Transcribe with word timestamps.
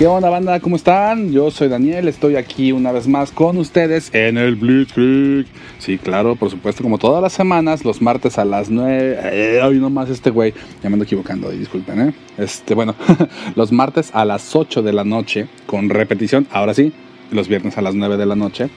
¿Qué 0.00 0.06
onda 0.06 0.30
banda? 0.30 0.60
¿Cómo 0.60 0.76
están? 0.76 1.30
Yo 1.30 1.50
soy 1.50 1.68
Daniel, 1.68 2.08
estoy 2.08 2.36
aquí 2.36 2.72
una 2.72 2.90
vez 2.90 3.06
más 3.06 3.32
con 3.32 3.58
ustedes 3.58 4.08
en 4.14 4.38
el 4.38 4.56
Blitzkrieg. 4.56 5.44
Sí, 5.78 5.98
claro, 5.98 6.36
por 6.36 6.48
supuesto, 6.48 6.82
como 6.82 6.96
todas 6.96 7.22
las 7.22 7.34
semanas, 7.34 7.84
los 7.84 8.00
martes 8.00 8.38
a 8.38 8.46
las 8.46 8.70
9. 8.70 9.18
Eh, 9.22 9.60
hoy 9.62 9.78
nomás 9.78 10.08
este 10.08 10.30
güey, 10.30 10.54
ya 10.82 10.88
me 10.88 10.94
ando 10.94 11.04
equivocando, 11.04 11.50
disculpen, 11.50 12.00
¿eh? 12.00 12.14
Este, 12.38 12.74
bueno, 12.74 12.94
los 13.56 13.72
martes 13.72 14.10
a 14.14 14.24
las 14.24 14.56
8 14.56 14.80
de 14.80 14.94
la 14.94 15.04
noche, 15.04 15.48
con 15.66 15.90
repetición, 15.90 16.46
ahora 16.50 16.72
sí, 16.72 16.94
los 17.30 17.48
viernes 17.48 17.76
a 17.76 17.82
las 17.82 17.94
9 17.94 18.16
de 18.16 18.24
la 18.24 18.36
noche, 18.36 18.70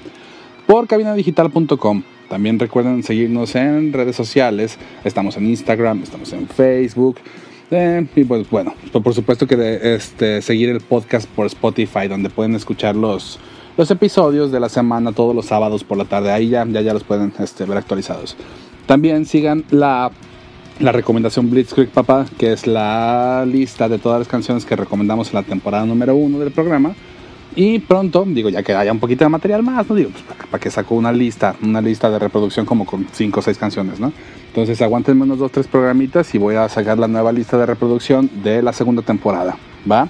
por 0.67 0.87
cabinadigital.com. 0.87 2.03
También 2.27 2.59
recuerden 2.59 3.01
seguirnos 3.01 3.55
en 3.55 3.93
redes 3.93 4.17
sociales, 4.17 4.77
estamos 5.05 5.37
en 5.37 5.45
Instagram, 5.45 6.03
estamos 6.03 6.33
en 6.33 6.49
Facebook. 6.49 7.15
Y 7.71 8.23
pues 8.25 8.49
bueno, 8.49 8.73
por 8.91 9.13
supuesto 9.13 9.47
que 9.47 9.95
este, 9.95 10.41
seguir 10.41 10.69
el 10.69 10.81
podcast 10.81 11.27
por 11.29 11.47
Spotify, 11.47 12.07
donde 12.07 12.29
pueden 12.29 12.55
escuchar 12.55 12.95
los, 12.95 13.39
los 13.77 13.89
episodios 13.89 14.51
de 14.51 14.59
la 14.59 14.69
semana 14.69 15.11
todos 15.11 15.35
los 15.35 15.45
sábados 15.45 15.83
por 15.83 15.97
la 15.97 16.05
tarde. 16.05 16.31
Ahí 16.31 16.49
ya, 16.49 16.65
ya, 16.67 16.81
ya 16.81 16.93
los 16.93 17.03
pueden 17.03 17.33
este, 17.39 17.65
ver 17.65 17.77
actualizados. 17.77 18.35
También 18.85 19.25
sigan 19.25 19.63
la, 19.71 20.11
la 20.79 20.91
recomendación 20.91 21.49
Blitzkrieg 21.49 21.89
Papá, 21.89 22.25
que 22.37 22.53
es 22.53 22.67
la 22.67 23.45
lista 23.47 23.89
de 23.89 23.97
todas 23.97 24.19
las 24.19 24.27
canciones 24.27 24.65
que 24.65 24.75
recomendamos 24.75 25.29
en 25.29 25.35
la 25.35 25.43
temporada 25.43 25.85
número 25.85 26.15
uno 26.15 26.39
del 26.39 26.51
programa. 26.51 26.93
Y 27.55 27.79
pronto, 27.79 28.25
digo, 28.27 28.49
ya 28.49 28.63
que 28.63 28.73
haya 28.73 28.91
un 28.91 28.99
poquito 28.99 29.23
de 29.23 29.29
material 29.29 29.61
más, 29.61 29.87
¿no? 29.87 29.95
Digo, 29.95 30.09
pues, 30.09 30.23
para 30.49 30.59
que 30.59 30.71
saco 30.71 30.95
una 30.95 31.11
lista, 31.11 31.55
una 31.61 31.81
lista 31.81 32.09
de 32.09 32.17
reproducción 32.17 32.65
como 32.65 32.85
con 32.85 33.05
5 33.11 33.39
o 33.39 33.43
6 33.43 33.57
canciones, 33.57 33.99
¿no? 33.99 34.11
Entonces 34.47 34.81
aguantenme 34.81 35.23
unos 35.23 35.39
2 35.39 35.51
3 35.51 35.67
programitas 35.67 36.33
y 36.33 36.37
voy 36.37 36.55
a 36.55 36.67
sacar 36.69 36.97
la 36.97 37.07
nueva 37.07 37.31
lista 37.31 37.57
de 37.57 37.65
reproducción 37.65 38.29
de 38.43 38.61
la 38.61 38.73
segunda 38.73 39.01
temporada, 39.01 39.57
¿va? 39.89 40.09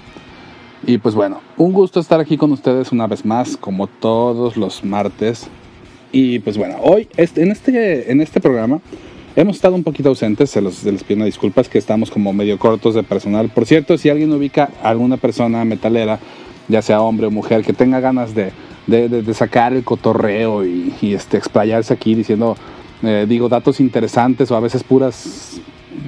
Y 0.86 0.98
pues 0.98 1.14
bueno, 1.14 1.40
un 1.56 1.72
gusto 1.72 2.00
estar 2.00 2.20
aquí 2.20 2.36
con 2.36 2.52
ustedes 2.52 2.92
una 2.92 3.06
vez 3.06 3.24
más, 3.24 3.56
como 3.56 3.86
todos 3.86 4.56
los 4.56 4.84
martes. 4.84 5.48
Y 6.12 6.38
pues 6.40 6.58
bueno, 6.58 6.76
hoy 6.82 7.08
en 7.16 7.50
este, 7.50 8.12
en 8.12 8.20
este 8.20 8.40
programa 8.40 8.80
hemos 9.34 9.56
estado 9.56 9.74
un 9.74 9.82
poquito 9.82 10.10
ausentes, 10.10 10.50
se 10.50 10.60
los, 10.60 10.74
se 10.74 10.92
les 10.92 11.02
pido 11.02 11.24
disculpas 11.24 11.68
que 11.68 11.78
estamos 11.78 12.10
como 12.10 12.32
medio 12.32 12.58
cortos 12.58 12.94
de 12.94 13.02
personal. 13.02 13.48
Por 13.48 13.66
cierto, 13.66 13.96
si 13.96 14.10
alguien 14.10 14.32
ubica 14.32 14.70
a 14.82 14.90
alguna 14.90 15.16
persona 15.16 15.64
metalera, 15.64 16.20
ya 16.68 16.82
sea 16.82 17.00
hombre 17.00 17.26
o 17.26 17.30
mujer, 17.30 17.64
que 17.64 17.72
tenga 17.72 18.00
ganas 18.00 18.34
de, 18.34 18.52
de, 18.86 19.34
sacar 19.34 19.72
el 19.72 19.84
cotorreo 19.84 20.64
y, 20.64 21.14
este, 21.14 21.36
explayarse 21.36 21.94
aquí 21.94 22.14
diciendo, 22.14 22.56
eh, 23.02 23.26
digo, 23.28 23.48
datos 23.48 23.80
interesantes 23.80 24.50
o 24.50 24.56
a 24.56 24.60
veces 24.60 24.82
puras 24.82 25.60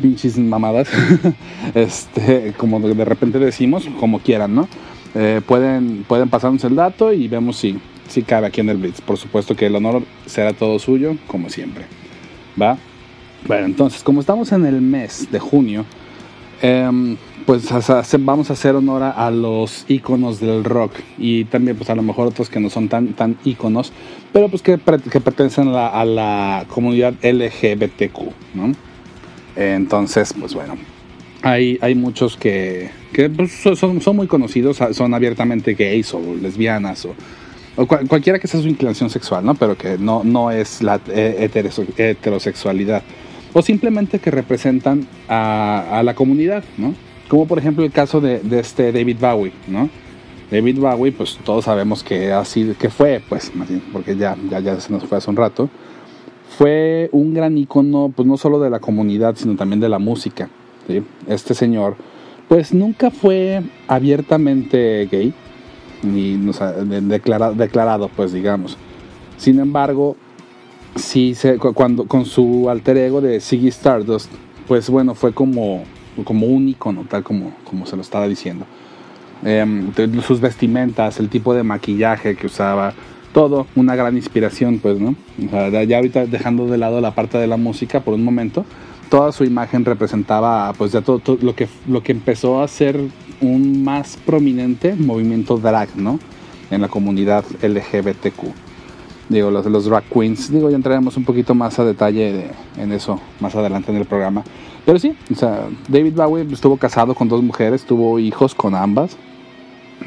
pinches 0.02 0.38
mamadas, 0.38 0.88
este, 1.74 2.54
como 2.56 2.80
de 2.80 3.04
repente 3.04 3.38
decimos, 3.38 3.88
como 4.00 4.18
quieran, 4.18 4.54
¿no? 4.54 4.68
Eh, 5.14 5.40
pueden, 5.46 6.04
pueden 6.06 6.28
pasarnos 6.28 6.62
el 6.64 6.76
dato 6.76 7.12
y 7.12 7.28
vemos 7.28 7.56
si, 7.56 7.78
si 8.08 8.22
cabe 8.22 8.48
aquí 8.48 8.60
en 8.60 8.68
el 8.68 8.76
Blitz. 8.76 9.00
Por 9.00 9.16
supuesto 9.16 9.56
que 9.56 9.66
el 9.66 9.76
honor 9.76 10.02
será 10.26 10.52
todo 10.52 10.78
suyo, 10.78 11.16
como 11.26 11.48
siempre. 11.48 11.86
¿Va? 12.60 12.76
Bueno, 13.46 13.66
entonces, 13.66 14.02
como 14.02 14.20
estamos 14.20 14.52
en 14.52 14.66
el 14.66 14.80
mes 14.80 15.28
de 15.30 15.38
junio, 15.38 15.84
eh, 16.62 17.16
pues 17.46 17.68
vamos 18.18 18.50
a 18.50 18.54
hacer 18.54 18.74
honor 18.74 19.02
a 19.04 19.30
los 19.30 19.84
iconos 19.88 20.40
del 20.40 20.64
rock 20.64 20.92
y 21.16 21.44
también 21.44 21.76
pues 21.76 21.88
a 21.90 21.94
lo 21.94 22.02
mejor 22.02 22.26
otros 22.26 22.50
que 22.50 22.58
no 22.58 22.70
son 22.70 22.88
tan, 22.88 23.12
tan 23.12 23.36
iconos, 23.44 23.92
pero 24.32 24.48
pues 24.48 24.62
que, 24.62 24.78
que 25.10 25.20
pertenecen 25.20 25.68
a 25.68 26.04
la, 26.04 26.66
comunidad 26.68 27.14
LGBTQ. 27.22 28.18
Entonces, 29.54 30.34
pues 30.38 30.54
bueno, 30.54 30.76
hay, 31.42 31.78
hay 31.80 31.94
muchos 31.94 32.36
que, 32.36 32.90
que 33.12 33.30
pues, 33.30 33.52
son, 33.52 34.00
son, 34.00 34.16
muy 34.16 34.26
conocidos, 34.26 34.78
son 34.92 35.14
abiertamente 35.14 35.74
gays 35.74 36.12
o 36.14 36.20
lesbianas 36.42 37.06
o, 37.06 37.86
cualquiera 37.86 38.38
que 38.38 38.48
sea 38.48 38.60
su 38.60 38.68
inclinación 38.68 39.10
sexual, 39.10 39.44
¿no? 39.44 39.54
Pero 39.54 39.76
que 39.76 39.98
no, 39.98 40.24
no 40.24 40.50
es 40.50 40.82
la 40.82 41.00
eh, 41.08 41.50
heterosexualidad. 41.96 43.02
O 43.58 43.62
simplemente 43.62 44.18
que 44.18 44.30
representan 44.30 45.08
a, 45.30 46.02
la 46.04 46.14
comunidad, 46.14 46.62
¿no? 46.76 46.94
Como 47.26 47.46
por 47.46 47.58
ejemplo 47.58 47.86
el 47.86 47.90
caso 47.90 48.20
de, 48.20 48.42
este 48.52 48.92
David 48.92 49.16
Bowie, 49.18 49.52
¿no? 49.66 49.88
David 50.50 50.78
Bowie, 50.78 51.10
pues 51.10 51.38
todos 51.42 51.64
sabemos 51.64 52.04
que 52.04 52.34
así 52.34 52.74
que 52.78 52.90
fue, 52.90 53.22
pues, 53.26 53.50
porque 53.94 54.14
ya, 54.14 54.36
ya, 54.50 54.78
se 54.78 54.92
nos 54.92 55.04
fue 55.04 55.16
hace 55.16 55.30
un 55.30 55.36
rato, 55.36 55.70
fue 56.58 57.08
un 57.12 57.32
gran 57.32 57.56
icono, 57.56 58.12
pues 58.14 58.28
no 58.28 58.36
solo 58.36 58.60
de 58.60 58.68
la 58.68 58.78
comunidad, 58.78 59.36
sino 59.36 59.56
también 59.56 59.80
de 59.80 59.88
la 59.88 59.98
música. 59.98 60.50
Este 61.26 61.54
señor, 61.54 61.96
pues 62.48 62.74
nunca 62.74 63.10
fue 63.10 63.62
abiertamente 63.88 65.08
gay, 65.10 65.32
ni 66.02 66.36
declarado, 67.08 67.54
declarado, 67.54 68.10
pues 68.14 68.34
digamos. 68.34 68.76
Sin 69.38 69.60
embargo, 69.60 70.14
sí 70.96 71.34
cuando 71.74 72.06
con 72.06 72.24
su 72.24 72.68
alter 72.68 72.96
ego 72.96 73.20
de 73.20 73.40
Ziggy 73.40 73.68
Stardust, 73.68 74.30
pues 74.66 74.90
bueno, 74.90 75.14
fue 75.14 75.32
como 75.32 75.84
como 76.24 76.46
un 76.46 76.68
icono, 76.68 77.04
tal 77.08 77.22
como, 77.22 77.52
como 77.64 77.86
se 77.86 77.96
lo 77.96 78.02
estaba 78.02 78.26
diciendo. 78.28 78.66
Em, 79.44 79.92
sus 80.22 80.40
vestimentas, 80.40 81.20
el 81.20 81.28
tipo 81.28 81.54
de 81.54 81.62
maquillaje 81.62 82.36
que 82.36 82.46
usaba, 82.46 82.94
todo 83.32 83.66
una 83.76 83.94
gran 83.94 84.16
inspiración, 84.16 84.78
pues, 84.78 84.98
¿no? 84.98 85.14
ya 85.38 85.96
ahorita 85.96 86.26
dejando 86.26 86.66
de 86.66 86.78
lado 86.78 87.00
la 87.00 87.14
parte 87.14 87.36
de 87.36 87.46
la 87.46 87.58
música 87.58 88.00
por 88.00 88.14
un 88.14 88.24
momento, 88.24 88.64
toda 89.10 89.30
su 89.32 89.44
imagen 89.44 89.84
representaba, 89.84 90.72
pues, 90.72 90.92
ya 90.92 91.02
todo, 91.02 91.20
lo, 91.42 91.54
que, 91.54 91.68
lo 91.86 92.02
que 92.02 92.12
empezó 92.12 92.62
a 92.62 92.68
ser 92.68 92.98
un 93.42 93.84
más 93.84 94.16
prominente 94.16 94.94
movimiento 94.94 95.58
drag, 95.58 95.96
¿no? 95.96 96.18
En 96.70 96.80
la 96.80 96.88
comunidad 96.88 97.44
LGBTQ. 97.62 98.65
Digo, 99.28 99.50
los, 99.50 99.66
los 99.66 99.84
drag 99.86 100.04
queens, 100.04 100.52
digo, 100.52 100.70
ya 100.70 100.76
entraremos 100.76 101.16
un 101.16 101.24
poquito 101.24 101.54
más 101.54 101.78
a 101.78 101.84
detalle 101.84 102.50
en 102.76 102.92
eso 102.92 103.20
más 103.40 103.54
adelante 103.56 103.90
en 103.90 103.98
el 103.98 104.04
programa. 104.04 104.44
Pero 104.84 105.00
sí, 105.00 105.16
o 105.32 105.34
sea, 105.34 105.66
David 105.88 106.14
Bowie 106.14 106.46
estuvo 106.52 106.76
casado 106.76 107.14
con 107.14 107.28
dos 107.28 107.42
mujeres, 107.42 107.84
tuvo 107.84 108.20
hijos 108.20 108.54
con 108.54 108.74
ambas. 108.74 109.16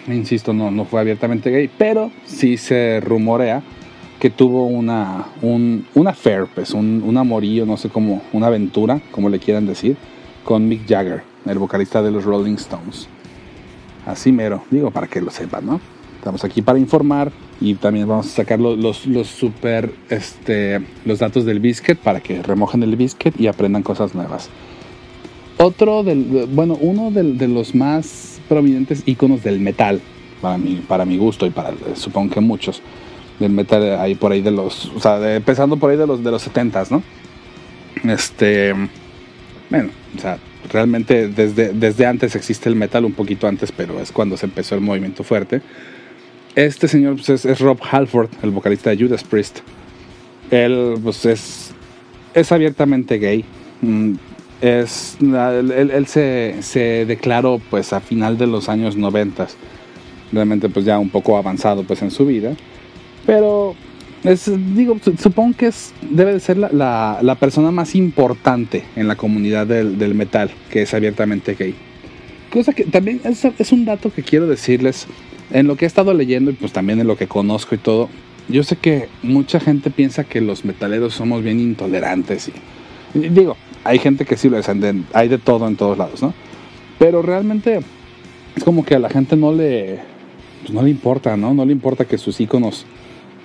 Insisto, 0.07 0.53
no, 0.53 0.71
no 0.71 0.85
fue 0.85 1.01
abiertamente 1.01 1.51
gay, 1.51 1.69
pero 1.77 2.11
sí 2.25 2.55
se 2.55 3.01
rumorea 3.01 3.61
que 4.19 4.29
tuvo 4.29 4.67
una, 4.67 5.27
un, 5.41 5.85
affair, 6.07 6.47
pues, 6.53 6.71
un, 6.71 7.03
un 7.05 7.17
amorío, 7.17 7.65
no 7.65 7.77
sé 7.77 7.89
cómo, 7.89 8.21
una 8.33 8.47
aventura, 8.47 9.01
como 9.11 9.29
le 9.29 9.39
quieran 9.39 9.65
decir, 9.65 9.97
con 10.43 10.67
Mick 10.67 10.87
Jagger, 10.87 11.23
el 11.45 11.59
vocalista 11.59 12.01
de 12.01 12.11
los 12.11 12.25
Rolling 12.25 12.55
Stones. 12.55 13.07
Así 14.05 14.31
mero, 14.31 14.63
digo, 14.71 14.91
para 14.91 15.07
que 15.07 15.21
lo 15.21 15.31
sepan, 15.31 15.65
¿no? 15.65 15.81
Estamos 16.19 16.43
aquí 16.43 16.61
para 16.61 16.77
informar 16.77 17.31
y 17.61 17.75
también 17.75 18.05
vamos 18.05 18.27
a 18.27 18.29
sacar 18.29 18.59
los, 18.59 19.07
los, 19.07 19.27
super, 19.27 19.89
este, 20.09 20.81
los 21.05 21.19
datos 21.19 21.45
del 21.45 21.61
biscuit 21.61 21.97
para 21.97 22.19
que 22.19 22.43
remojen 22.43 22.83
el 22.83 22.97
biscuit 22.97 23.39
y 23.39 23.47
aprendan 23.47 23.83
cosas 23.83 24.13
nuevas. 24.13 24.49
Otro 25.55 26.03
del, 26.03 26.45
bueno, 26.51 26.77
uno 26.81 27.09
de, 27.09 27.47
los 27.47 27.73
más 27.73 28.41
prominentes 28.49 29.03
iconos 29.05 29.43
del 29.43 29.61
metal, 29.61 30.01
para 30.41 30.57
mi, 30.57 30.75
para 30.85 31.05
mi 31.05 31.17
gusto 31.17 31.45
y 31.45 31.51
para, 31.51 31.71
supongo 31.95 32.33
que 32.33 32.41
muchos, 32.41 32.81
del 33.39 33.53
metal 33.53 33.97
ahí 33.97 34.15
por 34.15 34.33
ahí 34.33 34.41
de 34.41 34.51
los, 34.51 34.87
o 34.93 34.99
sea, 34.99 35.35
empezando 35.37 35.77
por 35.77 35.89
ahí 35.89 35.95
de 35.95 36.05
los, 36.05 36.21
de 36.21 36.31
los 36.31 36.41
70 36.41 36.83
¿no? 36.89 37.01
Este, 38.03 38.73
bueno, 39.69 39.89
o 40.17 40.19
sea, 40.19 40.37
realmente 40.69 41.29
desde, 41.29 41.71
desde 41.71 42.05
antes 42.05 42.35
existe 42.35 42.67
el 42.67 42.75
metal, 42.75 43.05
un 43.05 43.13
poquito 43.13 43.47
antes, 43.47 43.71
pero 43.71 44.01
es 44.01 44.11
cuando 44.11 44.35
se 44.35 44.47
empezó 44.47 44.75
el 44.75 44.81
movimiento 44.81 45.23
fuerte. 45.23 45.61
Este 46.55 46.87
señor 46.87 47.15
pues, 47.15 47.45
es, 47.45 47.59
Rob 47.59 47.79
Halford, 47.89 48.29
el 48.41 48.51
vocalista 48.51 48.89
de 48.89 48.97
Judas 48.97 49.23
Priest. 49.23 49.59
Él 50.51 50.95
pues, 51.03 51.25
es, 51.25 51.71
es 52.33 52.51
abiertamente 52.51 53.17
gay. 53.17 53.45
Mm, 53.81 54.13
es, 54.61 55.17
él, 55.21 56.05
se, 56.07 56.55
se, 56.61 57.05
declaró 57.05 57.61
pues, 57.69 57.93
a 57.93 57.99
final 57.99 58.37
de 58.37 58.47
los 58.47 58.67
años 58.67 58.95
90. 58.95 59.47
Realmente 60.31 60.69
pues, 60.69 60.85
ya 60.85 60.99
un 60.99 61.09
poco 61.09 61.37
avanzado 61.37 61.83
pues, 61.83 62.01
en 62.01 62.11
su 62.11 62.25
vida. 62.25 62.53
Pero 63.25 63.75
es, 64.23 64.51
digo, 64.75 64.97
supongo 65.17 65.55
que 65.55 65.67
es, 65.67 65.93
debe 66.01 66.33
de 66.33 66.39
ser 66.39 66.57
la, 66.57 67.19
la, 67.21 67.35
persona 67.35 67.71
más 67.71 67.95
importante 67.95 68.83
en 68.95 69.07
la 69.07 69.15
comunidad 69.15 69.65
del, 69.65 69.97
del, 69.97 70.13
metal, 70.13 70.51
que 70.69 70.81
es 70.81 70.93
abiertamente 70.93 71.55
gay. 71.55 71.73
Cosa 72.51 72.73
que 72.73 72.83
también 72.83 73.21
es, 73.23 73.45
es, 73.45 73.71
un 73.71 73.85
dato 73.85 74.11
que 74.11 74.23
quiero 74.23 74.47
decirles 74.47 75.07
en 75.51 75.67
lo 75.67 75.75
que 75.75 75.85
he 75.85 75.87
estado 75.87 76.13
leyendo 76.13 76.51
y 76.51 76.53
pues 76.53 76.71
también 76.71 76.99
en 76.99 77.07
lo 77.07 77.17
que 77.17 77.27
conozco 77.27 77.75
y 77.75 77.77
todo, 77.77 78.09
yo 78.47 78.63
sé 78.63 78.75
que 78.75 79.09
mucha 79.21 79.59
gente 79.59 79.89
piensa 79.91 80.23
que 80.23 80.41
los 80.41 80.65
metaleros 80.65 81.13
somos 81.13 81.43
bien 81.43 81.59
intolerantes 81.59 82.49
y, 83.13 83.19
digo, 83.29 83.55
hay 83.83 83.99
gente 83.99 84.25
que 84.25 84.37
sí 84.37 84.49
lo 84.49 84.57
es, 84.57 84.67
hay 85.13 85.27
de 85.27 85.37
todo 85.37 85.67
en 85.67 85.75
todos 85.75 85.97
lados, 85.97 86.21
¿no? 86.21 86.33
Pero 86.97 87.21
realmente 87.21 87.79
es 88.55 88.63
como 88.63 88.83
que 88.83 88.95
a 88.95 88.99
la 88.99 89.09
gente 89.09 89.35
no 89.35 89.53
le, 89.53 89.99
pues 90.61 90.73
no 90.73 90.81
le 90.81 90.89
importa, 90.89 91.37
¿no? 91.37 91.53
No 91.53 91.65
le 91.65 91.71
importa 91.71 92.05
que 92.05 92.17
sus 92.17 92.39
íconos 92.39 92.85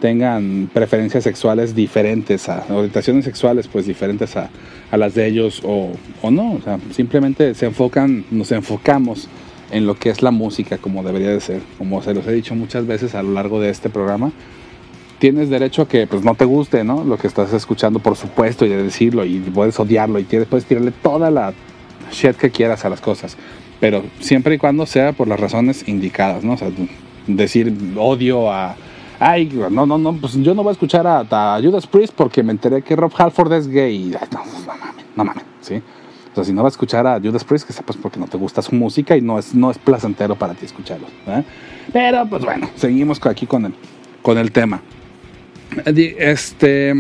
tengan 0.00 0.68
preferencias 0.72 1.24
sexuales 1.24 1.74
diferentes, 1.74 2.48
a 2.48 2.64
orientaciones 2.68 3.24
sexuales 3.24 3.68
pues 3.68 3.86
diferentes 3.86 4.36
a, 4.36 4.50
a 4.90 4.96
las 4.96 5.14
de 5.14 5.26
ellos 5.26 5.62
o, 5.64 5.92
o 6.20 6.30
no, 6.30 6.54
o 6.54 6.60
sea, 6.62 6.78
simplemente 6.92 7.54
se 7.54 7.66
enfocan, 7.66 8.24
nos 8.30 8.52
enfocamos 8.52 9.28
en 9.75 9.87
lo 9.87 9.97
que 9.97 10.09
es 10.09 10.23
la 10.23 10.31
música 10.31 10.79
como 10.79 11.03
debería 11.03 11.31
de 11.31 11.41
ser. 11.41 11.61
Como 11.79 12.00
se 12.00 12.15
los 12.15 12.25
he 12.29 12.32
dicho 12.32 12.55
muchas 12.55 12.87
veces 12.87 13.17
a 13.17 13.23
lo 13.25 13.32
largo 13.32 13.61
de 13.61 13.71
este 13.71 13.91
programa, 13.91 14.31
tienes 15.19 15.50
derecho 15.50 15.82
a 15.82 15.88
que 15.88 16.06
pues 16.06 16.23
no 16.23 16.37
te 16.37 16.44
guste, 16.44 16.85
¿no? 16.85 17.03
Lo 17.03 17.19
que 17.19 17.26
estás 17.26 17.53
escuchando, 17.53 17.99
por 17.99 18.15
supuesto, 18.15 18.65
y 18.65 18.69
de 18.69 18.85
decirlo, 18.85 19.25
y 19.25 19.41
puedes 19.41 19.79
odiarlo, 19.81 20.21
y 20.21 20.25
puedes 20.25 20.65
tirarle 20.65 20.93
toda 20.93 21.31
la 21.32 21.53
shit 22.12 22.37
que 22.37 22.50
quieras 22.50 22.85
a 22.85 22.88
las 22.88 23.00
cosas. 23.00 23.37
Pero 23.81 24.05
siempre 24.21 24.55
y 24.55 24.59
cuando 24.59 24.87
sea 24.87 25.12
por 25.12 25.26
las 25.26 25.41
razones 25.41 25.88
indicadas, 25.88 26.44
¿no? 26.44 26.53
O 26.53 26.56
sea, 26.56 26.69
decir 27.26 27.76
odio 27.97 28.53
a... 28.53 28.76
Ay, 29.19 29.49
no, 29.71 29.87
no, 29.87 29.99
no, 29.99 30.12
pues 30.12 30.35
yo 30.35 30.55
no 30.55 30.62
voy 30.62 30.71
a 30.71 30.73
escuchar 30.73 31.05
a, 31.06 31.26
a 31.31 31.61
Judas 31.61 31.87
Priest 31.88 32.15
porque 32.15 32.44
me 32.44 32.53
enteré 32.53 32.82
que 32.82 32.94
Rob 32.94 33.12
Halford 33.17 33.53
es 33.55 33.67
gay. 33.67 34.15
no, 34.32 34.38
no 34.44 34.76
mames, 34.79 35.05
no 35.17 35.25
mames, 35.25 35.44
¿sí? 35.61 35.82
O 36.34 36.36
sea, 36.36 36.44
si 36.44 36.52
no 36.52 36.64
vas 36.64 36.72
a 36.72 36.75
escuchar 36.75 37.06
a 37.06 37.20
Judas 37.20 37.44
Priest, 37.44 37.64
que 37.64 37.72
sepas 37.72 37.96
porque 37.96 38.19
no 38.19 38.26
te 38.26 38.36
gusta 38.36 38.60
su 38.60 38.75
música 38.75 39.16
y 39.16 39.20
no 39.20 39.38
es, 39.38 39.54
no 39.54 39.70
es 39.70 39.78
placentero 39.78 40.34
para 40.34 40.54
ti 40.54 40.66
escucharlo. 40.66 41.06
Pero, 41.92 42.26
pues 42.28 42.44
bueno, 42.44 42.69
seguimos 42.75 43.25
aquí 43.25 43.46
con 43.46 43.66
el, 43.66 43.75
con 44.20 44.36
el 44.36 44.50
tema. 44.50 44.82
Este, 45.86 46.90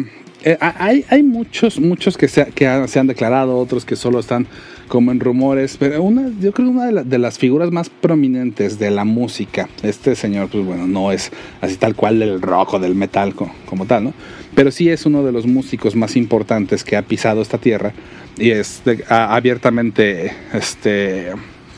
eh, 0.44 0.56
hay, 0.60 1.04
hay 1.08 1.22
muchos, 1.22 1.80
muchos 1.80 2.16
que, 2.16 2.28
se, 2.28 2.46
que 2.52 2.86
se 2.86 3.00
han 3.00 3.06
declarado, 3.08 3.58
otros 3.58 3.84
que 3.84 3.96
solo 3.96 4.20
están 4.20 4.46
como 4.88 5.10
en 5.10 5.20
rumores, 5.20 5.76
pero 5.78 6.02
una, 6.02 6.28
yo 6.40 6.52
creo 6.52 6.70
que 6.70 6.76
una 6.76 7.02
de, 7.02 7.18
las 7.18 7.38
figuras 7.38 7.70
más 7.70 7.88
prominentes 7.88 8.78
de 8.78 8.90
la 8.90 9.04
música, 9.04 9.68
este 9.82 10.14
señor, 10.14 10.48
pues 10.48 10.64
bueno, 10.64 10.86
no 10.86 11.12
es 11.12 11.32
así 11.60 11.76
tal 11.76 11.94
cual 11.94 12.18
del 12.18 12.42
rock 12.42 12.74
o 12.74 12.78
del 12.78 12.94
metal 12.94 13.34
como, 13.34 13.86
tal, 13.86 14.04
¿no? 14.04 14.14
Pero 14.54 14.70
sí 14.70 14.90
es 14.90 15.06
uno 15.06 15.24
de 15.24 15.32
los 15.32 15.46
músicos 15.46 15.96
más 15.96 16.16
importantes 16.16 16.84
que 16.84 16.96
ha 16.96 17.02
pisado 17.02 17.40
esta 17.40 17.58
tierra 17.58 17.92
y 18.36 18.50
es 18.50 18.82
abiertamente, 19.08 20.32
este, 20.52 21.32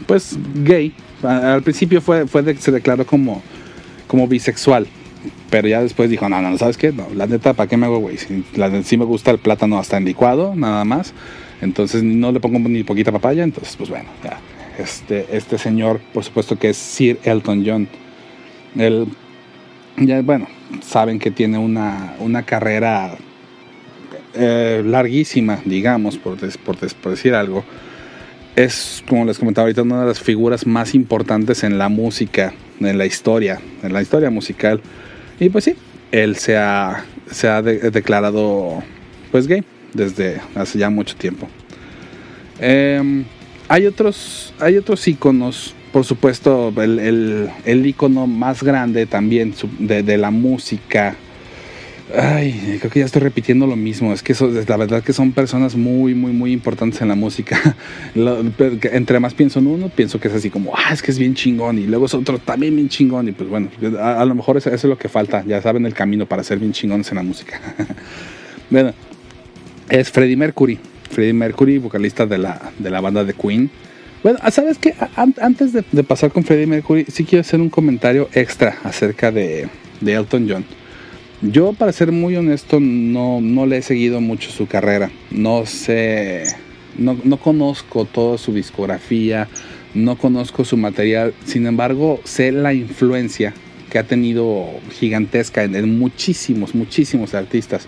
pues 0.07 0.39
gay. 0.55 0.95
Al 1.23 1.63
principio 1.63 2.01
fue, 2.01 2.27
fue 2.27 2.55
se 2.57 2.71
declaró 2.71 3.07
como, 3.07 3.43
como 4.07 4.29
bisexual, 4.29 4.87
pero 5.51 5.69
ya 5.69 5.83
después 5.83 6.11
dijo, 6.11 6.29
no, 6.29 6.41
no, 6.41 6.57
¿sabes 6.59 6.77
qué? 6.77 6.93
No, 6.93 7.09
la 7.15 7.27
neta, 7.27 7.55
¿para 7.55 7.69
qué 7.69 7.77
me 7.77 7.87
hago 7.87 7.99
güey? 7.99 8.17
Si, 8.19 8.97
me 8.97 9.05
gusta 9.05 9.31
el 9.31 9.39
plátano 9.39 9.79
hasta 9.79 9.97
en 9.97 10.05
licuado, 10.05 10.55
nada 10.55 10.85
más. 10.85 11.13
Entonces 11.61 12.03
no 12.03 12.33
le 12.33 12.41
pongo 12.41 12.59
ni 12.59 12.85
poquita 12.85 13.13
papaya, 13.13 13.43
entonces 13.43 13.77
pues 13.77 13.89
bueno, 13.89 14.09
ya. 14.23 14.39
Este, 14.79 15.27
este 15.35 15.57
señor, 15.57 16.01
por 16.13 16.23
supuesto 16.23 16.59
que 16.59 16.71
es 16.71 16.77
Sir 16.77 17.19
Elton 17.25 17.65
John. 17.67 17.89
Él, 18.77 19.07
ya, 19.97 20.21
bueno, 20.21 20.49
saben 20.83 21.19
que 21.19 21.31
tiene 21.31 21.57
una, 21.57 22.15
una 22.19 22.43
carrera 22.43 23.17
eh, 24.37 24.83
larguísima, 24.85 25.61
digamos, 25.65 26.19
por, 26.19 26.39
decir 26.39 27.35
algo. 27.35 27.65
Es, 28.55 29.03
como 29.09 29.25
les 29.25 29.39
comentaba 29.39 29.67
ahorita, 29.67 29.83
una 29.83 30.01
de 30.01 30.07
las 30.07 30.21
figuras 30.21 30.67
más 30.67 30.95
importantes 30.95 31.63
en 31.63 31.79
la 31.79 31.89
música, 31.89 32.55
en 32.81 32.97
la 32.97 33.07
historia, 33.07 33.61
en 33.83 33.93
la 33.93 34.03
historia 34.03 34.31
musical. 34.31 34.81
Y 35.39 35.51
pues 35.51 35.65
sí, 35.65 35.75
él 36.13 36.37
se 36.37 36.57
ha, 36.57 37.05
se 37.31 37.49
ha 37.49 37.61
declarado 37.63 38.83
pues 39.31 39.47
gay 39.47 39.65
desde 39.93 40.41
hace 40.55 40.79
ya 40.79 40.91
mucho 40.91 41.17
tiempo. 41.17 41.49
Em, 42.59 43.25
hay, 43.69 43.87
otros, 43.87 44.55
hay 44.61 44.77
otros 44.77 45.07
iconos, 45.09 45.75
por 45.93 46.05
supuesto, 46.05 46.73
el, 46.77 46.99
el, 46.99 47.51
el 47.65 47.87
icono 47.87 48.27
más 48.27 48.63
grande 48.63 49.07
también 49.07 49.55
de, 49.79 50.17
la 50.17 50.31
música. 50.31 51.17
Ay, 52.15 52.77
creo 52.79 52.91
que 52.91 53.01
ya 53.01 53.05
estoy 53.05 53.21
repitiendo 53.21 53.67
lo 53.67 53.75
mismo. 53.75 54.13
Es 54.13 54.23
que 54.23 54.35
la 54.69 54.77
verdad 54.77 55.03
que 55.03 55.13
son 55.13 55.33
personas 55.33 55.75
muy, 55.75 56.15
muy, 56.15 56.33
muy 56.33 56.53
importantes 56.53 57.01
en 57.03 57.09
la 57.09 57.17
música. 57.17 57.77
entre 58.15 59.19
más 59.19 59.35
pienso 59.35 59.59
en 59.59 59.67
uno, 59.67 59.89
pienso 59.89 60.21
que 60.21 60.29
es 60.29 60.35
así 60.35 60.49
como, 60.49 60.73
ah, 60.77 60.93
es 60.93 61.03
que 61.03 61.11
es 61.11 61.19
bien 61.19 61.35
chingón. 61.35 61.79
Y 61.79 61.87
luego 61.87 62.07
es 62.07 62.15
otro 62.15 62.39
también 62.39 62.77
bien 62.77 62.89
chingón. 62.89 63.29
Y 63.29 63.33
pues 63.33 63.51
bueno, 63.51 63.69
a, 64.01 64.25
lo 64.25 64.35
mejor 64.37 64.57
eso, 64.57 64.69
eso, 64.71 64.87
es 64.87 64.91
lo 64.91 64.99
que 64.99 65.09
falta. 65.09 65.45
Ya 65.45 65.61
saben 65.61 65.85
el 65.85 65.95
camino 65.95 66.27
para 66.27 66.45
ser 66.45 66.59
bien 66.59 66.73
chingones 66.73 67.11
en 67.11 67.17
la 67.17 67.23
música. 67.25 67.61
bueno, 68.71 68.95
es 69.89 70.11
Freddie 70.11 70.37
Mercury. 70.37 70.79
Freddie 71.11 71.33
Mercury, 71.33 71.79
vocalista 71.79 72.25
de 72.25 72.39
la, 72.39 72.73
de 72.79 72.91
la 72.91 73.01
banda 73.01 73.25
de 73.25 73.33
Queen. 73.33 73.69
Bueno, 74.23 74.39
¿sabes 74.51 74.79
qué? 74.79 74.95
Antes 75.17 75.73
de, 75.73 75.83
pasar 76.05 76.31
con 76.31 76.45
Freddie 76.45 76.67
Mercury, 76.67 77.05
sí 77.09 77.25
quiero 77.25 77.41
hacer 77.41 77.61
un 77.61 77.69
comentario 77.69 78.29
extra 78.33 78.79
acerca 78.85 79.33
de, 79.33 79.69
de 80.01 80.15
Elton 80.15 80.49
John. 80.49 80.65
Yo, 81.43 81.73
para 81.75 81.93
ser 81.93 82.13
muy 82.13 82.37
honesto, 82.37 82.79
no, 82.81 83.41
no 83.41 83.67
le 83.67 83.79
he 83.79 83.83
seguido 83.83 84.21
mucho 84.21 84.51
su 84.51 84.67
carrera. 84.67 85.11
No 85.31 85.67
sé, 85.67 86.45
no, 86.97 87.17
no 87.25 87.37
conozco 87.37 88.05
toda 88.07 88.39
su 88.39 88.53
discografía, 88.53 89.49
no 89.95 90.17
conozco 90.17 90.65
su 90.65 90.77
material. 90.77 91.35
Sin 91.45 91.67
embargo, 91.67 92.21
sé 92.25 92.53
la 92.53 92.73
influencia 92.73 93.55
que 93.91 93.99
ha 93.99 94.05
tenido 94.05 94.67
gigantesca 94.99 95.63
en, 95.63 95.75
en 95.77 95.99
muchísimos, 95.99 96.75
muchísimos 96.75 97.35
artistas 97.35 97.87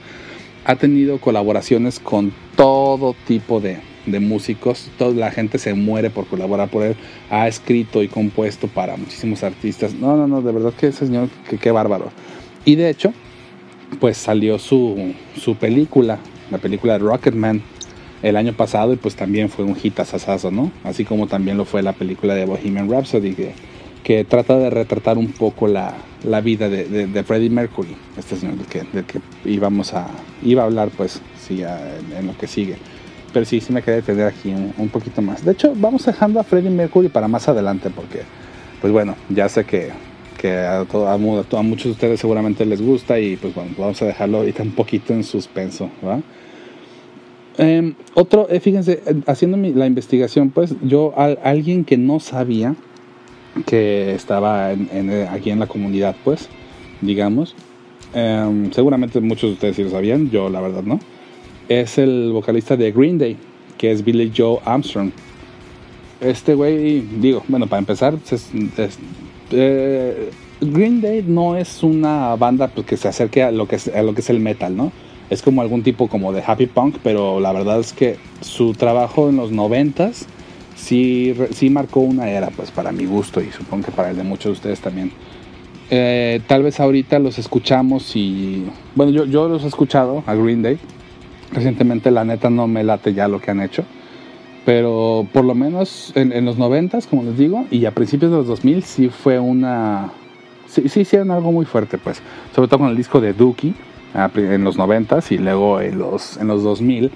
ha 0.69 0.77
tenido 0.77 1.19
colaboraciones 1.19 1.99
con 1.99 2.31
todo 2.55 3.17
tipo 3.27 3.59
de, 3.59 3.81
músicos. 4.21 4.91
Toda 4.99 5.15
la 5.15 5.31
gente 5.31 5.59
se 5.59 5.73
muere 5.73 6.11
por 6.11 6.27
colaborar 6.27 6.69
por 6.69 6.83
él. 6.83 6.95
Ha 7.31 7.49
escrito 7.49 8.03
y 8.03 8.09
compuesto 8.09 8.69
para 8.69 8.97
muchísimos 8.99 9.43
artistas. 9.43 9.95
No, 9.95 10.15
no, 10.17 10.27
no, 10.27 10.43
de 10.43 10.53
verdad 10.53 10.75
que 10.75 10.89
ese 10.89 11.07
señor, 11.07 11.31
que 11.49 11.57
qué 11.57 11.71
bárbaro. 11.71 12.11
Y 12.67 12.77
de 12.77 12.91
hecho, 12.91 13.15
pues 14.01 14.17
salió 14.17 14.59
su, 14.59 15.15
su 15.37 15.57
película, 15.57 16.19
la 16.51 16.59
película 16.59 16.95
de 16.95 16.99
Rocketman, 17.01 17.63
el 18.23 18.37
año 18.37 18.53
pasado 18.53 18.93
y 18.93 18.97
pues 18.97 19.15
también 19.15 19.49
fue 19.49 19.65
un 19.65 19.75
hit 19.75 19.99
asasazo, 20.01 20.51
¿no? 20.51 20.73
Así 20.85 21.05
como 21.05 21.27
también 21.27 21.57
lo 21.57 21.65
fue 21.65 21.83
la 21.83 21.93
película 21.93 22.35
de 22.35 22.45
Bohemian 22.47 22.91
Rhapsody, 22.91 23.35
que, 23.35 23.53
que 24.03 24.25
trata 24.25 24.57
de 24.59 24.71
retratar 24.71 25.19
un 25.19 25.29
poco 25.29 25.69
la, 25.69 25.95
la 26.25 26.41
vida 26.41 26.69
de, 26.69 27.07
de, 27.07 27.25
Freddie 27.25 27.51
Mercury, 27.51 27.97
este 28.17 28.37
señor 28.37 28.57
del 28.57 28.67
que, 28.67 28.83
del 28.93 29.05
que 29.05 29.21
íbamos 29.45 29.95
a, 29.95 30.09
iba 30.43 30.63
a 30.63 30.67
hablar 30.67 30.91
pues 30.97 31.21
sí, 31.41 31.63
en, 31.63 32.27
lo 32.27 32.37
que 32.37 32.47
sigue. 32.47 32.77
Pero 33.33 33.45
sí, 33.45 33.61
sí 33.61 33.73
me 33.73 33.83
quedé 33.83 34.03
tener 34.03 34.27
aquí 34.27 34.51
un, 34.51 34.89
poquito 34.89 35.21
más. 35.21 35.45
De 35.45 35.53
hecho, 35.53 35.75
vamos 35.77 36.07
dejando 36.07 36.41
a 36.41 36.45
Freddie 36.45 36.71
Mercury 36.71 37.09
para 37.09 37.29
más 37.29 37.47
adelante 37.47 37.91
porque, 37.95 38.23
pues 38.81 38.93
bueno, 38.93 39.17
ya 39.29 39.49
sé 39.49 39.65
que, 39.65 39.91
que 40.39 40.57
a, 40.57 40.87
muchos 41.19 41.85
de 41.85 41.91
ustedes 41.91 42.21
seguramente 42.21 42.65
les 42.65 42.81
gusta 42.81 43.19
y 43.21 43.37
pues 43.37 43.55
bueno, 43.55 43.73
vamos 43.77 44.01
a 44.01 44.07
dejarlo 44.07 44.39
ahorita 44.39 44.63
un 44.63 44.71
poquito 44.71 45.13
en 45.13 45.25
suspenso, 45.25 45.91
¿va? 46.07 46.21
Em, 47.59 47.95
otro, 48.15 48.47
eh, 48.49 48.61
fíjense, 48.61 49.03
haciendo 49.27 49.57
la 49.57 49.87
investigación, 49.87 50.51
pues 50.51 50.75
yo, 50.81 51.13
alguien 51.17 51.85
que 51.85 51.99
no 51.99 52.21
sabía, 52.21 52.77
que 53.67 54.15
estaba 54.15 54.73
en, 54.73 55.11
aquí 55.29 55.51
en 55.51 55.59
la 55.59 55.67
comunidad, 55.67 56.15
pues, 56.23 56.49
digamos. 57.01 57.57
Em, 58.15 58.73
seguramente 58.73 59.21
muchos 59.21 59.51
de 59.51 59.55
ustedes 59.55 59.77
sí 59.77 59.83
lo 59.83 59.91
sabían, 59.91 60.31
yo 60.31 60.49
la 60.49 60.61
verdad 60.61 60.85
no. 60.85 61.01
Es 61.69 61.99
el 61.99 62.31
vocalista 62.33 62.77
de 62.77 62.93
Green 62.93 63.19
Day, 63.19 63.37
que 63.77 63.91
es 63.91 64.05
Billy 64.05 64.33
Joe 64.35 64.61
Armstrong. 64.65 65.11
Este 66.21 66.55
güey, 66.55 67.01
digo, 67.01 67.43
bueno, 67.49 67.67
para 67.67 67.81
empezar, 67.81 68.15
eh, 69.51 70.31
Green 70.61 71.01
Day 71.01 71.25
no 71.27 71.57
es 71.57 71.83
una 71.83 72.35
banda 72.37 72.69
pues, 72.69 72.87
que 72.87 72.97
se 72.97 73.09
acerque 73.09 73.43
a 73.43 73.51
lo 73.51 73.67
que, 73.67 73.77
es, 73.77 73.89
el 74.31 74.41
metal, 74.41 74.77
¿no? 74.77 74.93
Es 75.31 75.43
como 75.43 75.63
algún 75.63 75.83
tipo 75.83 76.09
como 76.09 76.33
de 76.33 76.43
happy 76.45 76.67
punk, 76.67 76.97
pero 77.03 77.39
la 77.39 77.53
verdad 77.53 77.81
es 77.81 77.93
que 77.93 78.17
su 78.41 78.73
trabajo 78.73 79.29
en 79.29 79.37
los 79.37 79.53
noventas 79.53 80.27
sí, 80.75 81.35
sí 81.53 81.71
marcó 81.71 82.01
una 82.01 82.31
era, 82.31 82.49
pues 82.49 82.71
para 82.71 82.93
mi 82.93 83.05
gusto 83.05 83.41
y 83.41 83.51
supongo 83.51 83.87
que 83.87 83.93
para 83.93 84.11
el 84.11 84.17
de 84.17 84.25
muchos 84.25 84.45
de 84.45 84.53
ustedes 84.53 84.81
también. 84.81 85.13
Eh, 85.91 86.41
tal 86.47 86.63
vez 86.63 86.81
ahorita 86.81 87.19
los 87.19 87.39
escuchamos 87.39 88.15
y... 88.17 88.65
Bueno, 88.95 89.13
yo, 89.13 89.25
yo 89.25 89.49
los 89.49 89.65
he 89.65 89.69
escuchado 89.69 90.23
a 90.27 90.35
Green 90.35 90.63
Day. 90.63 90.79
Recientemente 91.53 92.11
la 92.11 92.25
neta 92.25 92.51
no 92.51 92.67
me 92.67 92.85
late 92.85 93.15
ya 93.15 93.29
lo 93.29 93.41
que 93.41 93.51
han 93.51 93.63
hecho. 93.63 93.85
Pero 94.69 95.27
por 95.33 95.47
lo 95.47 95.55
menos 95.55 96.13
en, 96.15 96.45
los 96.45 96.59
90, 96.59 96.99
como 97.09 97.23
les 97.23 97.39
digo, 97.39 97.65
y 97.71 97.87
a 97.87 97.91
principios 97.93 98.31
de 98.31 98.37
los 98.37 98.47
2000 98.49 98.83
sí 98.83 99.09
fue 99.09 99.39
una... 99.39 100.13
Sí, 100.67 100.91
sí 100.91 101.01
hicieron 101.01 101.31
algo 101.31 101.53
muy 101.53 101.65
fuerte, 101.65 101.97
pues. 101.97 102.21
Sobre 102.55 102.69
todo 102.69 102.81
con 102.81 102.91
el 102.91 102.97
disco 102.99 103.19
de 103.19 103.33
Dookie 103.33 103.73
en 104.37 104.65
los 104.65 104.77
90 104.77 105.21
y 105.31 105.39
luego 105.39 105.81
en 105.81 105.99
los, 105.99 106.37
en 106.37 106.49
los 106.49 106.63
2000 106.63 107.11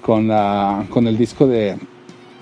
con, 0.00 0.28
la, 0.28 0.86
con 0.90 1.08
el 1.08 1.18
disco 1.18 1.48
de 1.48 1.76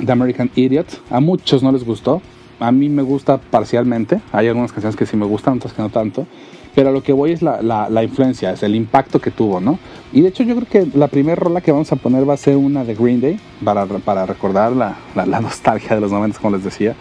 The 0.05 0.13
American 0.13 0.51
Idiot. 0.55 1.05
A 1.09 1.21
muchos 1.21 1.63
no 1.63 1.73
les 1.73 1.83
gustó. 1.83 2.21
A 2.59 2.71
mí 2.71 2.91
me 2.91 3.01
gusta 3.01 3.39
parcialmente. 3.39 4.21
Hay 4.31 4.49
algunas 4.49 4.73
canciones 4.73 4.95
que 4.95 5.07
sí 5.07 5.17
me 5.17 5.25
gustan, 5.25 5.57
otras 5.57 5.73
que 5.73 5.81
no 5.81 5.89
tanto. 5.89 6.27
Pero 6.75 6.93
lo 6.93 7.03
que 7.03 7.13
voy 7.13 7.33
es 7.33 7.43
la, 7.43 7.61
la, 7.63 8.03
influencia, 8.03 8.53
es 8.53 8.63
el 8.63 8.75
impacto 8.75 9.21
que 9.21 9.31
tuvo, 9.31 9.61
¿no? 9.61 9.79
Y 10.13 10.21
de 10.21 10.29
hecho 10.29 10.43
yo 10.45 10.55
creo 10.57 10.69
que 10.69 10.99
la 10.99 11.09
primera 11.09 11.37
rola 11.37 11.61
que 11.61 11.73
vamos 11.73 11.91
a 11.93 11.97
poner 11.97 12.29
va 12.29 12.35
a 12.35 12.37
ser 12.37 12.57
una 12.57 12.85
de 12.85 12.95
Green 12.95 13.21
Day, 13.21 13.39
para, 13.65 13.87
para 13.87 14.27
recordar 14.27 14.73
la, 14.73 14.97
la, 15.15 15.41
nostalgia 15.41 15.95
de 15.95 16.01
los 16.01 16.13
momentos, 16.13 16.41
como 16.41 16.57
les 16.57 16.65
decía. 16.65 16.95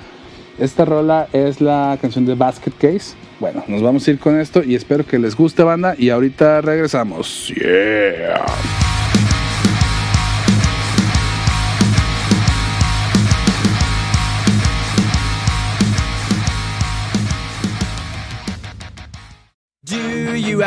Esta 0.57 0.85
rola 0.85 1.27
es 1.31 1.61
la 1.61 1.97
canción 2.01 2.25
de 2.25 2.35
Basket 2.35 2.73
Case. 2.77 3.15
Bueno, 3.39 3.63
nos 3.67 3.81
vamos 3.81 4.07
a 4.07 4.11
ir 4.11 4.19
con 4.19 4.37
esto 4.39 4.61
y 4.63 4.75
espero 4.75 5.05
que 5.05 5.17
les 5.17 5.35
guste, 5.35 5.63
banda. 5.63 5.95
Y 5.97 6.09
ahorita 6.09 6.59
regresamos. 6.61 7.53
Yeah. 7.55 8.88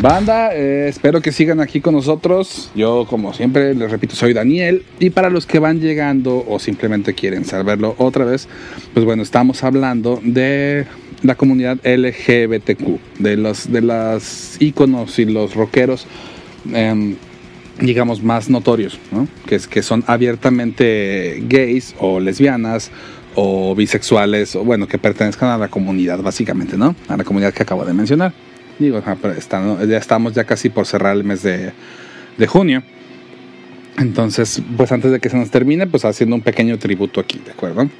Banda, 0.00 0.54
eh, 0.54 0.88
espero 0.88 1.20
que 1.20 1.30
sigan 1.30 1.60
aquí 1.60 1.82
con 1.82 1.94
nosotros. 1.94 2.70
Yo, 2.74 3.04
como 3.06 3.34
siempre, 3.34 3.74
les 3.74 3.90
repito, 3.90 4.16
soy 4.16 4.32
Daniel. 4.32 4.82
Y 4.98 5.10
para 5.10 5.28
los 5.28 5.44
que 5.44 5.58
van 5.58 5.78
llegando 5.78 6.42
o 6.48 6.58
simplemente 6.58 7.12
quieren 7.12 7.44
saberlo 7.44 7.94
otra 7.98 8.24
vez, 8.24 8.48
pues 8.94 9.04
bueno, 9.04 9.22
estamos 9.22 9.62
hablando 9.62 10.18
de 10.22 10.86
la 11.22 11.34
comunidad 11.34 11.78
LGBTQ, 11.84 12.98
de 13.18 13.36
los 13.36 13.70
de 13.70 14.20
y 14.58 15.24
los 15.26 15.54
rockeros, 15.54 16.06
em, 16.72 17.16
digamos, 17.78 18.22
más 18.22 18.48
notorios, 18.48 18.98
¿no? 19.12 19.28
que, 19.46 19.56
es, 19.56 19.68
que 19.68 19.82
son 19.82 20.02
abiertamente 20.06 21.42
gays 21.46 21.94
o 21.98 22.20
lesbianas 22.20 22.90
o 23.34 23.74
bisexuales, 23.74 24.56
o 24.56 24.64
bueno, 24.64 24.88
que 24.88 24.96
pertenezcan 24.96 25.50
a 25.50 25.58
la 25.58 25.68
comunidad, 25.68 26.22
básicamente, 26.22 26.78
¿no? 26.78 26.96
A 27.08 27.18
la 27.18 27.24
comunidad 27.24 27.52
que 27.52 27.62
acabo 27.62 27.84
de 27.84 27.92
mencionar. 27.92 28.32
Digo, 28.80 29.02
ya 29.86 29.98
estamos 29.98 30.32
ya 30.32 30.44
casi 30.44 30.70
por 30.70 30.86
cerrar 30.86 31.14
el 31.14 31.22
mes 31.22 31.42
de, 31.42 31.72
junio. 32.48 32.82
Entonces, 33.98 34.62
pues 34.76 34.90
antes 34.90 35.12
de 35.12 35.20
que 35.20 35.28
se 35.28 35.36
nos 35.36 35.50
termine, 35.50 35.86
pues 35.86 36.06
haciendo 36.06 36.34
un 36.34 36.40
pequeño 36.40 36.78
tributo 36.78 37.20
aquí, 37.20 37.38
¿de 37.44 37.52
acuerdo? 37.52 37.90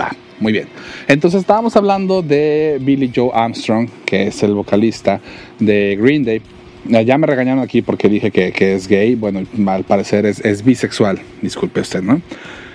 Va, 0.00 0.12
muy 0.38 0.52
bien. 0.52 0.68
Entonces 1.08 1.40
estábamos 1.40 1.74
hablando 1.74 2.22
de 2.22 2.78
Billy 2.80 3.10
Joe 3.12 3.30
Armstrong, 3.34 3.88
que 4.06 4.28
es 4.28 4.40
el 4.44 4.54
vocalista 4.54 5.20
de 5.58 5.98
Green 6.00 6.24
Day. 6.24 6.40
Eh, 6.88 7.04
Ya 7.04 7.18
me 7.18 7.26
regañaron 7.26 7.60
aquí 7.60 7.82
porque 7.82 8.08
dije 8.08 8.30
que, 8.30 8.52
que 8.52 8.76
es 8.76 8.86
gay. 8.86 9.16
Bueno, 9.16 9.42
al 9.66 9.82
parecer 9.82 10.24
es, 10.24 10.38
es 10.44 10.64
bisexual. 10.64 11.18
Disculpe 11.42 11.80
usted, 11.80 12.02
¿no? 12.02 12.22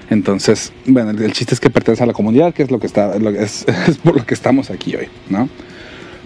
Entonces, 0.09 0.73
bueno, 0.85 1.11
el, 1.11 1.31
chiste 1.31 1.53
es 1.53 1.61
que 1.61 1.69
pertenece 1.69 2.03
a 2.03 2.07
la 2.07 2.13
comunidad, 2.13 2.53
que 2.53 2.63
es 2.63 2.71
lo 2.71 2.79
que 2.79 2.87
está, 2.87 3.15
es, 3.15 3.65
es 3.87 3.97
por 3.99 4.17
lo 4.17 4.25
que 4.25 4.33
estamos 4.33 4.69
aquí 4.69 4.93
hoy, 4.97 5.07
¿no? 5.29 5.47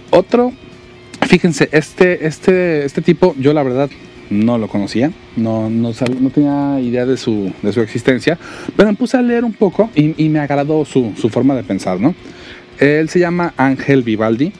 Otro, 0.10 0.52
fíjense, 1.28 1.70
este, 1.72 2.26
este, 2.28 2.86
este 2.86 3.02
tipo, 3.02 3.36
yo 3.40 3.54
la 3.54 3.64
verdad 3.64 3.90
no 4.30 4.58
lo 4.58 4.68
conocía, 4.68 5.12
no, 5.36 5.70
no, 5.70 5.92
sab- 5.94 6.20
no 6.20 6.30
tenía 6.30 6.80
idea 6.82 7.06
de 7.06 7.16
su, 7.18 7.52
de 7.62 7.72
su 7.72 7.82
existencia, 7.82 8.38
pero 8.76 8.90
me 8.90 8.96
puse 8.96 9.18
a 9.18 9.22
leer 9.22 9.46
un 9.46 9.54
poco 9.54 9.90
y, 9.96 10.22
y 10.24 10.30
me 10.30 10.40
agradó 10.40 10.84
su, 10.86 11.14
su 11.16 11.30
forma 11.30 11.56
de 11.56 11.64
pensar, 11.64 12.00
¿no? 12.00 12.14
Él 12.80 13.10
se 13.10 13.20
llama 13.20 13.54
Ángel 13.58 14.04
Vivaldi, 14.04 14.52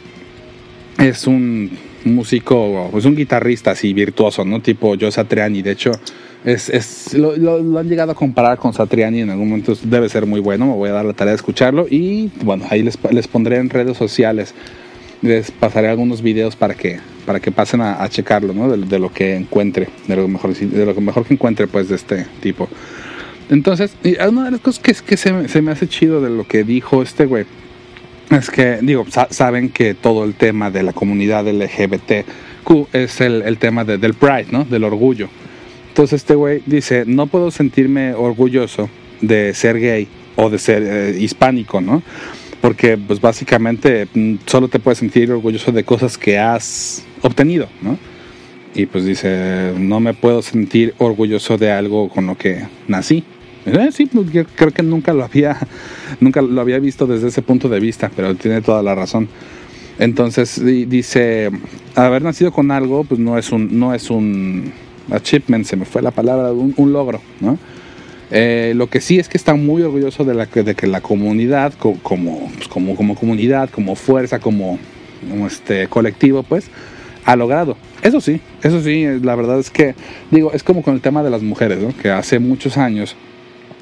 es 1.00 1.28
un 1.28 1.70
músico, 2.06 2.90
es 2.98 3.06
un 3.06 3.16
guitarrista 3.16 3.72
así 3.72 3.94
virtuoso, 3.94 4.46
¿no? 4.46 4.62
Tipo 4.62 4.96
Joe 5.00 5.12
Satriani, 5.12 5.62
de 5.62 5.72
hecho, 5.72 5.92
es, 6.46 6.70
es, 6.70 7.14
lo, 7.14 7.36
lo- 7.36 7.60
lo 7.62 7.78
han 7.80 7.90
llegado 7.90 8.14
a 8.14 8.16
comparar 8.16 8.58
con 8.58 8.74
Satriani 8.74 9.22
en 9.22 9.30
algún 9.30 9.50
momento, 9.50 9.74
debe 9.84 10.08
ser 10.08 10.26
muy 10.26 10.40
bueno, 10.40 10.66
me 10.68 10.74
voy 10.74 10.90
a 10.90 10.94
dar 10.94 11.06
la 11.06 11.14
tarea 11.14 11.32
de 11.34 11.36
escucharlo 11.38 11.88
y 11.90 12.32
bueno, 12.44 12.66
ahí 12.70 12.82
les, 12.84 12.98
les 13.12 13.28
pondré 13.28 13.58
en 13.58 13.70
redes 13.70 13.98
sociales, 13.98 14.54
les 15.22 15.52
pasaré 15.52 15.88
algunos 15.90 16.22
videos 16.22 16.56
para 16.56 16.76
que, 16.76 17.00
para 17.26 17.40
que 17.40 17.52
pasen 17.52 17.82
a, 17.82 18.04
a 18.04 18.10
checarlo, 18.10 18.54
¿no? 18.54 18.70
De, 18.70 18.78
de 18.86 19.00
lo 19.00 19.12
que 19.12 19.36
encuentre, 19.36 19.88
de 20.08 20.16
lo, 20.16 20.28
mejor, 20.28 20.54
de 20.56 20.86
lo 20.86 20.94
mejor 21.02 21.26
que 21.26 21.34
encuentre 21.34 21.68
pues 21.68 21.90
de 21.90 21.96
este 21.96 22.26
tipo. 22.42 22.68
Entonces, 23.50 23.96
y 24.04 24.18
una 24.22 24.46
de 24.46 24.52
las 24.52 24.60
cosas 24.60 24.82
que, 24.84 24.94
que 24.94 25.18
se, 25.18 25.48
se 25.48 25.62
me 25.62 25.72
hace 25.72 25.88
chido 25.88 26.22
de 26.22 26.30
lo 26.30 26.46
que 26.48 26.64
dijo 26.64 27.02
este 27.02 27.26
güey 27.26 27.46
es 28.30 28.50
que, 28.50 28.80
digo, 28.82 29.06
sa- 29.10 29.30
saben 29.32 29.70
que 29.70 29.94
todo 29.94 30.26
el 30.26 30.34
tema 30.34 30.70
de 30.70 30.84
la 30.84 30.92
comunidad 30.94 31.48
LGBTQ 31.48 32.88
es 32.94 33.22
el, 33.22 33.42
el 33.44 33.58
tema 33.58 33.86
de- 33.86 33.98
del 33.98 34.14
pride, 34.14 34.48
¿no? 34.52 34.66
Del 34.66 34.84
orgullo. 34.84 35.30
Entonces 35.90 36.22
este 36.22 36.36
güey 36.36 36.62
dice, 36.66 37.06
no 37.08 37.28
puedo 37.28 37.50
sentirme 37.52 38.14
orgulloso 38.14 38.90
de 39.22 39.54
ser 39.54 39.80
gay 39.80 40.08
o 40.36 40.50
de 40.50 40.60
ser 40.60 40.84
eh, 40.86 41.18
hispánico, 41.20 41.82
¿no? 41.82 42.04
Porque 42.68 42.98
pues 42.98 43.22
básicamente 43.22 44.10
mm, 44.14 44.40
solo 44.46 44.68
te 44.68 44.78
puedes 44.78 44.98
sentir 44.98 45.32
orgulloso 45.32 45.72
de 45.72 45.86
cosas 45.86 46.18
que 46.18 46.38
has 46.38 47.02
obtenido, 47.22 47.70
¿no? 47.82 47.98
Y 48.76 48.88
pues 48.88 49.06
dice, 49.06 49.72
no 49.80 50.02
me 50.02 50.14
puedo 50.14 50.42
sentir 50.42 50.94
orgulloso 50.98 51.58
de 51.58 51.72
algo 51.72 52.10
con 52.10 52.28
lo 52.28 52.38
que 52.38 52.64
nací. 52.90 53.24
Eh, 53.66 53.88
sí, 53.94 54.08
pues, 54.08 54.34
yo 54.34 54.44
creo 54.44 54.72
que 54.72 54.84
nunca 54.84 55.14
lo 55.14 55.24
había, 55.24 55.58
nunca 56.20 56.42
lo 56.42 56.60
había 56.60 56.78
visto 56.80 57.08
desde 57.08 57.30
ese 57.30 57.42
punto 57.42 57.70
de 57.70 57.80
vista, 57.80 58.12
pero 58.14 58.36
tiene 58.36 58.60
toda 58.62 58.84
la 58.84 58.96
razón. 58.96 59.30
Entonces 59.98 60.62
di- 60.62 60.84
dice, 60.84 61.50
haber 61.96 62.22
nacido 62.22 62.52
con 62.52 62.72
algo, 62.72 63.06
pues 63.06 63.18
no 63.18 63.38
es 63.38 63.50
un, 63.54 63.80
no 63.80 63.94
es 63.94 64.10
un 64.10 64.74
achievement, 65.10 65.64
se 65.66 65.78
me 65.78 65.86
fue 65.86 66.02
la 66.02 66.12
palabra, 66.12 66.52
un, 66.52 66.74
un 66.76 66.92
logro, 66.92 67.22
¿no? 67.40 67.58
Eh, 68.32 68.74
lo 68.76 68.88
que 68.90 69.00
sí 69.00 69.20
es 69.20 69.30
que 69.30 69.38
está 69.38 69.56
muy 69.56 69.82
orgulloso 69.82 70.26
de, 70.26 70.34
la, 70.34 70.46
que- 70.48 70.88
la 70.88 71.02
comunidad, 71.02 71.74
pues, 71.80 71.98
como, 72.02 72.50
como 72.96 73.16
comunidad, 73.16 73.70
como 73.70 73.96
fuerza, 73.96 74.40
como, 74.40 74.80
este 75.46 75.88
colectivo, 75.88 76.44
pues, 76.44 76.70
ha 77.26 77.36
logrado. 77.36 77.78
Eso 78.02 78.22
sí, 78.22 78.42
eso 78.64 78.82
sí, 78.82 79.04
eh, 79.04 79.20
la 79.22 79.36
verdad 79.36 79.60
es 79.60 79.70
que, 79.70 79.96
digo, 80.32 80.52
es 80.54 80.64
como 80.64 80.82
con 80.82 80.94
el 80.96 81.02
tema 81.02 81.24
de 81.24 81.30
las 81.30 81.42
mujeres, 81.42 81.80
¿no? 81.80 81.96
Que 81.98 82.10
hace 82.10 82.40
muchos 82.40 82.78
años 82.78 83.16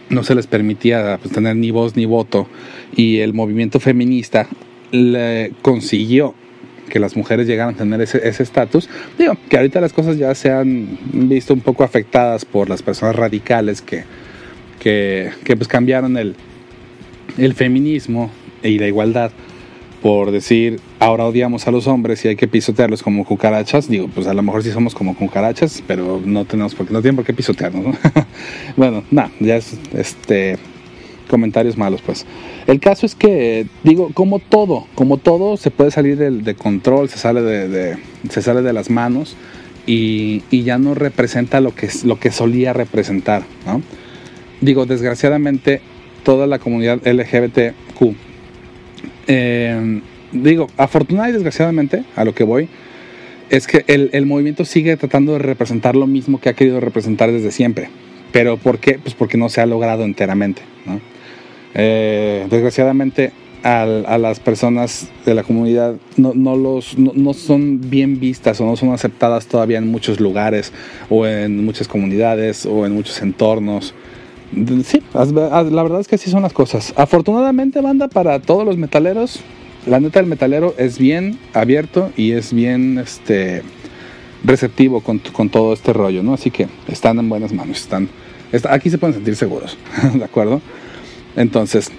no 0.09 0.23
se 0.23 0.35
les 0.35 0.45
permitía 0.47 1.17
pues, 1.21 1.33
tener 1.33 1.55
ni 1.55 1.71
voz 1.71 1.95
ni 1.95 2.05
voto 2.05 2.47
y 2.95 3.19
el 3.19 3.33
movimiento 3.33 3.79
feminista 3.79 4.47
le 4.91 5.51
consiguió 5.63 6.35
que 6.89 6.99
las 6.99 7.15
mujeres 7.17 7.47
llegaran 7.47 7.73
a 7.73 7.77
tener 7.77 7.99
ese 8.01 8.43
estatus. 8.43 8.87
Digo, 9.17 9.35
que 9.49 9.57
ahorita 9.57 9.81
las 9.81 9.91
cosas 9.91 10.17
ya 10.17 10.33
se 10.35 10.51
han 10.51 10.99
visto 11.11 11.53
un 11.53 11.61
poco 11.61 11.83
afectadas 11.83 12.45
por 12.45 12.69
las 12.69 12.83
personas 12.83 13.15
radicales 13.15 13.81
que, 13.81 14.03
que, 14.85 15.31
que, 15.43 15.55
pues 15.57 15.67
cambiaron 15.67 16.15
el, 16.15 16.35
el 17.39 17.55
feminismo 17.55 18.29
y 18.61 18.77
la 18.77 18.85
igualdad 18.87 19.31
por 20.03 20.29
decir 20.29 20.79
ahora 20.99 21.25
odiamos 21.25 21.67
a 21.67 21.71
los 21.71 21.87
hombres 21.87 22.23
y 22.23 22.27
hay 22.27 22.35
que 22.35 22.47
pisotearlos 22.47 23.01
como 23.01 23.25
cucarachas. 23.25 23.89
Digo, 23.89 24.07
pues 24.13 24.27
a 24.27 24.35
lo 24.35 24.43
mejor 24.43 24.61
sí 24.61 24.69
somos 24.69 24.93
como 24.93 25.15
cucarachas, 25.15 25.81
pero 25.87 26.21
no 26.23 26.45
tenemos 26.45 26.75
por 26.75 26.85
qué, 26.85 26.93
no 26.93 27.01
tienen 27.01 27.15
por 27.15 27.25
qué 27.25 27.33
pisotearnos, 27.33 27.83
¿no? 27.83 27.93
bueno, 28.77 29.03
nada, 29.09 29.31
ya 29.39 29.55
es 29.55 29.75
este 29.95 30.57
comentarios 31.27 31.75
malos, 31.75 32.03
pues. 32.05 32.23
El 32.67 32.79
caso 32.79 33.07
es 33.07 33.15
que, 33.15 33.65
digo, 33.83 34.11
como 34.13 34.37
todo, 34.37 34.85
como 34.93 35.17
todo, 35.17 35.57
se 35.57 35.71
puede 35.71 35.89
salir 35.89 36.17
del- 36.17 36.43
de, 36.43 36.53
control, 36.53 37.09
se 37.09 37.17
sale 37.17 37.41
de, 37.41 37.67
de- 37.67 37.97
se 38.29 38.43
sale 38.43 38.61
de 38.61 38.71
las 38.73 38.91
manos 38.91 39.35
y, 39.87 40.43
y 40.51 40.61
ya 40.61 40.77
no 40.77 40.93
representa 40.93 41.59
lo 41.61 41.73
que, 41.73 41.89
lo 42.03 42.19
que 42.19 42.29
solía 42.31 42.73
representar, 42.73 43.41
¿no? 43.65 43.81
Digo, 44.61 44.85
desgraciadamente, 44.85 45.81
toda 46.23 46.47
la 46.47 46.59
comunidad 46.59 47.05
LGBTQ, 47.05 48.15
eh, 49.27 50.01
digo, 50.31 50.67
afortunadamente 50.77 51.35
y 51.35 51.43
desgraciadamente, 51.43 52.03
a 52.15 52.25
lo 52.25 52.33
que 52.33 52.43
voy, 52.43 52.69
es 53.49 53.67
que 53.67 53.83
el, 53.87 54.09
el 54.13 54.25
movimiento 54.25 54.65
sigue 54.65 54.97
tratando 54.97 55.33
de 55.33 55.39
representar 55.39 55.95
lo 55.95 56.07
mismo 56.07 56.39
que 56.39 56.49
ha 56.49 56.53
querido 56.53 56.79
representar 56.79 57.31
desde 57.31 57.51
siempre. 57.51 57.89
¿Pero 58.31 58.57
por 58.57 58.79
qué? 58.79 58.99
Pues 58.99 59.13
porque 59.13 59.37
no 59.37 59.49
se 59.49 59.61
ha 59.61 59.65
logrado 59.65 60.03
enteramente, 60.03 60.61
¿no? 60.85 60.99
Eh, 61.73 62.47
desgraciadamente 62.49 63.31
a 63.65 64.17
las 64.19 64.39
personas 64.39 65.09
de 65.25 65.33
la 65.33 65.41
comunidad 65.41 65.95
no, 66.17 66.33
no 66.35 66.55
los, 66.55 66.99
no, 66.99 67.13
no 67.15 67.33
son 67.33 67.89
bien 67.89 68.19
vistas 68.19 68.61
o 68.61 68.65
no 68.65 68.75
son 68.75 68.93
aceptadas 68.93 69.47
todavía 69.47 69.79
en 69.79 69.89
muchos 69.89 70.19
lugares 70.19 70.71
o 71.09 71.25
en 71.25 71.65
muchas 71.65 71.87
comunidades 71.87 72.67
o 72.67 72.85
en 72.85 72.93
muchos 72.93 73.23
entornos. 73.23 73.95
Sí, 74.87 75.01
la 75.13 75.83
verdad 75.83 75.99
es 75.99 76.07
que 76.07 76.15
así 76.15 76.29
son 76.29 76.43
las 76.43 76.53
cosas. 76.53 76.93
Afortunadamente, 76.95 77.81
banda, 77.81 78.07
para 78.07 78.39
todos 78.39 78.65
los 78.65 78.77
metaleros, 78.77 79.39
la 79.85 79.99
neta 79.99 80.19
del 80.19 80.29
metalero 80.29 80.73
es 80.77 80.97
bien 80.97 81.37
abierto 81.53 82.11
y 82.15 82.31
es 82.31 82.53
bien 82.53 82.97
este 82.99 83.63
receptivo 84.43 85.01
con, 85.01 85.19
con 85.19 85.49
todo 85.49 85.73
este 85.73 85.91
rollo, 85.93 86.23
¿no? 86.23 86.33
Así 86.33 86.51
que 86.51 86.67
están 86.87 87.17
en 87.19 87.27
buenas 87.29 87.51
manos, 87.51 87.77
están, 87.81 88.07
está- 88.51 88.73
aquí 88.73 88.89
se 88.89 88.97
pueden 88.97 89.15
sentir 89.15 89.35
seguros, 89.35 89.77
¿de 90.13 90.23
acuerdo? 90.23 90.61
Entonces, 91.35 91.91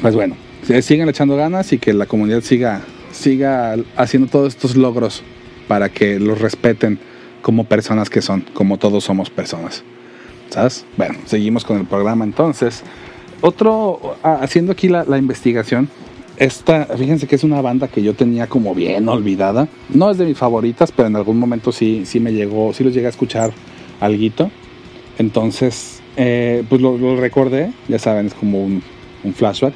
pues 0.00 0.14
bueno, 0.14 0.36
si- 0.66 0.80
sigan 0.82 1.08
echando 1.08 1.36
ganas 1.36 1.72
y 1.72 1.78
que 1.78 1.92
la 1.92 2.06
comunidad 2.06 2.40
siga, 2.42 2.80
siga 3.12 3.76
haciendo 3.96 4.28
todos 4.28 4.54
estos 4.54 4.76
logros 4.76 5.22
para 5.68 5.90
que 5.90 6.18
los 6.18 6.40
respeten 6.40 6.98
como 7.42 7.64
personas 7.64 8.10
que 8.10 8.22
son, 8.22 8.44
como 8.54 8.78
todos 8.78 9.04
somos 9.04 9.30
personas. 9.30 9.84
¿Sabes? 10.50 10.84
Bueno, 10.96 11.14
seguimos 11.26 11.64
con 11.64 11.78
el 11.78 11.86
programa 11.86 12.24
entonces. 12.24 12.82
Otro, 13.40 14.16
ah, 14.22 14.38
haciendo 14.40 14.72
aquí 14.72 14.88
la, 14.88 15.04
la 15.04 15.18
investigación, 15.18 15.88
esta, 16.38 16.84
fíjense 16.96 17.26
que 17.26 17.34
es 17.36 17.44
una 17.44 17.60
banda 17.60 17.88
que 17.88 18.02
yo 18.02 18.14
tenía 18.14 18.46
como 18.46 18.74
bien 18.74 19.08
olvidada. 19.08 19.68
No 19.90 20.10
es 20.10 20.18
de 20.18 20.24
mis 20.26 20.38
favoritas, 20.38 20.92
pero 20.92 21.08
en 21.08 21.16
algún 21.16 21.38
momento 21.38 21.72
sí, 21.72 22.02
sí 22.06 22.20
me 22.20 22.32
llegó, 22.32 22.72
sí 22.72 22.84
los 22.84 22.94
llegué 22.94 23.06
a 23.06 23.10
escuchar 23.10 23.52
alguito. 24.00 24.50
Entonces, 25.18 26.00
eh, 26.16 26.62
pues 26.68 26.80
lo, 26.80 26.96
lo 26.98 27.16
recordé, 27.16 27.72
ya 27.88 27.98
saben, 27.98 28.26
es 28.26 28.34
como 28.34 28.62
un, 28.64 28.82
un 29.24 29.34
flashback. 29.34 29.74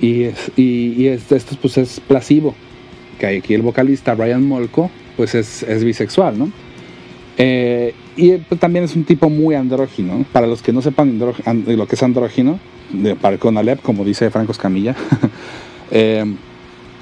Y, 0.00 0.24
es- 0.24 0.52
y, 0.56 0.92
y 1.02 1.06
es- 1.08 1.30
esto 1.32 1.56
pues 1.60 1.78
es 1.78 2.00
Placebo, 2.00 2.54
que 3.18 3.26
aquí 3.38 3.54
el 3.54 3.62
vocalista 3.62 4.14
Brian 4.14 4.46
Molko, 4.46 4.90
pues 5.16 5.34
es, 5.34 5.62
es 5.62 5.82
bisexual, 5.84 6.38
¿no? 6.38 6.50
Eh, 7.38 7.94
y 8.16 8.30
eh, 8.30 8.42
pues, 8.48 8.60
también 8.60 8.84
es 8.84 8.96
un 8.96 9.04
tipo 9.04 9.28
muy 9.30 9.54
andrógino. 9.54 10.18
¿no? 10.18 10.24
Para 10.32 10.46
los 10.46 10.62
que 10.62 10.72
no 10.72 10.82
sepan 10.82 11.18
lo 11.18 11.86
que 11.86 11.94
es 11.94 12.02
andrógino, 12.02 12.58
de, 12.92 13.14
para 13.16 13.38
con 13.38 13.56
Alep, 13.58 13.82
como 13.82 14.04
dice 14.04 14.30
Franco 14.30 14.52
Escamilla, 14.52 14.94
eh, 15.90 16.24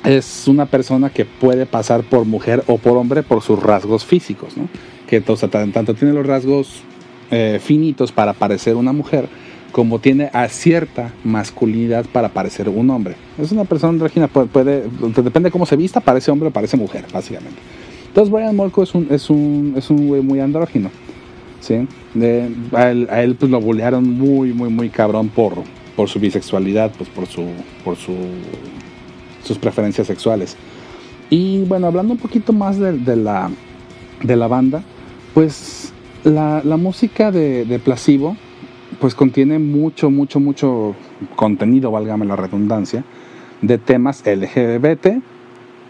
es 0.04 0.46
una 0.48 0.66
persona 0.66 1.10
que 1.10 1.24
puede 1.24 1.66
pasar 1.66 2.02
por 2.02 2.24
mujer 2.26 2.62
o 2.66 2.78
por 2.78 2.96
hombre 2.96 3.22
por 3.22 3.42
sus 3.42 3.62
rasgos 3.62 4.04
físicos, 4.04 4.56
¿no? 4.56 4.68
Que 5.08 5.22
o 5.26 5.36
tanto 5.36 5.94
tiene 5.94 6.12
los 6.14 6.26
rasgos 6.26 6.82
eh, 7.30 7.58
finitos 7.62 8.12
para 8.12 8.32
parecer 8.32 8.76
una 8.76 8.92
mujer, 8.92 9.28
como 9.72 9.98
tiene 9.98 10.30
a 10.32 10.48
cierta 10.48 11.12
masculinidad 11.24 12.04
para 12.06 12.28
parecer 12.28 12.68
un 12.68 12.90
hombre. 12.90 13.16
Es 13.38 13.50
una 13.52 13.64
persona 13.64 13.90
andrógina, 13.92 14.28
puede, 14.28 14.46
puede- 14.46 14.82
depende 15.22 15.48
de 15.48 15.50
cómo 15.50 15.66
se 15.66 15.76
vista, 15.76 16.00
parece 16.00 16.30
hombre 16.30 16.48
o 16.48 16.52
parece 16.52 16.76
mujer, 16.76 17.04
básicamente. 17.12 17.58
Entonces 18.08 18.32
Brian 18.32 18.54
Molko 18.54 18.82
es 18.82 18.94
un, 18.94 19.08
es 19.10 19.28
un, 19.30 19.74
es 19.76 19.90
un 19.90 20.06
güey 20.06 20.22
muy 20.22 20.38
andrógino. 20.40 20.90
¿Sí? 21.64 21.88
A 22.74 22.90
él, 22.90 23.36
pues 23.38 23.50
lo 23.50 23.60
bullearon 23.60 24.08
muy, 24.08 24.52
muy, 24.52 24.68
muy 24.68 24.90
cabrón 24.90 25.28
por, 25.28 25.54
por 25.96 26.08
su 26.08 26.20
bisexualidad, 26.20 26.92
pues 26.96 27.08
por 27.08 27.26
su, 27.26 27.46
por 27.84 27.96
su, 27.96 28.14
sus 29.42 29.58
preferencias 29.58 30.06
sexuales. 30.06 30.56
Y 31.30 31.64
bueno, 31.64 31.86
hablando 31.86 32.12
un 32.12 32.18
poquito 32.18 32.52
más 32.52 32.78
de, 32.78 33.16
la, 33.16 33.50
de 34.22 34.36
la 34.36 34.46
banda, 34.46 34.82
pues 35.32 35.92
la, 36.22 36.60
la 36.62 36.76
música 36.76 37.32
de, 37.32 37.64
de 37.64 37.78
Placebo, 37.78 38.36
pues 39.00 39.14
contiene 39.14 39.58
mucho, 39.58 40.10
mucho, 40.10 40.40
mucho 40.40 40.94
contenido, 41.34 41.90
válgame 41.90 42.26
la 42.26 42.36
redundancia, 42.36 43.04
de 43.62 43.78
temas 43.78 44.22
LGBT 44.26 45.22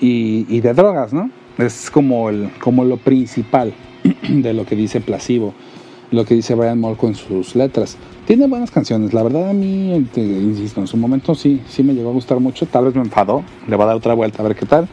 y, 0.01 0.47
y 0.49 0.61
de 0.61 0.73
drogas, 0.73 1.13
¿no? 1.13 1.31
Es 1.59 1.91
como, 1.91 2.31
el, 2.31 2.51
como 2.61 2.85
lo 2.85 2.97
principal 2.97 3.75
de 4.29 4.53
lo 4.55 4.65
que 4.67 4.77
dice 4.77 5.01
Placebo, 5.01 5.55
lo 6.11 6.25
que 6.25 6.35
dice 6.35 6.55
Brian 6.55 6.81
Molko 6.81 7.07
en 7.09 7.15
sus 7.15 7.55
letras. 7.57 7.97
Tiene 8.27 8.47
buenas 8.47 8.71
canciones, 8.71 9.13
la 9.13 9.23
verdad 9.23 9.51
a 9.51 9.53
mí, 9.53 10.07
te- 10.13 10.21
insisto, 10.23 10.81
en 10.81 10.87
su 10.87 10.97
momento 10.97 11.35
sí, 11.35 11.61
sí 11.69 11.83
me 11.83 11.95
llegó 11.95 12.11
a 12.11 12.13
gustar 12.13 12.41
mucho, 12.41 12.67
tal 12.67 12.87
vez 12.87 12.95
me 12.95 13.03
enfadó, 13.03 13.45
le 13.69 13.77
va 13.77 13.85
a 13.85 13.89
dar 13.89 13.97
otra 13.97 14.15
vuelta 14.15 14.43
a 14.43 14.47
ver 14.47 14.57
qué 14.57 14.67
tal. 14.67 14.89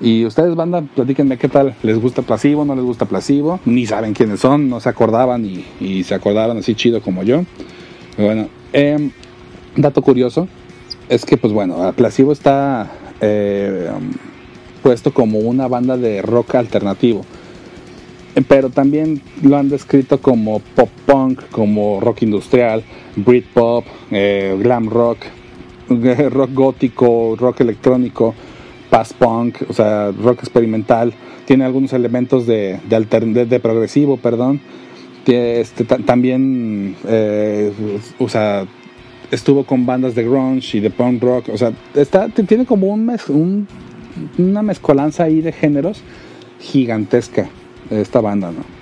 Y 0.00 0.24
ustedes, 0.24 0.54
banda, 0.54 0.82
platíquenme 0.82 1.36
qué 1.36 1.48
tal, 1.48 1.74
¿les 1.82 2.00
gusta 2.00 2.22
Placebo, 2.22 2.64
no 2.64 2.74
les 2.74 2.84
gusta 2.84 3.04
Placebo? 3.04 3.60
Ni 3.66 3.84
saben 3.84 4.14
quiénes 4.14 4.40
son, 4.40 4.68
no 4.70 4.80
se 4.80 4.88
acordaban 4.88 5.44
y, 5.44 6.04
se 6.04 6.14
acordaron 6.14 6.56
así 6.56 6.74
chido 6.74 7.02
como 7.02 7.22
yo. 7.22 7.44
Bueno, 8.16 8.48
em, 8.72 9.10
dato 9.76 10.00
curioso, 10.00 10.48
es 11.08 11.24
que 11.26 11.36
pues 11.36 11.52
bueno, 11.52 11.92
Placebo 11.94 12.32
está 12.32 12.90
eh, 13.20 13.90
puesto 14.82 15.12
como 15.12 15.38
una 15.38 15.68
banda 15.68 15.96
de 15.96 16.22
rock 16.22 16.54
alternativo. 16.54 17.24
Pero 18.48 18.70
también 18.70 19.20
lo 19.42 19.56
han 19.56 19.68
descrito 19.68 20.20
como 20.20 20.60
pop 20.60 20.88
punk, 21.04 21.42
como 21.50 22.00
rock 22.00 22.22
industrial, 22.22 22.84
Britpop, 23.16 23.84
eh, 24.12 24.56
glam 24.62 24.88
rock, 24.88 25.18
eh, 25.90 26.28
rock 26.30 26.50
gótico, 26.54 27.34
rock 27.36 27.60
electrónico, 27.62 28.34
past 28.88 29.14
punk, 29.14 29.56
o 29.68 29.72
sea, 29.72 30.12
rock 30.12 30.40
experimental. 30.40 31.12
Tiene 31.44 31.64
algunos 31.64 31.92
elementos 31.92 32.46
de, 32.46 32.78
de, 32.88 33.60
progresivo, 33.60 34.16
perdón. 34.16 34.60
Este, 35.26 35.84
ta- 35.84 35.98
también, 35.98 36.96
eh, 37.08 37.72
o 38.20 38.28
sea, 38.28 38.64
estuvo 39.32 39.64
con 39.64 39.86
bandas 39.86 40.14
de 40.14 40.22
grunge 40.24 40.78
y 40.78 40.80
de 40.80 40.90
punk 40.90 41.22
rock. 41.22 41.48
O 41.52 41.58
sea, 41.58 41.72
está, 41.94 42.28
tiene 42.28 42.64
como 42.64 42.86
un- 42.86 43.66
una 44.38 44.62
mezcolanza 44.62 45.24
ahí 45.24 45.40
de 45.40 45.52
géneros 45.52 46.00
gigantesca 46.60 47.48
esta 47.90 48.20
banda, 48.20 48.52
¿no? 48.52 48.80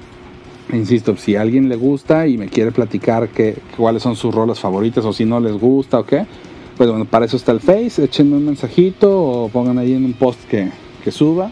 Insisto, 0.77 1.17
si 1.17 1.35
a 1.35 1.41
alguien 1.41 1.69
le 1.69 1.77
gusta 1.77 2.27
y 2.27 2.37
me 2.37 2.49
quiere 2.49 2.73
platicar 2.73 3.29
que, 3.31 3.57
cuáles 3.77 4.03
son 4.03 4.17
sus 4.17 4.35
rolas 4.35 4.61
favoritas 4.61 5.05
o 5.05 5.13
si 5.13 5.25
no 5.25 5.41
les 5.41 5.55
gusta 5.55 5.99
o 6.01 6.05
qué, 6.05 6.27
Pues 6.77 6.91
bueno, 6.91 7.07
para 7.07 7.25
eso 7.25 7.37
está 7.37 7.53
el 7.53 7.61
Face, 7.61 8.05
échenme 8.05 8.37
un 8.37 8.45
mensajito 8.45 9.11
o 9.11 9.49
pongan 9.49 9.79
ahí 9.79 9.95
en 9.95 10.05
un 10.05 10.13
post 10.13 10.45
que, 10.49 10.71
que 11.03 11.11
suba. 11.11 11.51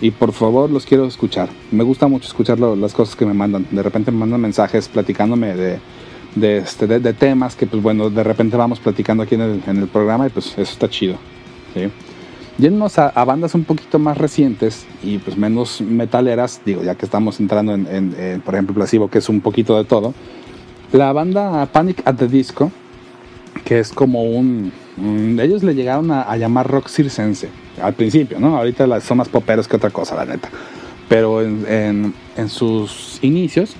Y 0.00 0.10
por 0.10 0.32
favor, 0.32 0.70
los 0.70 0.84
quiero 0.84 1.06
escuchar. 1.06 1.48
Me 1.70 1.84
gusta 1.84 2.08
mucho 2.08 2.26
escuchar 2.26 2.58
las 2.58 2.92
cosas 2.92 3.14
que 3.14 3.24
me 3.24 3.32
mandan. 3.32 3.66
De 3.70 3.82
repente 3.82 4.10
me 4.10 4.18
mandan 4.18 4.40
mensajes 4.40 4.88
platicándome 4.88 5.54
de, 5.54 5.78
de, 6.34 6.58
este, 6.58 6.86
de 6.86 7.12
temas 7.12 7.56
que, 7.56 7.66
pues 7.66 7.82
bueno, 7.82 8.10
de 8.10 8.24
repente 8.24 8.56
vamos 8.56 8.80
platicando 8.80 9.22
aquí 9.22 9.36
en 9.36 9.42
el, 9.42 9.62
en 9.66 9.76
el 9.78 9.88
programa 9.88 10.26
y 10.26 10.30
pues 10.30 10.46
eso 10.52 10.62
está 10.62 10.88
chido. 10.88 11.16
¿sí? 11.74 11.88
Yéndonos 12.58 12.98
a, 12.98 13.08
a 13.08 13.24
bandas 13.24 13.54
un 13.54 13.64
poquito 13.64 13.98
más 13.98 14.16
recientes 14.16 14.86
y 15.02 15.18
pues 15.18 15.36
menos 15.36 15.80
metaleras, 15.82 16.60
digo, 16.64 16.82
ya 16.82 16.94
que 16.94 17.04
estamos 17.04 17.38
entrando 17.38 17.74
en, 17.74 17.86
en, 17.86 18.14
en, 18.18 18.40
por 18.40 18.54
ejemplo, 18.54 18.74
Placebo, 18.74 19.08
que 19.08 19.18
es 19.18 19.28
un 19.28 19.40
poquito 19.42 19.76
de 19.76 19.84
todo. 19.84 20.14
La 20.92 21.12
banda 21.12 21.66
Panic 21.66 22.00
at 22.06 22.14
the 22.16 22.28
Disco, 22.28 22.70
que 23.64 23.78
es 23.80 23.92
como 23.92 24.22
un... 24.22 24.72
un- 24.96 25.38
ellos 25.40 25.62
le 25.62 25.74
llegaron 25.74 26.10
a, 26.10 26.22
a 26.22 26.36
llamar 26.38 26.66
rock 26.70 26.88
circense 26.88 27.50
al 27.82 27.92
principio, 27.92 28.38
¿no? 28.40 28.56
Ahorita 28.56 29.00
son 29.00 29.18
más 29.18 29.28
poperos 29.28 29.68
que 29.68 29.76
otra 29.76 29.90
cosa, 29.90 30.14
la 30.14 30.24
neta. 30.24 30.48
Pero 31.10 31.42
en- 31.42 32.14
en 32.36 32.48
sus 32.48 33.18
inicios 33.22 33.74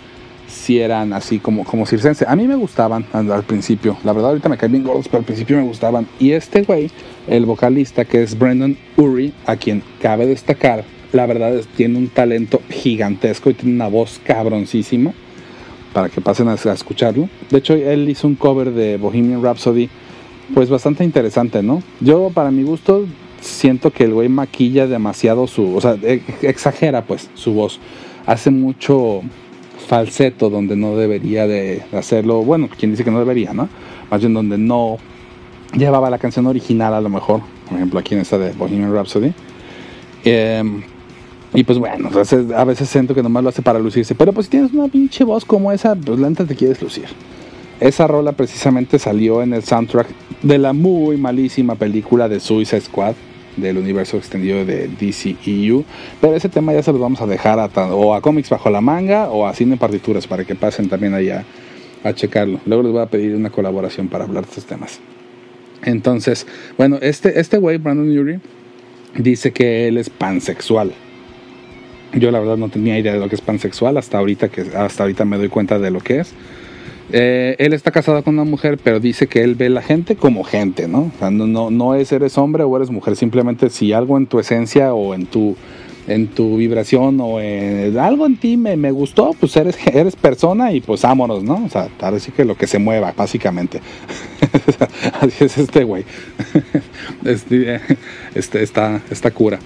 sí 0.47 0.79
eran 0.79 1.13
así 1.13 1.39
como, 1.39 1.65
como 1.65 1.87
circense. 1.87 2.25
A 2.29 2.37
mí 2.37 2.47
me 2.47 2.57
gustaban 2.57 3.07
al, 3.13 3.43
principio. 3.45 3.97
La 4.05 4.13
verdad 4.13 4.31
ahorita 4.31 4.49
me 4.49 4.57
caen 4.57 4.73
bien 4.73 4.85
gordos, 4.85 5.09
pero 5.09 5.19
al 5.19 5.25
principio 5.25 5.57
me 5.57 5.65
gustaban. 5.65 6.07
Y 6.19 6.33
este 6.33 6.63
güey, 6.63 6.91
el 7.27 7.47
vocalista 7.47 8.05
que 8.05 8.23
es 8.23 8.39
Brendan 8.39 8.77
Urie, 8.97 9.33
a 9.47 9.57
quien 9.57 9.83
cabe 10.01 10.27
destacar, 10.27 10.85
la 11.13 11.27
verdad 11.27 11.55
es 11.55 11.67
tiene 11.69 11.99
un 11.99 12.09
talento 12.09 12.61
gigantesco 12.69 13.51
y 13.51 13.55
tiene 13.55 13.75
una 13.75 13.89
voz 13.89 14.21
cabroncísima 14.25 15.13
para 15.93 16.09
que 16.09 16.21
pasen 16.21 16.49
a, 16.49 16.53
a 16.53 16.73
escucharlo. 16.73 17.29
De 17.51 17.59
hecho, 17.59 17.75
él 17.75 18.09
hizo 18.09 18.27
un 18.27 18.35
cover 18.35 18.73
de 18.73 18.97
Bohemian 18.97 19.43
Rhapsody, 19.43 19.89
pues 20.55 20.69
bastante 20.69 21.05
interesante, 21.05 21.63
¿no? 21.63 21.83
Yo, 22.01 22.31
para 22.35 22.51
mi 22.51 22.63
gusto, 22.63 23.07
siento 23.41 23.91
que 23.91 24.05
el 24.05 24.13
güey 24.13 24.29
maquilla 24.29 24.87
demasiado 24.87 25.47
su, 25.47 25.75
o 25.75 25.81
sea, 25.81 25.97
e- 26.03 26.23
exagera 26.43 27.05
pues 27.05 27.31
su 27.35 27.53
voz. 27.53 27.81
Hace 28.27 28.51
mucho 28.51 29.23
falseto 29.87 30.51
donde 30.51 30.77
no 30.77 30.97
debería 30.97 31.47
de 31.47 31.83
hacerlo, 31.93 32.43
bueno, 32.43 32.69
quien 32.77 32.91
dice 32.91 33.05
que 33.05 33.11
no 33.11 33.19
debería, 33.19 33.53
¿no? 33.53 33.69
Más 34.11 34.21
bien 34.21 34.35
donde 34.35 34.59
no 34.59 34.99
llevaba 35.75 36.11
la 36.11 36.19
canción 36.19 36.47
original 36.47 36.95
a 36.95 37.01
lo 37.01 37.09
mejor, 37.09 37.41
por 37.69 37.77
ejemplo 37.77 38.01
aquí 38.01 38.15
en 38.15 38.21
esta 38.21 38.39
de 38.39 38.53
Bohemian 38.53 38.93
Rhapsody. 38.93 39.33
Em, 40.25 40.83
y 41.55 41.65
pues 41.65 41.79
bueno, 41.79 42.11
a 42.57 42.65
veces 42.65 42.89
siento 42.89 43.15
que 43.15 43.23
nomás 43.23 43.43
lo 43.43 43.49
hace 43.49 43.63
para 43.63 43.79
lucirse. 43.79 44.15
Pero 44.15 44.33
pues 44.33 44.47
si 44.47 44.51
tienes 44.51 44.73
una 44.73 44.89
pinche 44.89 45.25
voz 45.25 45.45
como 45.45 45.73
esa, 45.73 45.95
pues 45.95 46.19
la 46.19 46.31
te 46.31 46.57
quieres 46.57 46.83
lucir. 46.83 47.07
Esa 47.81 48.07
rola 48.07 48.33
precisamente 48.33 48.99
salió 48.99 49.43
en 49.43 49.55
el 49.55 49.63
soundtrack 49.63 50.09
de 50.43 50.59
la 50.59 50.73
muy 50.73 51.17
malísima 51.17 51.77
película 51.77 52.29
de 52.29 52.41
Suicide 52.41 52.81
Squad 52.81 53.15
del 53.57 53.79
universo 53.79 54.17
extendido 54.17 54.65
de 54.65 54.89
DCEU. 54.89 55.85
Pero 56.21 56.35
ese 56.35 56.49
tema 56.49 56.73
ya 56.73 56.83
se 56.83 56.93
los 56.93 57.01
vamos 57.01 57.21
a 57.21 57.27
dejar 57.27 57.59
a, 57.59 57.67
o 57.95 58.15
a 58.15 58.21
cómics 58.21 58.51
bajo 58.51 58.71
la 58.71 58.81
manga 58.81 59.29
o 59.31 59.47
a 59.47 59.55
cine 59.55 59.77
partituras 59.77 60.27
para 60.27 60.45
que 60.45 60.55
pasen 60.55 60.89
también 60.89 61.15
allá 61.15 61.45
a 62.05 62.13
checarlo. 62.13 62.61
Luego 62.67 62.83
les 62.83 62.93
voy 62.93 63.03
a 63.03 63.07
pedir 63.07 63.35
una 63.35 63.51
colaboración 63.51 64.09
para 64.09 64.25
hablar 64.25 64.45
de 64.45 64.51
estos 64.51 64.67
temas. 64.67 65.01
Entonces, 65.85 66.47
bueno, 66.79 66.99
este 67.03 67.39
este 67.41 67.59
güey, 67.59 67.79
Brandon 67.79 68.19
Urie, 68.19 68.41
dice 69.17 69.53
que 69.53 69.89
él 69.89 69.99
es 69.99 70.11
pansexual. 70.11 70.93
Yo 72.15 72.31
la 72.31 72.41
verdad 72.41 72.57
no 72.57 72.69
tenía 72.69 72.99
idea 72.99 73.13
de 73.13 73.19
lo 73.19 73.29
que 73.29 73.35
es 73.35 73.41
pansexual 73.41 73.97
hasta 73.97 74.19
ahorita 74.19 74.49
que 74.49 74.63
hasta 74.77 75.03
ahorita 75.03 75.25
me 75.25 75.37
doy 75.37 75.49
cuenta 75.49 75.79
de 75.79 75.91
lo 75.91 76.01
que 76.01 76.21
es. 76.21 76.33
Eh, 77.13 77.55
él 77.61 77.73
está 77.73 77.93
casado 77.93 78.23
con 78.25 78.35
una 78.35 78.45
mujer, 78.45 78.79
pero 78.83 78.99
dice 78.99 79.29
que 79.29 79.43
él 79.43 79.55
ve 79.55 79.69
la 79.71 79.83
gente 79.83 80.17
como 80.17 80.43
gente, 80.43 80.89
¿no? 80.89 81.13
O 81.15 81.19
sea, 81.19 81.31
no, 81.31 81.47
no, 81.47 81.71
no 81.71 81.95
es 81.95 82.11
eres 82.13 82.37
hombre 82.37 82.65
o 82.65 82.77
eres 82.77 82.91
mujer, 82.91 83.15
simplemente 83.17 83.71
si 83.71 83.93
algo 83.93 84.17
en 84.17 84.27
tu 84.27 84.39
esencia 84.41 84.93
o 84.93 85.15
en 85.15 85.27
tu 85.27 85.57
en 86.09 86.29
tu 86.29 86.57
vibración 86.57 87.19
o 87.21 87.41
en 87.41 87.99
algo 87.99 88.27
en 88.27 88.37
ti 88.37 88.57
me, 88.57 88.77
me 88.77 88.93
gustó, 88.93 89.33
pues 89.41 89.57
eres, 89.57 89.77
eres 89.93 90.15
persona 90.15 90.71
y 90.73 90.81
pues 90.81 91.03
vámonos, 91.03 91.43
¿no? 91.43 91.65
O 91.65 91.69
sea, 91.69 91.89
ahora 92.01 92.21
sí 92.21 92.31
que 92.31 92.45
lo 92.45 92.57
que 92.57 92.69
se 92.69 92.79
mueva, 92.79 93.13
básicamente. 93.17 93.81
Así 95.21 95.45
es 95.45 95.59
este 95.59 95.85
güey. 95.85 96.05
Este, 97.25 97.81
este, 98.37 98.63
esta, 98.63 99.01
esta 99.11 99.31
cura. 99.33 99.59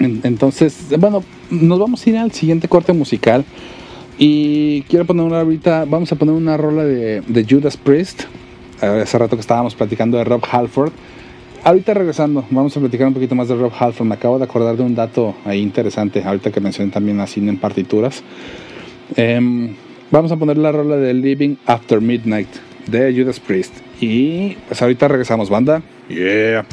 En- 0.00 0.20
Entonces, 0.22 0.76
bueno, 0.98 1.24
nos 1.50 1.78
vamos 1.78 2.06
a 2.06 2.10
ir 2.10 2.16
al 2.18 2.32
siguiente 2.32 2.68
corte 2.68 2.92
musical. 2.92 3.44
Y 4.18 4.82
quiero 4.82 5.04
poner 5.04 5.24
una 5.24 5.40
ahorita, 5.40 5.84
vamos 5.86 6.12
a 6.12 6.16
poner 6.16 6.34
una 6.34 6.56
rola 6.56 6.84
de, 6.84 7.22
de 7.22 7.46
Judas 7.48 7.76
Priest. 7.76 8.24
Eh, 8.82 8.86
Hace 9.02 9.18
rato 9.18 9.36
que 9.36 9.40
estábamos 9.40 9.74
platicando 9.74 10.18
de 10.18 10.24
Rob 10.24 10.42
Halford. 10.50 10.92
Ahorita 11.64 11.94
regresando, 11.94 12.44
vamos 12.50 12.76
a 12.76 12.80
platicar 12.80 13.06
un 13.06 13.14
poquito 13.14 13.34
más 13.34 13.48
de 13.48 13.54
Rob 13.54 13.72
Halford. 13.78 14.06
Me 14.06 14.14
acabo 14.14 14.38
de 14.38 14.44
acordar 14.44 14.76
de 14.76 14.82
un 14.82 14.94
dato 14.94 15.34
ahí 15.44 15.60
interesante, 15.60 16.22
ahorita 16.24 16.50
que 16.50 16.60
mencioné 16.60 16.90
también 16.90 17.20
a 17.20 17.26
cine 17.26 17.50
en 17.50 17.58
partituras. 17.58 18.22
Em, 19.16 19.74
vamos 20.10 20.32
a 20.32 20.36
poner 20.36 20.58
la 20.58 20.72
rola 20.72 20.96
de 20.96 21.14
Living 21.14 21.56
After 21.66 22.00
Midnight 22.00 22.48
de 22.86 23.14
Judas 23.16 23.38
Priest. 23.38 23.74
Y 24.00 24.56
pues 24.66 24.82
ahorita 24.82 25.06
regresamos, 25.06 25.48
banda. 25.48 25.82
Yeah. 26.08 26.66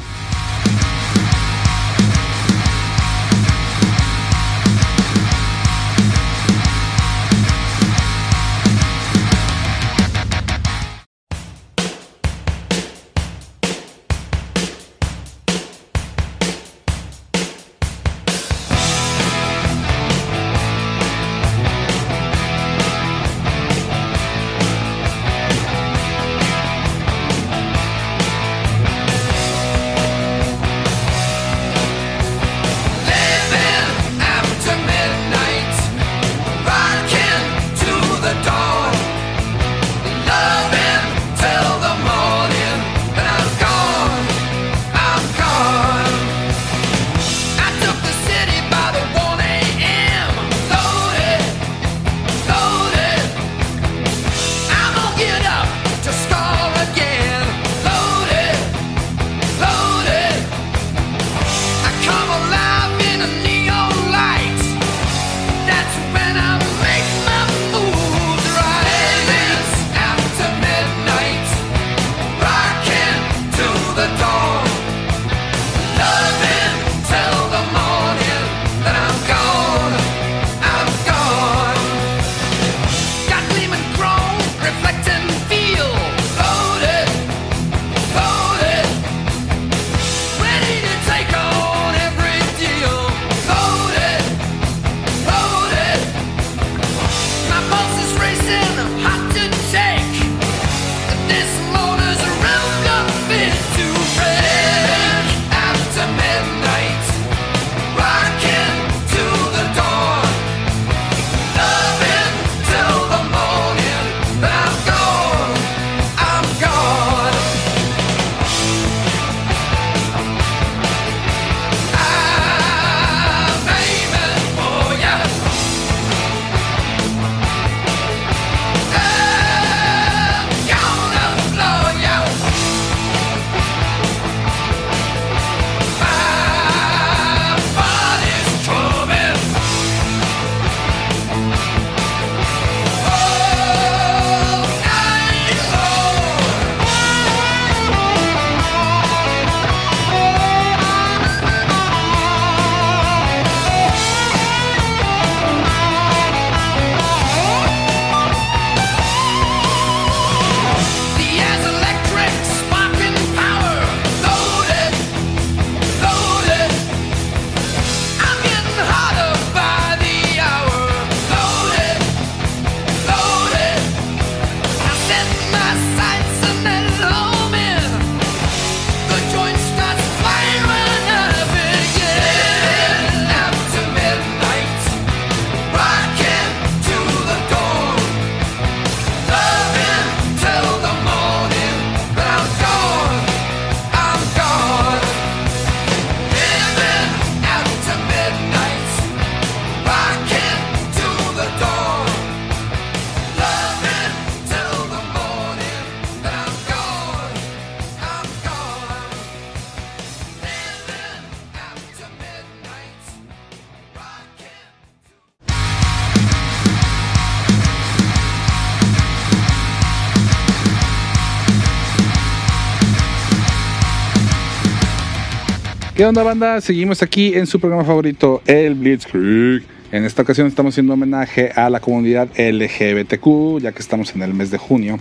¿Qué 226.00 226.06
onda, 226.06 226.22
banda? 226.22 226.62
Seguimos 226.62 227.02
aquí 227.02 227.34
en 227.34 227.46
su 227.46 227.60
programa 227.60 227.84
favorito, 227.84 228.40
el 228.46 228.74
Blitzkrieg. 228.74 229.62
En 229.92 230.06
esta 230.06 230.22
ocasión 230.22 230.46
estamos 230.46 230.72
haciendo 230.72 230.94
homenaje 230.94 231.52
a 231.54 231.68
la 231.68 231.78
comunidad 231.80 232.30
LGBTQ, 232.38 233.60
ya 233.60 233.72
que 233.72 233.80
estamos 233.80 234.14
en 234.14 234.22
el 234.22 234.32
mes 234.32 234.50
de 234.50 234.56
junio, 234.56 234.98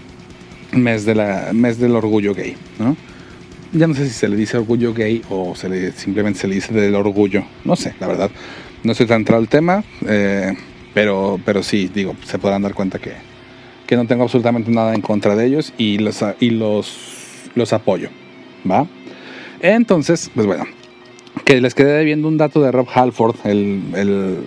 mes, 0.73 1.05
de 1.05 1.53
mes 1.53 1.79
del 1.79 1.95
orgullo 1.95 2.35
gay, 2.35 2.57
¿no? 2.79 2.97
Ya 3.71 3.88
no 3.88 3.93
sé 3.93 4.09
si 4.09 4.13
se 4.13 4.27
le 4.27 4.35
dice 4.35 4.57
orgullo 4.57 4.93
gay 4.93 5.21
o 5.29 5.55
se 5.55 5.69
le, 5.69 5.93
simplemente 5.93 6.38
se 6.38 6.49
le 6.49 6.55
dice 6.55 6.73
del 6.73 6.93
orgullo. 6.95 7.45
No 7.63 7.77
sé, 7.77 7.93
la 8.01 8.07
verdad. 8.07 8.29
No 8.83 8.91
estoy 8.91 9.07
tan 9.07 9.21
entrado 9.21 9.41
al 9.41 9.47
tema, 9.47 9.85
eh, 10.05 10.53
pero, 10.93 11.39
pero 11.45 11.63
sí, 11.63 11.89
digo, 11.95 12.17
se 12.25 12.39
podrán 12.39 12.62
dar 12.62 12.73
cuenta 12.73 12.99
que, 12.99 13.13
que 13.88 13.95
no 13.95 14.05
tengo 14.05 14.23
absolutamente 14.23 14.69
nada 14.69 14.93
en 14.93 14.99
contra 14.99 15.38
de 15.38 15.45
ellos 15.45 15.73
y 15.77 15.99
los, 15.99 16.25
y 16.41 16.49
los, 16.49 16.97
los 17.55 17.71
apoyo, 17.71 18.09
¿va? 18.69 18.85
Entonces, 19.62 20.29
pues 20.35 20.45
bueno, 20.45 20.65
que 21.49 21.59
les 21.62 21.73
quedé 21.73 22.03
viendo 22.03 22.27
un 22.27 22.38
dato 22.38 22.62
de 22.62 22.71
Rob 22.71 22.88
Halford 22.93 23.35
el, 23.43 23.81
el, 23.95 24.38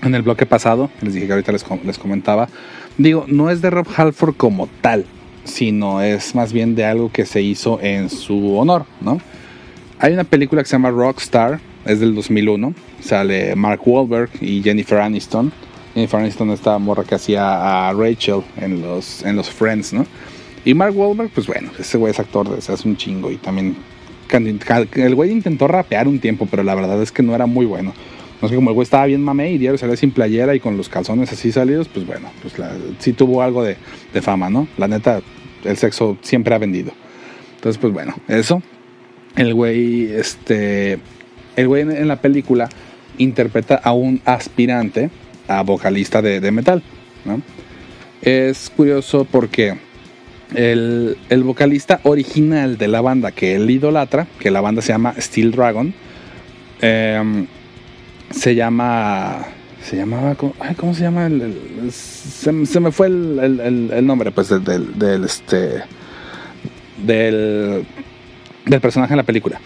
en 0.00 0.14
el 0.14 0.22
bloque 0.22 0.46
pasado, 0.46 0.88
les 1.02 1.12
dije 1.12 1.26
que 1.26 1.34
ahorita 1.34 1.52
les, 1.52 1.66
les 1.84 1.98
comentaba. 1.98 2.48
Digo, 2.96 3.26
no 3.28 3.50
es 3.50 3.60
de 3.60 3.68
Rob 3.68 3.86
Halford 3.94 4.34
como 4.34 4.66
tal, 4.80 5.04
sino 5.44 6.00
es 6.00 6.34
más 6.34 6.54
bien 6.54 6.76
de 6.76 6.86
algo 6.86 7.12
que 7.12 7.26
se 7.26 7.42
hizo 7.42 7.78
en 7.82 8.08
su 8.08 8.56
honor, 8.56 8.86
¿no? 9.02 9.20
Hay 9.98 10.14
una 10.14 10.24
película 10.24 10.62
que 10.62 10.68
se 10.70 10.76
llama 10.76 10.90
Rockstar, 10.90 11.60
es 11.84 12.00
del 12.00 12.14
2001, 12.14 12.72
sale 13.00 13.54
Mark 13.54 13.82
Wahlberg 13.84 14.30
y 14.40 14.62
Jennifer 14.62 15.00
Aniston. 15.00 15.52
Jennifer 15.92 16.20
Aniston 16.20 16.52
esta 16.52 16.78
morra 16.78 17.04
que 17.04 17.16
hacía 17.16 17.88
a 17.90 17.92
Rachel 17.92 18.40
en 18.56 18.80
los, 18.80 19.22
en 19.24 19.36
los 19.36 19.50
Friends, 19.50 19.92
¿no? 19.92 20.06
Y 20.64 20.72
Mark 20.72 20.96
Wahlberg, 20.96 21.28
pues 21.34 21.46
bueno, 21.46 21.70
ese 21.78 21.98
güey 21.98 22.12
es 22.12 22.18
actor, 22.18 22.48
es 22.56 22.84
un 22.86 22.96
chingo 22.96 23.30
y 23.30 23.36
también 23.36 23.76
el 24.36 25.14
güey 25.14 25.30
intentó 25.30 25.68
rapear 25.68 26.08
un 26.08 26.18
tiempo, 26.18 26.46
pero 26.50 26.62
la 26.62 26.74
verdad 26.74 27.02
es 27.02 27.12
que 27.12 27.22
no 27.22 27.34
era 27.34 27.46
muy 27.46 27.66
bueno. 27.66 27.92
No 28.42 28.48
sé, 28.48 28.56
como 28.56 28.70
el 28.70 28.74
güey 28.74 28.84
estaba 28.84 29.06
bien 29.06 29.22
mame 29.22 29.52
y 29.52 29.58
diario 29.58 29.78
salía 29.78 29.96
sin 29.96 30.10
playera 30.10 30.54
y 30.54 30.60
con 30.60 30.76
los 30.76 30.88
calzones 30.88 31.32
así 31.32 31.52
salidos, 31.52 31.88
pues 31.88 32.06
bueno, 32.06 32.30
pues 32.42 32.54
sí 32.98 33.12
tuvo 33.12 33.42
algo 33.42 33.62
de, 33.62 33.76
fama, 34.20 34.50
¿no? 34.50 34.68
La 34.76 34.88
neta, 34.88 35.22
el 35.64 35.76
sexo 35.76 36.18
siempre 36.20 36.54
ha 36.54 36.58
vendido. 36.58 36.92
Entonces, 37.56 37.80
pues 37.80 37.92
bueno, 37.92 38.14
eso. 38.28 38.62
El 39.36 39.54
güey, 39.54 40.12
este. 40.12 40.98
El 41.56 41.68
güey 41.68 41.82
en, 41.82 42.06
la 42.06 42.20
película 42.20 42.68
interpreta 43.16 43.76
a 43.76 43.92
un 43.92 44.20
aspirante 44.24 45.10
a 45.48 45.62
vocalista 45.62 46.20
de, 46.20 46.50
metal. 46.50 46.82
Es 48.20 48.70
curioso 48.76 49.24
porque 49.24 49.78
el, 50.54 51.16
el, 51.28 51.42
vocalista 51.42 52.00
original 52.04 52.78
de 52.78 52.88
la 52.88 53.00
banda 53.00 53.32
que 53.32 53.56
él 53.56 53.70
idolatra, 53.70 54.26
que 54.38 54.50
la 54.50 54.60
banda 54.60 54.82
se 54.82 54.92
llama 54.92 55.14
Steel 55.18 55.50
Dragon, 55.50 55.94
eh, 56.80 57.46
se 58.30 58.54
llama. 58.54 59.46
Se 59.82 59.96
llamaba. 59.96 60.36
Ay, 60.60 60.74
¿Cómo 60.74 60.94
se 60.94 61.02
llama? 61.02 61.28
Se, 61.90 62.66
se, 62.66 62.80
me 62.80 62.90
fue 62.90 63.08
el, 63.08 64.06
nombre, 64.06 64.30
pues, 64.30 64.48
del, 64.48 64.98
del, 64.98 65.24
este. 65.24 65.82
Del, 67.04 67.84
del 68.64 68.80
personaje 68.80 69.12
en 69.12 69.18
la 69.18 69.24
película. 69.24 69.60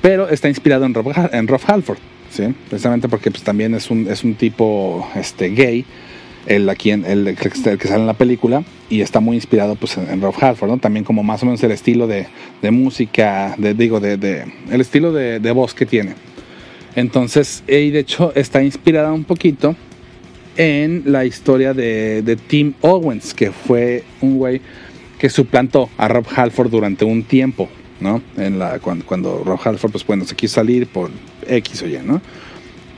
Pero 0.00 0.28
está 0.28 0.48
inspirado 0.48 0.84
en 0.84 0.94
Rob, 0.94 1.12
en 1.32 1.48
Rob 1.48 1.60
Halford, 1.66 1.98
¿sí? 2.30 2.54
Precisamente 2.68 3.08
porque 3.08 3.30
pues, 3.30 3.42
también 3.42 3.74
es 3.74 3.90
un, 3.90 4.06
es 4.06 4.22
un 4.22 4.34
tipo 4.34 5.08
este, 5.16 5.48
gay 5.48 5.84
el, 6.46 6.68
aquí 6.68 6.90
el, 6.90 7.36
que 7.36 7.88
sale 7.88 8.00
en 8.00 8.06
la 8.06 8.14
película 8.14 8.64
y 8.90 9.00
está 9.00 9.20
muy 9.20 9.36
inspirado 9.36 9.76
pues 9.76 9.96
en, 9.96 10.20
Rob 10.20 10.34
Halford. 10.38 10.78
También 10.80 11.04
como 11.04 11.22
más 11.22 11.42
o 11.42 11.46
menos 11.46 11.62
el 11.62 11.72
estilo 11.72 12.06
de, 12.06 12.26
de 12.62 12.70
música, 12.70 13.54
de, 13.58 13.74
digo, 13.74 14.00
de, 14.00 14.44
el 14.70 14.80
estilo 14.80 15.12
de, 15.12 15.50
voz 15.52 15.74
que 15.74 15.86
tiene. 15.86 16.14
Entonces, 16.96 17.64
y 17.66 17.90
de 17.90 18.00
hecho 18.00 18.32
está 18.34 18.62
inspirada 18.62 19.12
un 19.12 19.24
poquito 19.24 19.74
en 20.56 21.02
la 21.06 21.24
historia 21.24 21.74
de, 21.74 22.22
de 22.22 22.36
Tim 22.36 22.74
Owens, 22.80 23.34
que 23.34 23.50
fue 23.50 24.04
un 24.20 24.38
güey 24.38 24.60
que 25.18 25.28
suplantó 25.28 25.90
a 25.96 26.06
Rob 26.06 26.26
Halford 26.34 26.70
durante 26.70 27.04
un 27.04 27.22
tiempo, 27.24 27.68
¿no? 28.00 28.22
En 28.36 28.58
la, 28.58 28.78
cuando, 28.78 29.04
cuando 29.06 29.42
Rob 29.44 29.58
Halford, 29.64 29.92
pues 29.92 30.06
bueno, 30.06 30.24
se 30.24 30.36
quiso 30.36 30.56
salir 30.56 30.86
por 30.86 31.10
X 31.48 31.82
o 31.82 31.88
Y, 31.88 31.98
¿no? 32.04 32.20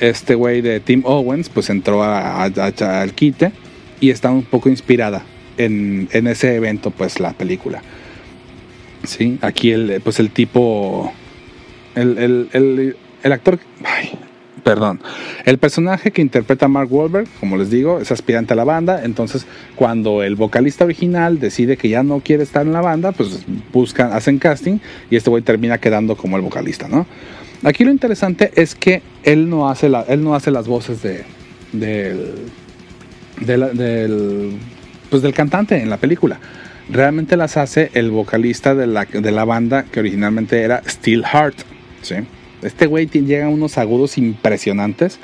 Este 0.00 0.34
güey 0.34 0.60
de 0.60 0.80
Tim 0.80 1.02
Owens, 1.04 1.48
pues 1.48 1.70
entró 1.70 2.02
al 2.02 3.12
quite 3.14 3.52
y 4.00 4.10
está 4.10 4.30
un 4.30 4.42
poco 4.42 4.68
inspirada 4.68 5.22
en, 5.56 6.08
en, 6.12 6.26
ese 6.26 6.54
evento, 6.54 6.90
pues 6.90 7.20
la 7.20 7.32
película. 7.32 7.82
Sí, 9.04 9.38
aquí 9.40 9.70
el, 9.70 10.00
pues 10.02 10.18
el 10.20 10.30
tipo, 10.30 11.12
el, 11.94 12.18
el, 12.18 12.96
el, 13.22 13.32
actor, 13.32 13.58
perdón, 14.62 15.00
el 15.44 15.58
personaje 15.58 16.10
que 16.10 16.20
interpreta 16.20 16.66
Mark 16.66 16.92
Wahlberg, 16.92 17.28
como 17.38 17.56
les 17.56 17.70
digo, 17.70 18.00
es 18.00 18.10
aspirante 18.10 18.52
a 18.52 18.56
la 18.56 18.64
banda, 18.64 19.04
entonces 19.04 19.46
cuando 19.76 20.22
el 20.22 20.34
vocalista 20.34 20.84
original 20.84 21.38
decide 21.38 21.76
que 21.76 21.88
ya 21.88 22.02
no 22.02 22.20
quiere 22.20 22.42
estar 22.42 22.66
en 22.66 22.72
la 22.72 22.80
banda, 22.80 23.12
pues 23.12 23.44
buscan, 23.72 24.12
hacen 24.12 24.38
casting 24.38 24.78
y 25.08 25.16
este 25.16 25.30
güey 25.30 25.42
termina 25.42 25.78
quedando 25.78 26.16
como 26.16 26.36
el 26.36 26.42
vocalista, 26.42 26.88
¿no? 26.88 27.06
Aquí 27.62 27.84
lo 27.84 27.90
interesante 27.90 28.52
es 28.54 28.74
que 28.74 29.02
él 29.22 29.48
no 29.48 29.68
hace, 29.68 29.88
la, 29.88 30.02
él 30.02 30.22
no 30.22 30.34
hace 30.34 30.50
las 30.50 30.68
voces 30.68 31.02
de, 31.02 31.24
del, 31.72 32.34
de 33.40 33.56
la, 33.56 33.70
pues 35.10 35.22
del 35.22 35.34
cantante 35.34 35.80
en 35.80 35.90
la 35.90 35.96
película. 35.96 36.38
Realmente 36.88 37.36
las 37.36 37.56
hace 37.56 37.90
el 37.94 38.10
vocalista 38.10 38.74
de 38.74 38.86
la, 38.86 39.04
de 39.06 39.32
la 39.32 39.44
banda 39.44 39.84
que 39.84 40.00
originalmente 40.00 40.62
era 40.62 40.82
Steel 40.86 41.24
Heart. 41.24 41.56
¿sí? 42.02 42.16
Este 42.62 42.86
güey 42.86 43.06
llega 43.06 43.46
a 43.46 43.48
unos 43.48 43.78
agudos 43.78 44.18
impresionantes. 44.18 45.18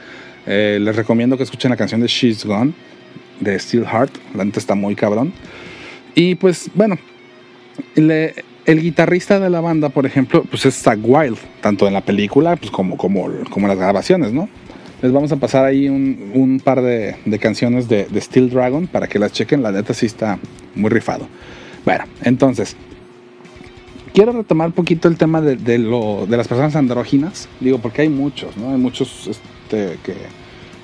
Eh, 0.46 0.78
les 0.80 0.96
recomiendo 0.96 1.36
que 1.36 1.44
escuchen 1.44 1.70
la 1.70 1.76
canción 1.76 2.00
de 2.00 2.08
She's 2.08 2.44
Gone 2.44 2.72
de 3.40 3.58
Steel 3.58 3.86
Heart. 3.86 4.16
La 4.34 4.44
neta 4.44 4.58
está 4.58 4.74
muy 4.74 4.94
cabrón. 4.96 5.32
Y 6.14 6.34
pues 6.34 6.70
bueno, 6.74 6.98
le, 7.94 8.34
el 8.66 8.80
guitarrista 8.80 9.40
de 9.40 9.50
la 9.50 9.60
banda, 9.60 9.88
por 9.88 10.06
ejemplo, 10.06 10.44
pues 10.48 10.66
es 10.66 10.84
Wild, 11.02 11.38
tanto 11.60 11.86
en 11.86 11.94
la 11.94 12.00
película 12.00 12.56
pues 12.56 12.70
como, 12.70 12.96
como, 12.96 13.28
como 13.50 13.68
las 13.68 13.76
grabaciones, 13.76 14.32
¿no? 14.32 14.48
Les 15.02 15.10
vamos 15.10 15.32
a 15.32 15.36
pasar 15.36 15.64
ahí 15.64 15.88
un, 15.88 16.60
par 16.62 16.80
de, 16.80 17.16
canciones 17.40 17.88
de, 17.88 18.06
Steel 18.20 18.50
Dragon 18.50 18.86
para 18.86 19.08
que 19.08 19.18
las 19.18 19.32
chequen. 19.32 19.60
La 19.60 19.72
neta 19.72 19.94
sí 19.94 20.06
está 20.06 20.38
muy 20.76 20.90
rifado. 20.90 21.26
Bueno, 21.84 22.04
entonces, 22.22 22.76
quiero 24.14 24.30
retomar 24.30 24.68
un 24.68 24.74
poquito 24.74 25.08
el 25.08 25.16
tema 25.16 25.40
de, 25.40 25.78
lo, 25.78 26.26
de 26.28 26.36
las 26.36 26.46
personas 26.46 26.76
andróginas. 26.76 27.48
Digo, 27.58 27.78
porque 27.78 28.02
hay 28.02 28.10
muchos, 28.10 28.56
¿no? 28.56 28.70
Hay 28.70 28.78
muchos 28.78 29.26
este, 29.26 29.98
que, 30.04 30.14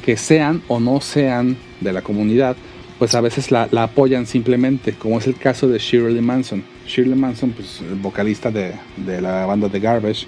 que 0.05 0.17
sean 0.17 0.63
o 0.67 0.81
no 0.81 1.01
sean 1.01 1.57
de 1.81 1.93
la 1.93 2.03
comunidad, 2.03 2.57
pues 2.99 3.15
a 3.15 3.21
veces 3.21 3.53
la 3.53 3.69
apoyan 3.73 4.27
simplemente, 4.27 4.95
como 4.95 5.21
es 5.21 5.29
el 5.29 5.37
caso 5.37 5.69
de 5.69 5.79
Shirley 5.79 6.23
Manson. 6.23 6.65
Shirley 6.89 7.19
Manson, 7.19 7.51
pues 7.51 7.81
el 7.81 7.97
vocalista 7.97 8.51
de, 8.51 8.73
de, 8.97 9.21
la 9.21 9.45
banda 9.47 9.69
de 9.69 9.79
Garbage, 9.79 10.27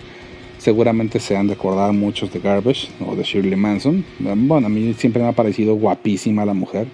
seguramente 0.58 1.18
se 1.18 1.36
han 1.36 1.46
de 1.46 1.54
acordar 1.54 1.92
muchos 1.92 2.32
de 2.32 2.38
Garbage 2.38 2.88
o 3.04 3.16
de 3.16 3.22
Shirley 3.22 3.56
Manson. 3.56 4.04
Bueno, 4.18 4.66
a 4.66 4.70
mí 4.70 4.94
siempre 4.94 5.22
me 5.22 5.28
ha 5.28 5.32
parecido 5.32 5.74
guapísima 5.74 6.44
la 6.44 6.52
mujer, 6.52 6.86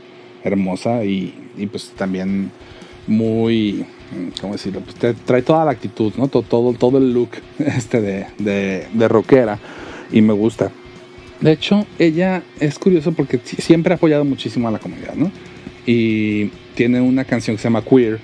hermosa 0.45 1.05
y, 1.05 1.35
y 1.57 1.67
pues 1.67 1.91
también 1.97 2.51
muy, 3.09 3.85
¿cómo 4.41 4.53
decirlo? 4.53 4.81
Pues 4.81 4.95
te, 4.95 5.15
trae 5.15 5.43
toda 5.43 5.65
la 5.65 5.73
actitud, 5.73 6.13
¿no? 6.17 6.29
Todo, 6.29 6.43
todo, 6.43 6.73
todo 6.73 6.99
el 6.99 7.13
look 7.13 7.31
este 7.59 8.01
de, 8.01 8.27
de, 8.39 8.87
de 8.93 9.09
rockera 9.09 9.59
y 10.13 10.23
me 10.23 10.33
gusta. 10.33 10.71
De 11.41 11.53
hecho, 11.53 11.87
ella 11.99 12.43
es 12.61 12.79
curioso 12.79 13.13
porque 13.13 13.39
siempre 13.45 13.93
ha 13.93 13.97
apoyado 13.97 14.25
muchísimo 14.25 14.69
a 14.69 14.71
la 14.71 14.79
comunidad, 14.79 15.15
¿no? 15.15 15.31
Y 15.85 16.47
tiene 16.75 17.01
una 17.01 17.25
canción 17.25 17.57
que 17.57 17.63
se 17.63 17.69
llama 17.69 17.83
Queer, 17.83 18.21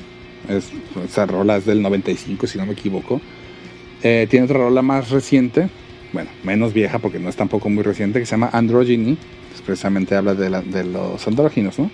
es, 0.48 0.70
esa 1.04 1.26
rola 1.26 1.56
es 1.56 1.66
del 1.66 1.82
95 1.82 2.46
si 2.46 2.58
no 2.58 2.66
me 2.66 2.72
equivoco. 2.72 3.20
Eh, 4.02 4.26
tiene 4.28 4.44
otra 4.44 4.58
rola 4.58 4.82
más 4.82 5.10
reciente, 5.10 5.68
bueno, 6.12 6.30
menos 6.42 6.72
vieja 6.72 6.98
porque 6.98 7.18
no 7.18 7.28
es 7.28 7.36
tampoco 7.36 7.68
muy 7.68 7.82
reciente, 7.82 8.18
que 8.18 8.26
se 8.26 8.32
llama 8.32 8.50
Androgyny, 8.52 9.16
precisamente 9.64 10.16
habla 10.16 10.34
de, 10.34 10.50
la, 10.50 10.60
de 10.60 10.84
los 10.84 11.26
andróginos, 11.26 11.78
¿no? 11.78 11.90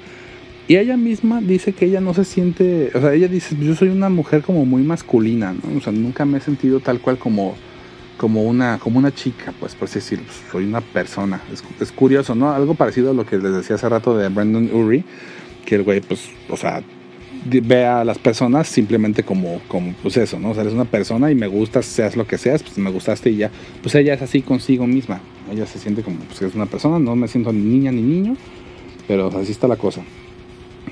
Y 0.66 0.76
ella 0.76 0.96
misma 0.96 1.40
dice 1.40 1.72
que 1.72 1.86
ella 1.86 2.00
no 2.00 2.12
se 2.12 2.24
siente, 2.24 2.90
o 2.94 3.00
sea, 3.00 3.14
ella 3.14 3.28
dice, 3.28 3.56
yo 3.58 3.74
soy 3.74 3.88
una 3.88 4.10
mujer 4.10 4.42
como 4.42 4.66
muy 4.66 4.82
masculina, 4.82 5.54
¿no? 5.54 5.78
O 5.78 5.80
sea, 5.80 5.92
nunca 5.92 6.26
me 6.26 6.38
he 6.38 6.40
sentido 6.42 6.80
tal 6.80 7.00
cual 7.00 7.16
como, 7.16 7.54
como, 8.18 8.42
una, 8.42 8.78
como 8.78 8.98
una 8.98 9.14
chica, 9.14 9.54
pues 9.58 9.74
por 9.74 9.88
así 9.88 9.96
decirlo, 10.00 10.26
soy 10.50 10.64
una 10.64 10.82
persona. 10.82 11.40
Es, 11.50 11.64
es 11.80 11.90
curioso, 11.90 12.34
¿no? 12.34 12.52
Algo 12.52 12.74
parecido 12.74 13.12
a 13.12 13.14
lo 13.14 13.24
que 13.24 13.38
les 13.38 13.52
decía 13.52 13.76
hace 13.76 13.88
rato 13.88 14.16
de 14.18 14.28
Brandon 14.28 14.70
Urie, 14.74 15.04
que 15.64 15.76
el 15.76 15.84
güey, 15.84 16.02
pues, 16.02 16.28
o 16.50 16.56
sea, 16.56 16.82
ve 17.44 17.84
a 17.84 18.04
las 18.04 18.18
personas 18.18 18.68
simplemente 18.68 19.22
como, 19.22 19.60
como 19.68 19.94
pues 20.02 20.16
eso, 20.16 20.38
¿no? 20.38 20.50
O 20.50 20.54
sea, 20.54 20.62
eres 20.62 20.74
una 20.74 20.84
persona 20.84 21.30
y 21.30 21.34
me 21.34 21.46
gustas, 21.46 21.86
seas 21.86 22.16
lo 22.16 22.26
que 22.26 22.38
seas, 22.38 22.62
pues 22.62 22.78
me 22.78 22.90
gustaste 22.90 23.30
y 23.30 23.36
ya. 23.36 23.50
Pues 23.82 23.94
ella 23.94 24.14
es 24.14 24.22
así 24.22 24.42
consigo 24.42 24.86
misma. 24.86 25.20
Ella 25.50 25.66
se 25.66 25.78
siente 25.78 26.02
como, 26.02 26.18
pues 26.20 26.42
es 26.42 26.54
una 26.54 26.66
persona, 26.66 26.98
no 26.98 27.16
me 27.16 27.28
siento 27.28 27.52
ni 27.52 27.60
niña 27.60 27.92
ni 27.92 28.02
niño, 28.02 28.36
pero 29.06 29.28
así 29.38 29.52
está 29.52 29.68
la 29.68 29.76
cosa. 29.76 30.02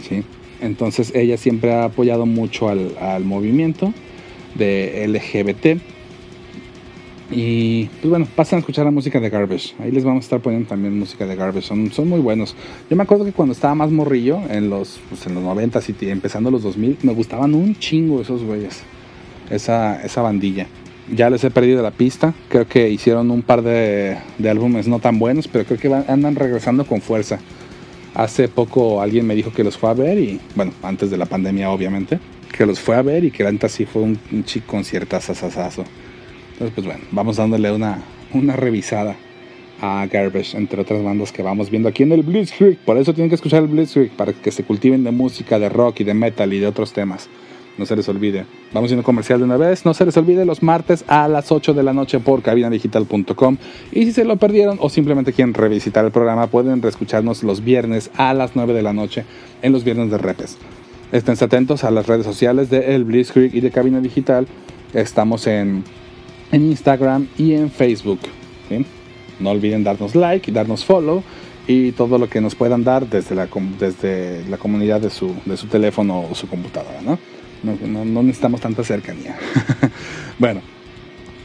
¿sí? 0.00 0.24
Entonces 0.61 1.12
ella 1.14 1.37
siempre 1.37 1.74
ha 1.74 1.85
apoyado 1.85 2.26
mucho 2.26 2.68
al, 2.68 2.96
al 3.00 3.24
movimiento 3.24 3.92
de 4.54 5.06
LGBT. 5.06 5.80
Y 7.30 7.86
pues 7.86 8.08
bueno, 8.08 8.28
pasen 8.36 8.56
a 8.56 8.60
escuchar 8.60 8.84
la 8.84 8.90
música 8.90 9.18
de 9.18 9.30
Garbage. 9.30 9.74
Ahí 9.80 9.90
les 9.90 10.04
vamos 10.04 10.24
a 10.24 10.26
estar 10.26 10.40
poniendo 10.40 10.68
también 10.68 10.96
música 10.98 11.26
de 11.26 11.34
Garbage. 11.34 11.66
Son, 11.66 11.90
son 11.92 12.08
muy 12.08 12.20
buenos. 12.20 12.54
Yo 12.88 12.96
me 12.96 13.02
acuerdo 13.02 13.24
que 13.24 13.32
cuando 13.32 13.52
estaba 13.52 13.74
más 13.74 13.90
morrillo, 13.90 14.40
en 14.48 14.70
los, 14.70 15.00
pues 15.08 15.26
en 15.26 15.34
los 15.34 15.42
90 15.42 15.80
y 16.00 16.08
empezando 16.10 16.50
los 16.50 16.62
2000, 16.62 16.98
me 17.02 17.12
gustaban 17.12 17.54
un 17.54 17.74
chingo 17.76 18.20
esos 18.20 18.42
güeyes. 18.42 18.82
Esa, 19.50 20.02
esa 20.04 20.22
bandilla. 20.22 20.66
Ya 21.12 21.30
les 21.30 21.42
he 21.42 21.50
perdido 21.50 21.82
la 21.82 21.90
pista. 21.90 22.32
Creo 22.48 22.68
que 22.68 22.90
hicieron 22.90 23.30
un 23.30 23.42
par 23.42 23.62
de, 23.62 24.18
de 24.38 24.50
álbumes 24.50 24.86
no 24.86 25.00
tan 25.00 25.18
buenos, 25.18 25.48
pero 25.48 25.64
creo 25.64 25.78
que 25.78 25.92
andan 26.10 26.36
regresando 26.36 26.84
con 26.84 27.00
fuerza. 27.00 27.40
Hace 28.14 28.48
poco 28.48 29.02
alguien 29.02 29.26
me 29.26 29.34
dijo 29.34 29.52
que 29.52 29.64
los 29.64 29.76
fue 29.76 29.90
a 29.90 29.94
ver 29.94 30.18
y, 30.18 30.40
bueno, 30.54 30.72
antes 30.82 31.10
de 31.10 31.16
la 31.16 31.26
pandemia 31.26 31.70
obviamente, 31.70 32.18
que 32.56 32.64
los 32.64 32.80
fue 32.80 32.96
a 32.96 33.02
ver 33.02 33.24
y 33.24 33.30
que 33.30 33.44
neta 33.44 33.68
sí 33.68 33.84
fue 33.84 34.02
un, 34.02 34.18
un 34.32 34.44
chico 34.44 34.68
conciertazazazazo. 34.68 35.84
Entonces, 36.57 36.75
pues 36.75 36.87
bueno, 36.87 37.03
vamos 37.11 37.37
dándole 37.37 37.71
una, 37.71 37.99
una 38.33 38.57
revisada 38.57 39.14
a 39.83 40.07
Garbage, 40.11 40.57
entre 40.57 40.81
otras 40.81 41.05
bandas 41.05 41.33
que 41.33 41.42
vamos 41.42 41.69
viendo 41.69 41.87
aquí 41.87 42.03
en 42.03 42.12
el 42.12 42.23
Blitzkrieg. 42.23 42.79
Por 42.79 42.97
eso 42.97 43.12
tienen 43.12 43.29
que 43.29 43.35
escuchar 43.35 43.62
el 43.62 43.69
Blitzkrieg, 43.69 44.11
para 44.12 44.33
que 44.33 44.51
se 44.51 44.64
cultiven 44.64 45.05
de 45.05 45.11
música, 45.11 45.59
de 45.59 45.69
rock 45.69 46.01
y 46.01 46.05
de 46.05 46.14
metal 46.14 46.55
y 46.55 46.59
de 46.59 46.66
otros 46.66 46.95
temas. 46.95 47.29
No 47.77 47.85
se 47.85 47.95
les 47.95 48.09
olvide. 48.09 48.47
Vamos 48.73 48.88
siendo 48.88 49.05
comercial 49.05 49.38
de 49.38 49.45
una 49.45 49.59
vez. 49.59 49.85
No 49.85 49.92
se 49.92 50.07
les 50.07 50.16
olvide 50.16 50.47
los 50.47 50.62
martes 50.62 51.05
a 51.09 51.29
las 51.29 51.53
8 51.53 51.75
de 51.75 51.83
la 51.83 51.92
noche 51.92 52.21
por 52.21 52.40
cabinadigital.com. 52.40 53.59
Y 53.92 54.07
si 54.07 54.12
se 54.12 54.25
lo 54.25 54.38
perdieron 54.38 54.79
o 54.81 54.88
simplemente 54.88 55.35
quieren 55.35 55.53
revisitar 55.53 56.07
el 56.07 56.11
programa, 56.11 56.47
pueden 56.47 56.81
reescucharnos 56.81 57.42
los 57.42 57.62
viernes 57.62 58.11
a 58.16 58.33
las 58.33 58.57
9 58.57 58.73
de 58.73 58.83
la 58.83 58.95
noche 58.95 59.27
en 59.61 59.73
los 59.73 59.85
viernes 59.85 60.11
de 60.11 60.16
repes. 60.16 60.57
Estén 61.12 61.37
atentos 61.38 61.85
a 61.85 61.90
las 61.90 62.07
redes 62.07 62.25
sociales 62.25 62.71
de 62.71 62.95
El 62.95 63.05
Blitzkrieg 63.05 63.55
y 63.55 63.61
de 63.61 63.71
Cabina 63.71 64.01
Digital. 64.01 64.47
Estamos 64.95 65.47
en, 65.47 65.85
en 66.52 66.66
Instagram 66.70 67.26
y 67.38 67.52
en 67.54 67.70
Facebook. 67.70 68.20
No 69.38 69.50
olviden 69.50 69.85
darnos 69.85 70.14
like 70.14 70.50
y 70.50 70.54
darnos 70.54 70.85
follow 70.85 71.22
y 71.66 71.92
todo 71.92 72.16
lo 72.18 72.28
que 72.28 72.40
nos 72.40 72.54
puedan 72.54 72.85
dar 72.85 73.09
desde 73.09 73.35
la, 73.35 73.48
desde 73.78 74.44
la 74.48 74.56
comunidad 74.56 75.00
de 75.00 75.11
su, 75.11 75.35
de 75.44 75.56
su 75.56 75.66
teléfono 75.66 76.20
o 76.30 76.35
su 76.35 76.48
computadora. 76.48 77.00
¿no? 77.02 77.18
No, 77.62 78.04
no- 78.04 78.22
necesitamos 78.22 78.61
tanta 78.61 78.82
cercanía. 78.85 79.37
bueno, 80.38 80.62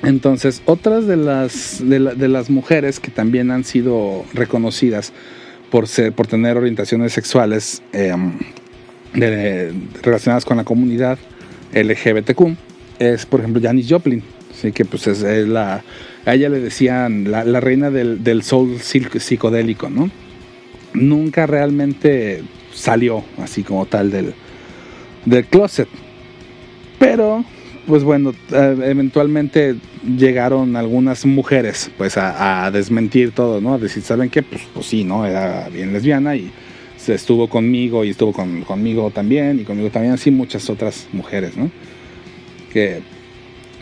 entonces 0.03 0.61
otras 0.65 1.05
de 1.07 1.17
las, 1.17 1.79
de, 1.83 1.99
la- 1.99 2.13
de 2.13 2.27
las 2.27 2.49
mujeres 2.49 2.99
que 2.99 3.11
también 3.11 3.51
han 3.51 3.63
sido 3.65 4.23
reconocidas 4.33 5.11
por, 5.69 5.87
ser, 5.87 6.13
por 6.13 6.27
tener 6.27 6.55
orientaciones 6.57 7.11
sexuales 7.13 7.81
em, 7.91 8.33
relacionadas 10.01 10.45
con 10.45 10.57
la 10.57 10.63
comunidad 10.63 11.17
LGBTQ 11.73 12.55
es, 12.99 13.25
por 13.25 13.39
ejemplo, 13.39 13.61
Janis 13.61 13.87
Joplin. 13.89 14.21
Así 14.61 14.71
que, 14.73 14.85
pues, 14.85 15.07
es, 15.07 15.23
la. 15.47 15.83
A 16.23 16.35
ella 16.35 16.49
le 16.49 16.59
decían 16.59 17.31
la, 17.31 17.59
reina 17.59 17.89
del, 17.89 18.23
del 18.23 18.43
soul 18.43 18.79
psicodélico, 18.79 19.89
¿no? 19.89 20.11
Nunca 20.93 21.47
realmente 21.47 22.43
salió 22.71 23.23
así 23.39 23.63
como 23.63 23.87
tal 23.87 24.11
del, 24.11 24.35
del 25.25 25.45
closet. 25.45 25.87
Pero, 26.99 27.43
pues 27.87 28.03
bueno, 28.03 28.35
eh, 28.51 28.77
eventualmente 28.83 29.77
llegaron 30.15 30.75
algunas 30.75 31.25
mujeres, 31.25 31.89
pues, 31.97 32.19
a, 32.19 32.65
a 32.65 32.69
desmentir 32.69 33.31
todo, 33.31 33.61
¿no? 33.61 33.73
A 33.73 33.77
decir, 33.79 34.03
¿saben 34.03 34.29
qué? 34.29 34.43
Pues, 34.43 34.61
pues 34.75 34.85
sí, 34.85 35.03
¿no? 35.03 35.25
Era 35.25 35.69
bien 35.69 35.91
lesbiana 35.91 36.35
y 36.35 36.51
se 36.97 37.15
estuvo 37.15 37.49
conmigo 37.49 38.05
y 38.05 38.11
estuvo 38.11 38.31
con, 38.31 38.61
conmigo 38.61 39.09
también 39.09 39.59
y 39.59 39.63
conmigo 39.63 39.89
también, 39.89 40.13
así 40.13 40.29
muchas 40.29 40.69
otras 40.69 41.07
mujeres, 41.13 41.57
¿no? 41.57 41.71
Que, 42.71 43.01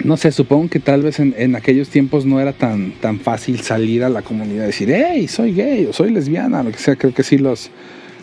no 0.04 0.18
sé, 0.18 0.32
supongo 0.32 0.70
que 0.70 0.80
tal 0.80 1.02
vez 1.02 1.20
en, 1.20 1.36
en 1.38 1.56
aquellos 1.56 1.90
tiempos 1.90 2.26
no 2.26 2.40
era 2.40 2.54
tan, 2.54 2.92
tan 2.94 3.20
fácil 3.20 3.62
salir 3.62 4.04
a 4.04 4.10
la 4.10 4.22
comunidad 4.22 4.64
y 4.64 4.68
decir, 4.68 4.92
hey, 4.92 5.28
soy 5.28 5.54
gay 5.54 5.86
o 5.86 5.94
soy 5.94 6.12
lesbiana, 6.12 6.64
lo 6.64 6.72
que 6.72 6.78
sea, 6.78 6.96
creo 6.96 7.14
que 7.14 7.24
sí 7.24 7.38
los 7.38 7.70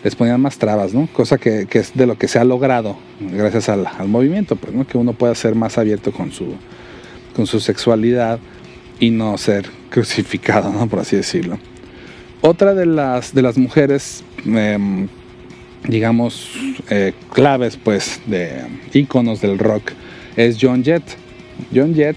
les 0.06 0.14
ponían 0.14 0.40
más 0.40 0.58
trabas, 0.58 0.94
¿no? 0.94 1.08
Cosa 1.12 1.36
que, 1.36 1.66
que 1.66 1.80
es 1.80 1.92
de 1.94 2.06
lo 2.06 2.16
que 2.16 2.28
se 2.28 2.38
ha 2.38 2.44
logrado 2.44 2.96
gracias 3.18 3.68
al, 3.68 3.86
al 3.86 4.06
movimiento, 4.06 4.54
pues, 4.54 4.72
¿no? 4.72 4.86
Que 4.86 4.98
uno 4.98 5.14
pueda 5.14 5.34
ser 5.34 5.56
más 5.56 5.78
abierto 5.78 6.12
con 6.12 6.30
su, 6.30 6.54
con 7.34 7.48
su 7.48 7.58
sexualidad 7.58 8.38
y 9.00 9.10
no 9.10 9.36
ser 9.36 9.66
crucificado, 9.90 10.70
¿no? 10.70 10.86
Por 10.86 11.00
así 11.00 11.16
decirlo. 11.16 11.58
Otra 12.40 12.74
de 12.74 12.86
las, 12.86 13.34
de 13.34 13.42
las 13.42 13.58
mujeres, 13.58 14.22
em, 14.44 15.08
digamos, 15.88 16.52
eh, 16.88 17.12
claves, 17.32 17.76
pues, 17.76 18.20
de 18.26 18.62
íconos 18.92 19.40
del 19.40 19.58
rock 19.58 19.90
es 20.36 20.56
John 20.60 20.84
Jett. 20.84 21.02
John 21.74 21.94
Jett, 21.94 22.16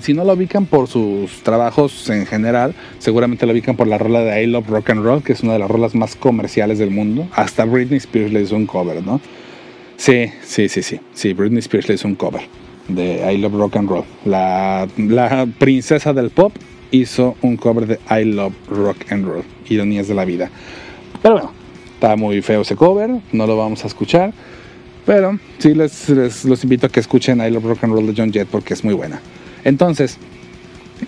si 0.00 0.14
no 0.14 0.24
lo 0.24 0.32
ubican 0.32 0.66
por 0.66 0.88
sus 0.88 1.42
trabajos 1.42 2.08
en 2.10 2.26
general, 2.26 2.74
seguramente 2.98 3.46
lo 3.46 3.52
ubican 3.52 3.76
por 3.76 3.86
la 3.86 3.98
rola 3.98 4.20
de 4.20 4.42
I 4.42 4.46
Love 4.46 4.68
Rock 4.68 4.90
and 4.90 5.04
Roll, 5.04 5.22
que 5.22 5.32
es 5.32 5.42
una 5.42 5.54
de 5.54 5.58
las 5.58 5.70
rolas 5.70 5.94
más 5.94 6.16
comerciales 6.16 6.78
del 6.78 6.90
mundo. 6.90 7.28
Hasta 7.32 7.64
Britney 7.64 7.98
Spears 7.98 8.32
le 8.32 8.42
hizo 8.42 8.56
un 8.56 8.66
cover, 8.66 9.04
¿no? 9.04 9.20
Sí, 9.96 10.26
sí, 10.42 10.68
sí, 10.68 10.82
sí. 10.82 11.00
Sí, 11.12 11.32
Britney 11.32 11.58
Spears 11.58 11.88
le 11.88 11.94
hizo 11.96 12.08
un 12.08 12.14
cover 12.14 12.42
de 12.88 13.32
I 13.32 13.38
Love 13.38 13.54
Rock 13.54 13.76
and 13.76 13.90
Roll. 13.90 14.04
La, 14.24 14.88
la 14.96 15.46
princesa 15.58 16.12
del 16.12 16.30
pop 16.30 16.52
hizo 16.90 17.36
un 17.42 17.56
cover 17.56 17.86
de 17.86 17.98
I 18.10 18.24
Love 18.24 18.54
Rock 18.70 19.12
and 19.12 19.26
Roll. 19.26 19.44
Ironías 19.68 20.08
de 20.08 20.14
la 20.14 20.24
vida. 20.24 20.50
Pero 21.20 21.34
bueno, 21.34 21.52
está 21.94 22.16
muy 22.16 22.40
feo 22.42 22.62
ese 22.62 22.76
cover, 22.76 23.10
no 23.32 23.46
lo 23.46 23.56
vamos 23.56 23.84
a 23.84 23.88
escuchar. 23.88 24.32
Pero 25.08 25.38
sí 25.58 25.72
les, 25.74 26.44
los 26.44 26.62
invito 26.64 26.86
a 26.86 26.90
que 26.90 27.00
escuchen 27.00 27.40
I 27.40 27.50
Love 27.50 27.64
Rock 27.64 27.84
and 27.84 27.94
Roll 27.94 28.06
de 28.08 28.14
John 28.14 28.30
Jett 28.30 28.46
porque 28.46 28.74
es 28.74 28.84
muy 28.84 28.92
buena. 28.92 29.22
Entonces, 29.64 30.18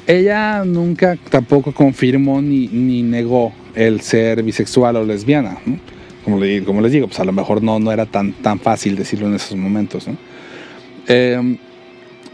ella 0.07 0.65
nunca 0.65 1.19
tampoco 1.29 1.73
confirmó 1.73 2.41
ni, 2.41 2.67
ni 2.69 3.03
negó 3.03 3.53
el 3.75 4.01
ser 4.01 4.43
bisexual 4.43 4.97
o 4.97 5.05
lesbiana. 5.05 5.59
Como, 6.25 6.39
le- 6.41 6.65
como 6.65 6.81
les 6.81 6.93
digo, 6.93 7.09
pues 7.09 7.21
a 7.21 7.25
lo 7.25 7.33
mejor 7.33 7.63
no, 7.63 7.79
no 7.79 7.93
era 7.93 8.07
tan, 8.07 8.33
tan 8.33 8.59
fácil 8.59 8.97
decirlo 8.97 9.27
en 9.27 9.35
esos 9.35 9.55
momentos. 9.55 10.09
¿no? 10.09 10.17
Eh, 11.07 11.59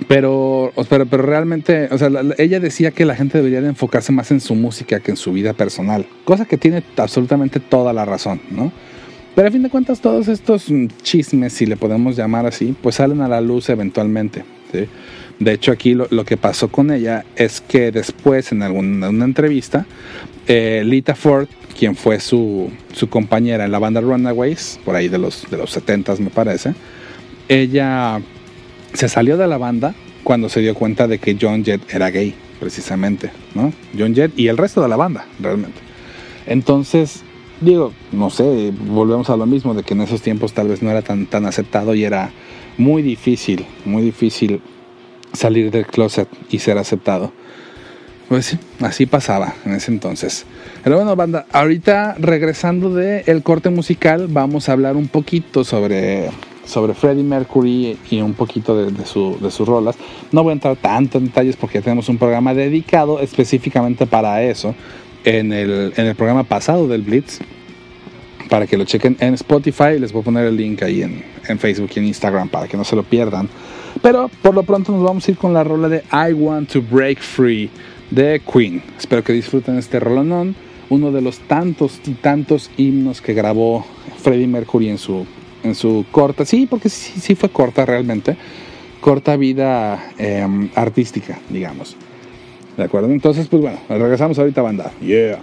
pero, 0.06 0.72
pero, 0.88 1.04
pero 1.06 1.24
realmente, 1.24 1.88
o 1.90 1.98
sea, 1.98 2.10
la- 2.10 2.22
la- 2.22 2.34
ella 2.38 2.60
decía 2.60 2.92
que 2.92 3.04
la 3.04 3.16
gente 3.16 3.38
debería 3.38 3.60
de 3.60 3.70
enfocarse 3.70 4.12
más 4.12 4.30
en 4.30 4.40
su 4.40 4.54
música 4.54 5.00
que 5.00 5.10
en 5.10 5.16
su 5.16 5.32
vida 5.32 5.52
personal, 5.52 6.06
cosa 6.24 6.44
que 6.44 6.58
tiene 6.58 6.84
absolutamente 6.96 7.58
toda 7.58 7.92
la 7.92 8.04
razón, 8.04 8.40
¿no? 8.52 8.70
Pero 9.36 9.48
a 9.48 9.50
fin 9.50 9.62
de 9.62 9.68
cuentas 9.68 10.00
todos 10.00 10.28
estos 10.28 10.70
mm, 10.70 10.86
chismes, 11.02 11.52
si 11.52 11.66
le 11.66 11.76
podemos 11.76 12.16
llamar 12.16 12.46
así, 12.46 12.74
pues 12.80 12.94
salen 12.94 13.20
a 13.20 13.28
la 13.28 13.42
luz 13.42 13.68
eventualmente. 13.68 14.44
¿sí? 14.72 14.86
De 15.38 15.52
hecho 15.52 15.72
aquí 15.72 15.94
lo, 15.94 16.24
que 16.24 16.38
pasó 16.38 16.68
con 16.68 16.90
ella 16.90 17.26
es 17.36 17.60
que 17.60 17.92
después 17.92 18.50
en 18.52 18.62
alguna 18.62 19.10
una 19.10 19.26
entrevista, 19.26 19.84
eh, 20.48 20.82
Lita 20.86 21.14
Ford, 21.14 21.48
quien 21.78 21.94
fue 21.96 22.18
su, 22.18 22.70
su 22.94 23.10
compañera 23.10 23.66
en 23.66 23.72
la 23.72 23.78
banda 23.78 24.00
Runaways, 24.00 24.80
por 24.86 24.96
ahí 24.96 25.08
de 25.08 25.18
los, 25.18 25.46
de 25.50 25.58
los 25.58 25.76
70s 25.76 26.18
me 26.18 26.30
parece, 26.30 26.72
ella 27.50 28.22
se 28.94 29.10
salió 29.10 29.36
de 29.36 29.46
la 29.46 29.58
banda 29.58 29.94
cuando 30.24 30.48
se 30.48 30.60
dio 30.60 30.74
cuenta 30.74 31.06
de 31.06 31.18
que 31.18 31.36
John 31.38 31.62
Jett 31.62 31.82
era 31.92 32.10
gay, 32.10 32.34
precisamente, 32.58 33.30
¿no? 33.54 33.70
John 33.96 34.14
Jett 34.14 34.32
y 34.38 34.48
el 34.48 34.56
resto 34.56 34.80
de 34.80 34.88
la 34.88 34.96
banda, 34.96 35.26
realmente. 35.38 35.78
Entonces, 36.46 37.22
digo, 37.60 37.92
no 38.12 38.30
sé, 38.30 38.72
volvemos 38.88 39.30
a 39.30 39.36
lo 39.36 39.46
mismo, 39.46 39.74
de 39.74 39.82
que 39.82 39.94
en 39.94 40.02
esos 40.02 40.22
tiempos 40.22 40.52
tal 40.52 40.68
vez 40.68 40.82
no 40.82 40.90
era 40.90 41.02
tan, 41.02 41.26
tan 41.26 41.46
aceptado 41.46 41.94
y 41.94 42.04
era 42.04 42.30
muy 42.78 43.02
difícil, 43.02 43.66
muy 43.84 44.02
difícil 44.02 44.60
salir 45.32 45.70
del 45.70 45.86
closet 45.86 46.28
y 46.50 46.58
ser 46.58 46.78
aceptado. 46.78 47.32
Pues 48.28 48.46
sí, 48.46 48.58
así 48.80 49.06
pasaba 49.06 49.54
en 49.64 49.74
ese 49.74 49.92
entonces. 49.92 50.46
Pero 50.82 50.96
bueno, 50.96 51.14
banda, 51.14 51.46
ahorita 51.52 52.16
regresando 52.18 52.92
del 52.92 53.42
corte 53.42 53.70
musical, 53.70 54.26
vamos 54.28 54.68
a 54.68 54.72
hablar 54.72 54.96
un 54.96 55.06
poquito 55.06 55.62
sobre, 55.62 56.30
sobre 56.64 56.94
Freddie 56.94 57.22
Mercury 57.22 57.96
y 58.10 58.20
un 58.20 58.34
poquito 58.34 58.76
de, 58.76 58.90
de, 58.90 59.06
su, 59.06 59.38
de 59.40 59.52
sus 59.52 59.68
rolas. 59.68 59.94
No 60.32 60.42
voy 60.42 60.50
a 60.50 60.54
entrar 60.54 60.76
tanto 60.76 61.18
en 61.18 61.26
detalles 61.26 61.54
porque 61.54 61.78
ya 61.78 61.84
tenemos 61.84 62.08
un 62.08 62.18
programa 62.18 62.52
dedicado 62.52 63.20
específicamente 63.20 64.08
para 64.08 64.42
eso 64.42 64.74
en 65.26 65.52
el, 65.52 65.92
en 65.96 66.06
el 66.06 66.14
programa 66.14 66.44
pasado 66.44 66.88
del 66.88 67.02
Blitz. 67.02 67.40
Para 68.48 68.66
que 68.66 68.76
lo 68.76 68.84
chequen 68.84 69.16
en 69.18 69.34
Spotify, 69.34 69.98
les 69.98 70.12
voy 70.12 70.22
a 70.22 70.24
poner 70.24 70.46
el 70.46 70.56
link 70.56 70.80
ahí 70.82 71.02
en, 71.02 71.22
en 71.48 71.58
Facebook 71.58 71.90
y 71.96 71.98
en 71.98 72.06
Instagram 72.06 72.48
para 72.48 72.68
que 72.68 72.76
no 72.76 72.84
se 72.84 72.94
lo 72.94 73.02
pierdan. 73.02 73.48
Pero 74.00 74.30
por 74.40 74.54
lo 74.54 74.62
pronto 74.62 74.92
nos 74.92 75.02
vamos 75.02 75.26
a 75.26 75.30
ir 75.32 75.36
con 75.36 75.52
la 75.52 75.64
rola 75.64 75.88
de 75.88 76.04
I 76.12 76.32
Want 76.32 76.70
to 76.70 76.80
Break 76.80 77.18
Free 77.18 77.68
de 78.10 78.40
Queen. 78.40 78.82
Espero 78.96 79.24
que 79.24 79.32
disfruten 79.32 79.76
este 79.78 79.98
rolonón, 79.98 80.54
uno 80.90 81.10
de 81.10 81.22
los 81.22 81.40
tantos 81.40 82.00
y 82.06 82.12
tantos 82.12 82.70
himnos 82.76 83.20
que 83.20 83.34
grabó 83.34 83.84
Freddie 84.18 84.46
Mercury 84.46 84.90
en 84.90 84.98
su, 84.98 85.26
en 85.64 85.74
su 85.74 86.04
corta, 86.12 86.44
sí, 86.44 86.68
porque 86.70 86.88
sí, 86.88 87.34
fue 87.34 87.48
corta 87.48 87.84
realmente, 87.84 88.36
corta 89.00 89.36
vida 89.36 90.12
eh, 90.18 90.46
artística, 90.76 91.40
digamos. 91.50 91.96
¿De 92.76 92.84
acuerdo? 92.84 93.08
Entonces, 93.10 93.46
pues 93.48 93.62
bueno, 93.62 93.78
regresamos 93.88 94.38
ahorita, 94.38 94.62
banda. 94.62 94.90
Yeah. 95.00 95.38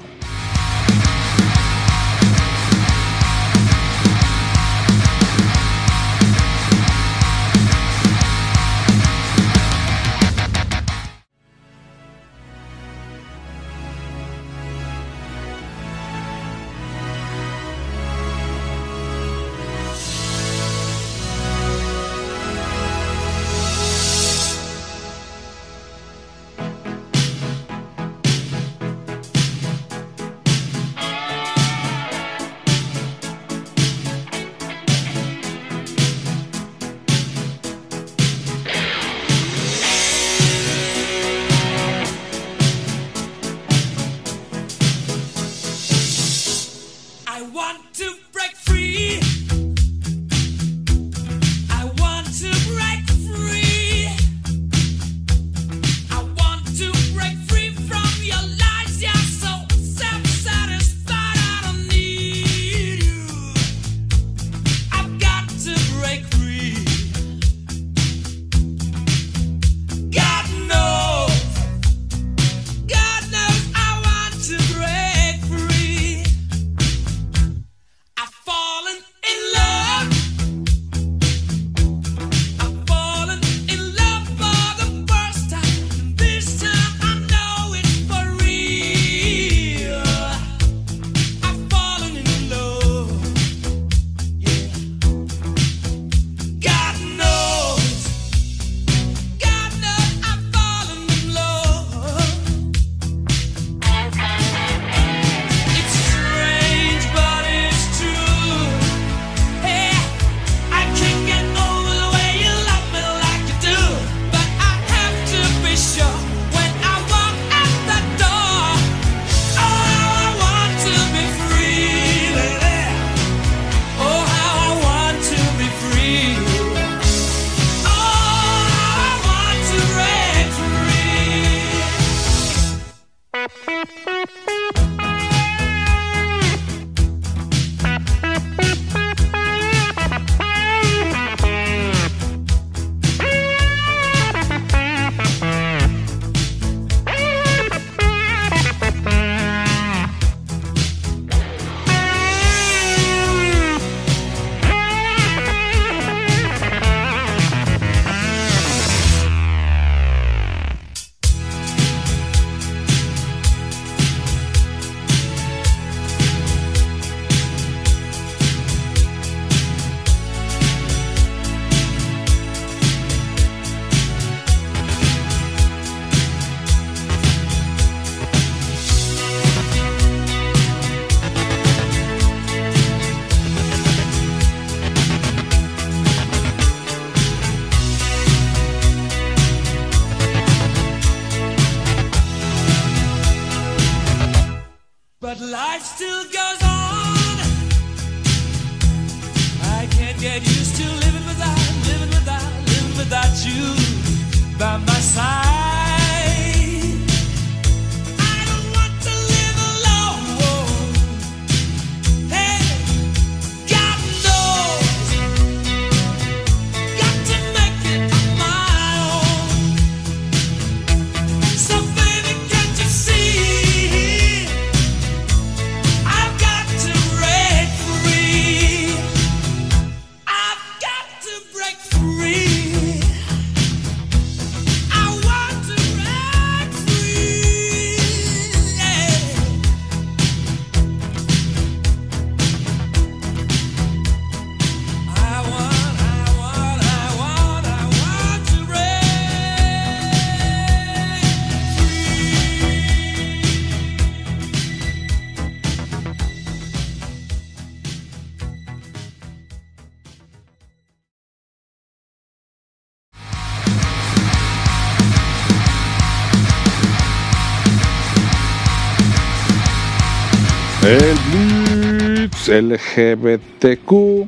El 270.94 271.18
Blitz 271.32 272.50
LGBTQ, 272.50 274.28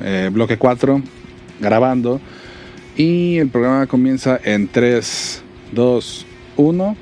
eh, 0.00 0.30
bloque 0.32 0.56
4, 0.56 1.02
grabando. 1.60 2.22
Y 2.96 3.36
el 3.36 3.50
programa 3.50 3.86
comienza 3.86 4.40
en 4.42 4.66
3, 4.66 5.42
2, 5.72 6.26
1. 6.56 6.96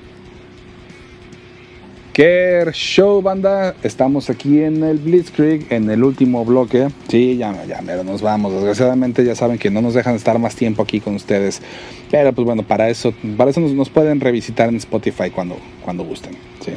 ¿Qué 2.19 2.65
show, 2.73 3.23
banda? 3.23 3.77
Estamos 3.85 4.29
aquí 4.29 4.61
en 4.61 4.83
el 4.83 4.99
Blitzkrieg, 4.99 5.73
en 5.73 5.89
el 5.89 6.03
último 6.03 6.45
bloque. 6.45 6.89
Sí, 7.07 7.37
ya, 7.37 7.65
ya, 7.65 7.81
pero 7.87 8.03
nos 8.03 8.23
vamos. 8.23 8.53
Desgraciadamente 8.55 9.25
ya 9.25 9.37
saben 9.37 9.57
que 9.57 9.71
no 9.71 9.83
nos 9.83 9.95
dejan 9.95 10.17
estar 10.17 10.37
más 10.41 10.57
tiempo 10.57 10.83
aquí 10.83 10.99
con 10.99 11.15
ustedes. 11.15 11.63
Pero 12.11 12.33
pues 12.33 12.45
bueno, 12.45 12.65
para 12.65 12.89
eso, 12.91 13.15
para 13.37 13.51
eso 13.53 13.61
nos, 13.61 13.89
pueden 13.89 14.19
revisitar 14.19 14.69
en 14.69 14.75
Spotify 14.79 15.31
cuando, 15.31 15.59
cuando 15.85 16.03
gusten. 16.03 16.33
Sí. 16.59 16.73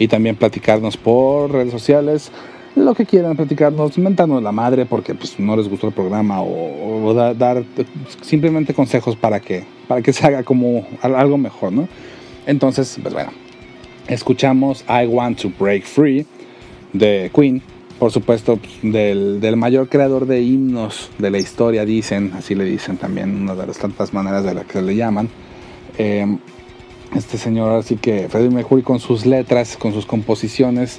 Y 0.00 0.08
también 0.08 0.34
platicarnos 0.34 0.96
por 0.96 1.52
redes 1.52 1.70
sociales. 1.70 2.32
Lo 2.74 2.92
que 2.92 3.06
quieran 3.06 3.36
platicarnos, 3.36 3.96
mentarnos 3.96 4.42
la 4.42 4.50
madre 4.50 4.86
porque 4.86 5.14
pues, 5.14 5.38
no 5.38 5.56
les 5.56 5.68
gustó 5.68 5.86
el 5.86 5.92
programa 5.92 6.42
o, 6.42 7.04
o 7.06 7.14
da- 7.14 7.32
dar 7.34 7.62
simplemente 8.22 8.74
consejos 8.74 9.14
para 9.14 9.38
que, 9.38 9.62
para 9.86 10.02
que 10.02 10.12
se 10.12 10.26
haga 10.26 10.42
como 10.42 10.84
al- 11.00 11.14
algo 11.14 11.38
mejor, 11.38 11.70
¿no? 11.70 11.86
Entonces, 12.44 12.98
pues 13.00 13.14
bueno, 13.14 13.30
escuchamos 14.10 14.84
I 14.88 15.06
Want 15.06 15.40
to 15.42 15.50
Break 15.58 15.84
Free 15.84 16.26
de 16.92 17.30
Queen, 17.34 17.62
por 17.98 18.10
supuesto, 18.12 18.56
pues, 18.56 18.72
del, 18.82 19.40
del 19.40 19.56
mayor 19.56 19.88
creador 19.88 20.26
de 20.26 20.42
himnos 20.42 21.10
de 21.18 21.30
la 21.30 21.38
historia, 21.38 21.84
dicen, 21.84 22.32
así 22.36 22.54
le 22.54 22.64
dicen 22.64 22.96
también, 22.96 23.34
una 23.42 23.54
de 23.54 23.66
las 23.66 23.78
tantas 23.78 24.12
maneras 24.12 24.44
de 24.44 24.54
las 24.54 24.64
que 24.66 24.80
le 24.82 24.96
llaman. 24.96 25.28
Eh, 25.98 26.26
este 27.14 27.38
señor, 27.38 27.72
así 27.72 27.96
que 27.96 28.28
Freddie 28.28 28.50
Mercury 28.50 28.82
con 28.82 29.00
sus 29.00 29.26
letras, 29.26 29.76
con 29.76 29.92
sus 29.92 30.06
composiciones, 30.06 30.98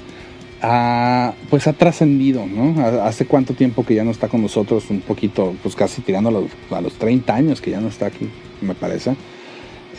pues 1.50 1.68
ha 1.68 1.74
trascendido, 1.74 2.46
¿no? 2.46 2.80
Ha- 2.82 3.08
Hace 3.08 3.26
cuánto 3.26 3.54
tiempo 3.56 3.84
que 3.86 3.96
ya 3.96 4.04
no 4.04 4.12
está 4.12 4.28
con 4.28 4.42
nosotros, 4.42 4.90
un 4.90 5.02
poquito, 5.02 5.56
pues 5.64 5.76
casi 5.76 6.02
tirando 6.02 6.30
a 6.30 6.34
los, 6.34 6.44
a 6.70 6.82
los 6.82 6.94
30 6.94 7.34
años 7.34 7.62
que 7.62 7.72
ya 7.72 7.82
no 7.82 7.88
está 7.88 8.06
aquí, 8.08 8.30
me 8.62 8.76
parece. 8.76 9.16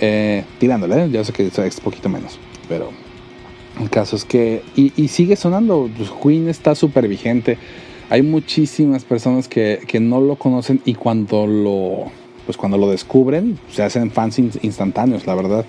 Eh, 0.00 0.44
tirándole, 0.58 1.10
ya 1.10 1.24
sé 1.24 1.32
que 1.32 1.46
es 1.46 1.80
poquito 1.80 2.08
menos, 2.08 2.38
pero 2.68 2.90
el 3.82 3.90
caso 3.90 4.16
es 4.16 4.24
que, 4.24 4.62
y, 4.76 5.08
sigue 5.08 5.36
sonando, 5.36 5.90
pues, 5.96 6.10
Queen 6.10 6.48
está 6.48 6.74
súper 6.74 7.08
vigente. 7.08 7.58
Hay 8.10 8.22
muchísimas 8.22 9.04
personas 9.04 9.48
que, 9.48 9.80
que 9.86 10.00
no 10.00 10.20
lo 10.20 10.36
conocen 10.36 10.80
y 10.84 10.94
cuando 10.94 11.46
lo, 11.46 12.10
pues 12.44 12.56
cuando 12.56 12.76
lo 12.76 12.90
descubren, 12.90 13.58
se 13.70 13.82
hacen 13.82 14.10
fans 14.10 14.38
in- 14.38 14.50
instantáneos, 14.62 15.26
la 15.26 15.34
verdad. 15.34 15.64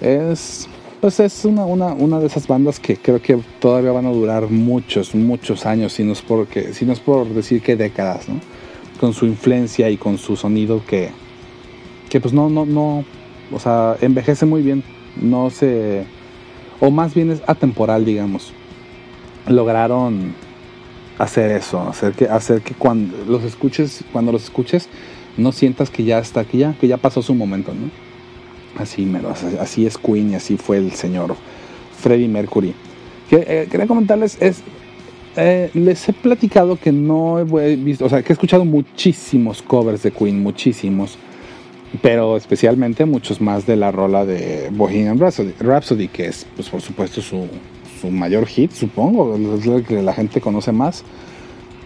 Es, 0.00 0.68
pues 1.00 1.20
es 1.20 1.44
una, 1.44 1.64
una, 1.64 1.92
una 1.94 2.18
de 2.18 2.26
esas 2.26 2.46
bandas 2.46 2.80
que 2.80 2.96
creo 2.96 3.22
que 3.22 3.38
todavía 3.60 3.92
van 3.92 4.06
a 4.06 4.10
durar 4.10 4.50
muchos, 4.50 5.14
muchos 5.14 5.66
años, 5.66 5.92
si 5.92 6.02
no 6.04 6.12
es, 6.12 6.22
porque, 6.22 6.72
si 6.72 6.84
no 6.84 6.92
es 6.92 7.00
por 7.00 7.28
decir 7.28 7.62
que 7.62 7.76
décadas, 7.76 8.28
¿no? 8.28 8.40
Con 8.98 9.12
su 9.12 9.26
influencia 9.26 9.90
y 9.90 9.96
con 9.96 10.18
su 10.18 10.36
sonido 10.36 10.82
que, 10.84 11.10
que 12.08 12.20
pues 12.20 12.32
no, 12.34 12.50
no, 12.50 12.66
no, 12.66 13.04
o 13.52 13.58
sea, 13.60 13.96
envejece 14.00 14.46
muy 14.46 14.62
bien, 14.62 14.82
no 15.20 15.50
se, 15.50 16.04
o 16.82 16.90
más 16.90 17.14
bien 17.14 17.30
es 17.30 17.40
atemporal, 17.46 18.04
digamos. 18.04 18.52
Lograron 19.46 20.34
hacer 21.16 21.52
eso, 21.52 21.80
hacer 21.80 22.12
que, 22.12 22.24
hacer 22.24 22.60
que 22.60 22.74
cuando 22.74 23.16
los 23.28 23.44
escuches, 23.44 24.02
cuando 24.12 24.32
los 24.32 24.42
escuches, 24.42 24.88
no 25.36 25.52
sientas 25.52 25.90
que 25.90 26.02
ya 26.02 26.18
está, 26.18 26.44
que 26.44 26.58
ya, 26.58 26.74
que 26.80 26.88
ya 26.88 26.96
pasó 26.96 27.22
su 27.22 27.36
momento, 27.36 27.72
¿no? 27.72 27.88
Así, 28.82 29.04
mero, 29.04 29.32
así, 29.60 29.86
es 29.86 29.96
Queen 29.96 30.32
y 30.32 30.34
así 30.34 30.56
fue 30.56 30.78
el 30.78 30.90
señor 30.90 31.36
Freddie 32.00 32.26
Mercury. 32.26 32.74
Que, 33.30 33.44
eh, 33.46 33.68
quería 33.70 33.86
comentarles, 33.86 34.36
es, 34.40 34.62
eh, 35.36 35.70
les 35.74 36.08
he 36.08 36.12
platicado 36.12 36.74
que 36.74 36.90
no 36.90 37.38
he 37.38 37.76
visto, 37.76 38.06
o 38.06 38.08
sea, 38.08 38.22
que 38.22 38.32
he 38.32 38.34
escuchado 38.34 38.64
muchísimos 38.64 39.62
covers 39.62 40.02
de 40.02 40.10
Queen, 40.10 40.42
muchísimos, 40.42 41.16
pero 42.00 42.36
especialmente 42.36 43.04
muchos 43.04 43.40
más 43.40 43.66
de 43.66 43.76
la 43.76 43.92
rola 43.92 44.24
de 44.24 44.70
Bohemian 44.72 45.18
Rhapsody, 45.18 45.52
Rhapsody 45.60 46.08
que 46.08 46.26
es, 46.26 46.46
pues 46.56 46.68
por 46.68 46.80
supuesto, 46.80 47.20
su, 47.20 47.46
su 48.00 48.10
mayor 48.10 48.46
hit, 48.46 48.72
supongo, 48.72 49.34
es 49.34 49.66
lo 49.66 49.82
que 49.82 50.02
la 50.02 50.14
gente 50.14 50.40
conoce 50.40 50.72
más. 50.72 51.04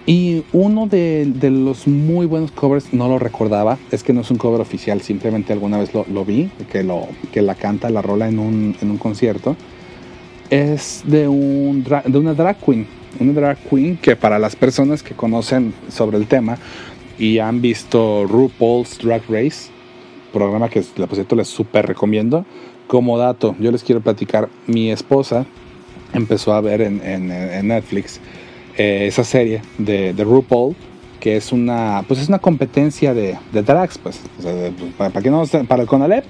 Y 0.09 0.45
uno 0.53 0.87
de, 0.87 1.27
de 1.27 1.51
los 1.51 1.89
muy 1.89 2.27
buenos 2.27 2.53
covers, 2.53 2.93
no 2.93 3.09
lo 3.09 3.19
recordaba, 3.19 3.77
es 3.91 4.05
que 4.05 4.13
no 4.13 4.21
es 4.21 4.31
un 4.31 4.39
cover 4.39 4.61
oficial, 4.61 5.01
simplemente 5.01 5.53
alguna 5.53 5.79
vez 5.79 5.93
lo, 5.93 6.07
lo 6.09 6.25
vi, 6.25 6.49
que, 6.71 6.85
lo, 6.85 7.09
que 7.33 7.43
la 7.43 7.57
canta, 7.57 7.91
la 7.91 8.03
rola 8.03 8.29
en 8.29 8.39
un, 8.39 8.77
en 8.81 8.91
un 8.93 8.99
concierto. 8.99 9.57
Es 10.49 11.03
de, 11.07 11.27
un, 11.27 11.83
de 11.83 12.19
una 12.19 12.35
drag 12.35 12.57
queen, 12.65 12.87
una 13.19 13.33
drag 13.33 13.59
queen 13.69 13.97
que 13.97 14.15
para 14.15 14.39
las 14.39 14.55
personas 14.55 15.03
que 15.03 15.15
conocen 15.15 15.75
sobre 15.89 16.19
el 16.19 16.29
tema 16.29 16.57
y 17.19 17.41
han 17.41 17.61
visto 17.61 18.27
RuPaul's 18.29 18.99
Drag 18.99 19.23
Race, 19.29 19.71
programa 20.33 20.69
que 20.69 20.81
por 20.81 21.15
cierto 21.15 21.37
les 21.37 21.49
súper 21.49 21.87
recomiendo, 21.87 22.45
como 22.87 23.19
dato, 23.19 23.57
yo 23.59 23.71
les 23.73 23.83
quiero 23.83 24.01
platicar, 24.01 24.49
mi 24.67 24.91
esposa 24.91 25.45
empezó 26.13 26.53
a 26.55 26.61
ver 26.61 26.81
en, 26.83 27.01
en- 27.05 27.31
en 27.33 27.69
Netflix 27.69 28.21
eh, 28.77 29.07
esa 29.09 29.25
serie 29.25 29.63
de, 29.79 30.13
de 30.13 30.25
RuPaul, 30.25 30.77
que 31.21 31.37
es 31.37 31.51
una, 31.53 32.05
pues 32.07 32.21
es 32.21 32.29
una 32.29 32.39
competencia 32.39 33.13
de, 33.15 33.37
de 33.53 33.63
drags, 33.63 33.99
pues. 33.99 34.21
O 34.39 34.43
sea, 34.43 34.53
de- 34.53 34.71
pues, 34.71 34.93
para, 34.93 35.11
para 35.11 35.23
que 35.23 35.31
no 35.31 35.45
para 35.67 35.83
el 35.83 35.89
Conalep, 35.89 36.25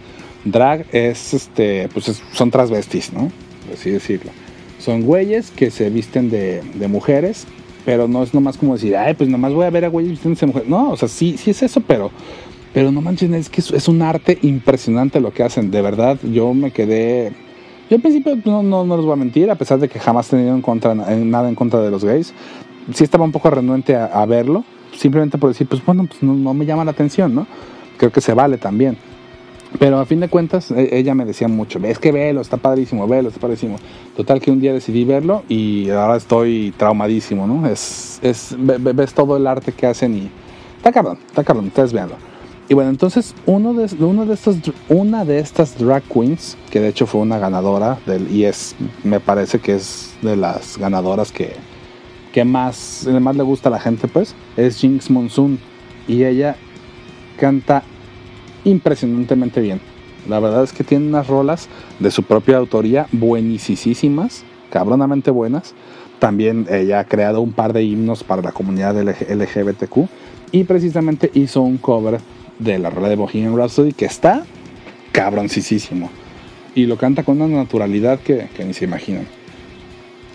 drag 0.45 0.87
es 0.93 1.35
este, 1.35 1.89
pues 1.93 2.09
es- 2.09 2.23
son 2.33 2.51
transvestis, 2.51 3.13
¿no? 3.13 3.31
Así 3.73 3.91
decirlo. 3.91 4.31
Son 4.79 5.03
güeyes 5.03 5.51
que 5.51 5.71
se 5.71 5.91
visten 5.91 6.31
de, 6.31 6.63
de 6.75 6.89
mujeres, 6.89 7.47
pero 7.85 8.07
no 8.09 8.23
es 8.23 8.33
nomás 8.33 8.57
como 8.57 8.75
decir, 8.75 8.97
ay, 8.97 9.15
pues 9.15 9.29
nomás 9.29 9.53
voy 9.53 9.67
a 9.67 9.71
ver 9.71 9.85
a 9.85 9.89
güeyes 9.89 10.13
vistiéndose 10.13 10.47
de 10.47 10.53
mujeres. 10.53 10.69
No, 10.69 10.91
o 10.93 10.97
sea, 10.97 11.09
sí, 11.09 11.37
sí 11.37 11.51
es 11.51 11.63
eso, 11.63 11.81
pero, 11.81 12.11
pero 12.77 12.93
no 12.93 13.01
manches, 13.01 13.31
es 13.31 13.49
que 13.49 13.63
es, 13.63 13.89
un 13.89 14.03
arte 14.03 14.39
impresionante 14.43 15.19
lo 15.19 15.33
que 15.33 15.43
hacen. 15.43 15.71
De 15.71 15.81
verdad, 15.81 16.19
yo 16.23 16.53
me 16.53 16.73
quedé 16.73 17.33
yo 17.89 17.97
al 17.97 18.03
principio 18.03 18.37
no, 18.45 18.63
no, 18.63 18.85
no 18.85 18.97
les 18.99 19.07
voy 19.07 19.15
a 19.15 19.17
mentir, 19.17 19.51
a 19.51 19.55
pesar 19.55 19.79
de 19.79 19.89
que 19.89 19.99
jamás 19.99 20.27
he 20.29 20.37
tenido 20.37 20.55
en 20.55 20.61
contra, 20.61 20.95
nada 20.95 21.49
en 21.49 21.55
contra 21.55 21.81
de 21.81 21.91
los 21.91 22.05
gays, 22.05 22.35
sí 22.93 23.03
estaba 23.03 23.25
un 23.25 23.33
poco 23.33 23.49
renuente 23.49 23.97
a, 23.97 24.27
verlo, 24.27 24.63
simplemente 24.95 25.39
por 25.39 25.49
decir, 25.49 25.67
pues 25.67 25.83
bueno, 25.87 26.05
pues 26.07 26.23
no, 26.23 26.53
me 26.53 26.67
llama 26.67 26.85
la 26.85 26.91
atención, 26.91 27.35
¿no? 27.35 27.47
Creo 27.97 28.13
que 28.13 28.21
se 28.21 28.35
vale 28.35 28.59
también. 28.59 28.99
Pero 29.79 29.99
a 29.99 30.05
fin 30.05 30.21
de 30.21 30.29
cuentas, 30.29 30.71
e- 30.71 30.99
ella 30.99 31.15
me 31.15 31.25
decía 31.25 31.49
mucho, 31.49 31.79
es 31.79 31.99
que 31.99 32.13
velo, 32.13 32.43
está 32.43 32.59
padrísimo, 32.59 33.09
velo, 33.09 33.29
está 33.31 33.41
padrísimo. 33.41 33.77
Total 34.19 34.39
que 34.39 34.51
un 34.51 34.61
día 34.61 34.75
decidí 34.75 35.07
verlo 35.07 35.45
y 35.49 35.89
ahora 35.89 36.17
estoy 36.19 36.75
traumadísimo, 36.77 37.47
¿no? 37.47 37.67
Es, 37.67 38.19
es, 38.23 38.55
ve- 38.59 38.77
ve- 38.79 38.93
ves 38.93 39.15
todo 39.15 39.35
el 39.39 39.47
arte 39.47 39.73
que 39.73 39.87
hacen 39.87 40.15
y 40.15 40.31
está 40.77 40.93
cabrón, 40.93 41.17
está 41.27 41.43
cabrón, 41.43 41.69
ustedes 41.69 41.95
véanlo. 41.95 42.36
Y 42.69 42.75
bueno, 42.75 42.91
entonces 42.91 43.35
uno 43.47 43.75
de, 43.75 43.89
uno 44.05 44.27
de 44.27 44.35
estos, 44.35 44.57
una 44.89 45.25
de 45.25 45.39
estas 45.39 45.79
drag 45.79 46.03
queens, 46.03 46.57
que 46.71 46.81
de 46.81 46.89
hecho 46.89 47.07
fue 47.07 47.21
una 47.21 47.39
ganadora, 47.39 47.99
del, 48.07 48.29
y 48.31 48.45
es, 48.45 48.75
me 49.05 49.21
parece 49.21 49.61
que 49.61 49.77
es 49.77 50.15
de 50.21 50.37
las 50.37 50.77
ganadoras 50.77 51.31
que, 51.31 51.53
que 52.33 52.45
más, 52.45 53.07
más 53.21 53.37
le 53.37 53.45
gusta 53.45 53.69
a 53.69 53.73
la 53.73 53.79
gente, 53.79 54.09
pues, 54.09 54.35
es 54.57 54.79
Jinx 54.79 55.11
Monsoon. 55.11 55.61
Y 56.09 56.25
ella 56.25 56.57
canta 57.39 57.85
impresionantemente 58.65 59.61
bien. 59.61 59.81
La 60.29 60.41
verdad 60.41 60.65
es 60.65 60.73
que 60.73 60.83
tiene 60.83 61.07
unas 61.07 61.29
rolas 61.29 61.69
de 62.01 62.11
su 62.11 62.25
propia 62.25 62.57
autoría 62.57 63.07
buenísimas, 63.13 64.43
cabronamente 64.71 65.31
buenas. 65.31 65.75
También 66.19 66.67
ella 66.69 67.01
ha 67.01 67.05
creado 67.05 67.41
un 67.41 67.53
par 67.53 67.73
de 67.73 67.85
himnos 67.85 68.25
para 68.25 68.43
la 68.43 68.51
comunidad 68.51 69.01
LG 69.01 69.31
LGBTQ 69.31 70.09
y 70.51 70.65
precisamente 70.65 71.31
hizo 71.35 71.61
un 71.61 71.77
cover 71.77 72.19
de 72.59 72.79
la 72.79 72.91
rola 72.91 73.09
de 73.09 73.17
Bohemian 73.17 73.57
Rhapsody 73.57 73.93
que 73.93 74.05
está 74.07 74.45
cabroncísimo. 75.13 76.11
Y 76.75 76.87
lo 76.87 76.99
canta 76.99 77.23
con 77.23 77.41
una 77.41 77.57
naturalidad 77.57 78.21
que, 78.21 78.49
que 78.55 78.65
ni 78.65 78.75
se 78.75 78.85
imaginan. 78.85 79.27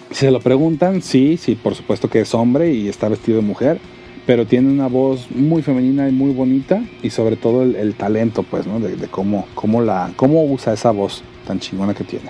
Si 0.09 0.21
se 0.25 0.31
lo 0.31 0.39
preguntan, 0.39 1.01
sí, 1.01 1.37
sí, 1.37 1.55
por 1.55 1.75
supuesto 1.75 2.09
que 2.09 2.21
es 2.21 2.33
hombre 2.33 2.73
y 2.73 2.89
está 2.89 3.07
vestido 3.07 3.37
de 3.39 3.45
mujer, 3.45 3.79
pero 4.25 4.45
tiene 4.45 4.69
una 4.69 4.87
voz 4.87 5.29
muy 5.31 5.61
femenina 5.61 6.09
y 6.09 6.11
muy 6.11 6.33
bonita 6.33 6.83
y 7.01 7.11
sobre 7.11 7.35
todo 7.35 7.63
el, 7.63 7.75
el 7.75 7.93
talento, 7.93 8.43
pues, 8.43 8.67
¿no? 8.67 8.79
De, 8.79 8.95
de 8.95 9.07
cómo, 9.07 9.47
cómo, 9.55 9.81
la, 9.81 10.11
cómo 10.15 10.43
usa 10.43 10.73
esa 10.73 10.91
voz 10.91 11.23
tan 11.47 11.59
chingona 11.59 11.93
que 11.93 12.03
tiene. 12.03 12.29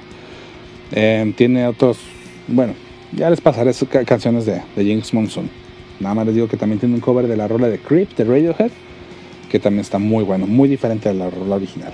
Eh, 0.91 1.33
tiene 1.35 1.65
otros, 1.67 1.97
bueno, 2.47 2.73
ya 3.13 3.29
les 3.29 3.41
pasaré 3.41 3.73
sus 3.73 3.87
ca- 3.89 4.03
canciones 4.05 4.45
de, 4.45 4.61
de 4.75 4.85
James 4.85 5.13
Monsoon. 5.13 5.49
Nada 5.99 6.15
más 6.15 6.25
les 6.25 6.35
digo 6.35 6.47
que 6.47 6.57
también 6.57 6.79
tiene 6.79 6.95
un 6.95 7.01
cover 7.01 7.27
de 7.27 7.37
la 7.37 7.47
rola 7.47 7.67
de 7.67 7.79
Creep 7.79 8.15
de 8.15 8.23
Radiohead, 8.25 8.71
que 9.51 9.59
también 9.59 9.81
está 9.81 9.99
muy 9.99 10.23
bueno, 10.23 10.47
muy 10.47 10.69
diferente 10.69 11.09
a 11.09 11.13
la 11.13 11.29
rola 11.29 11.57
original. 11.57 11.91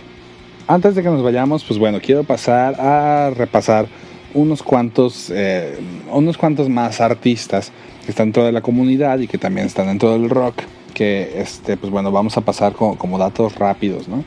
Antes 0.68 0.94
de 0.94 1.02
que 1.02 1.10
nos 1.10 1.24
vayamos, 1.24 1.64
pues 1.64 1.80
bueno, 1.80 2.00
quiero 2.00 2.24
pasar 2.24 2.80
a 2.80 3.32
repasar 3.32 3.88
unos 4.36 4.62
cuantos, 4.62 5.32
eh, 5.34 5.80
unos 6.12 6.38
cuantos 6.38 6.70
más 6.70 7.02
artistas 7.02 7.72
que 8.06 8.12
están 8.12 8.28
dentro 8.28 8.46
de 8.46 8.52
la 8.52 8.62
comunidad 8.62 9.18
y 9.20 9.28
que 9.28 9.40
también 9.40 9.66
están 9.66 9.88
dentro 9.88 10.12
del 10.12 10.30
rock, 10.30 10.56
que 10.94 11.42
este, 11.42 11.78
pues 11.78 11.92
bueno, 11.92 12.12
vamos 12.12 12.38
a 12.38 12.42
pasar 12.42 12.74
como, 12.74 12.96
como 12.96 13.18
datos 13.18 13.56
rápidos, 13.56 14.08
¿no? 14.08 14.24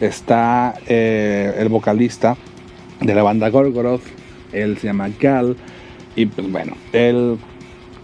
Está 0.00 0.74
eh, 0.86 1.54
el 1.58 1.68
vocalista 1.68 2.36
de 3.00 3.14
la 3.14 3.22
banda 3.22 3.50
Gorgoroth, 3.50 4.02
él 4.52 4.78
se 4.78 4.86
llama 4.86 5.10
Gal, 5.20 5.56
Y 6.16 6.26
pues 6.26 6.50
bueno, 6.50 6.74
él 6.92 7.36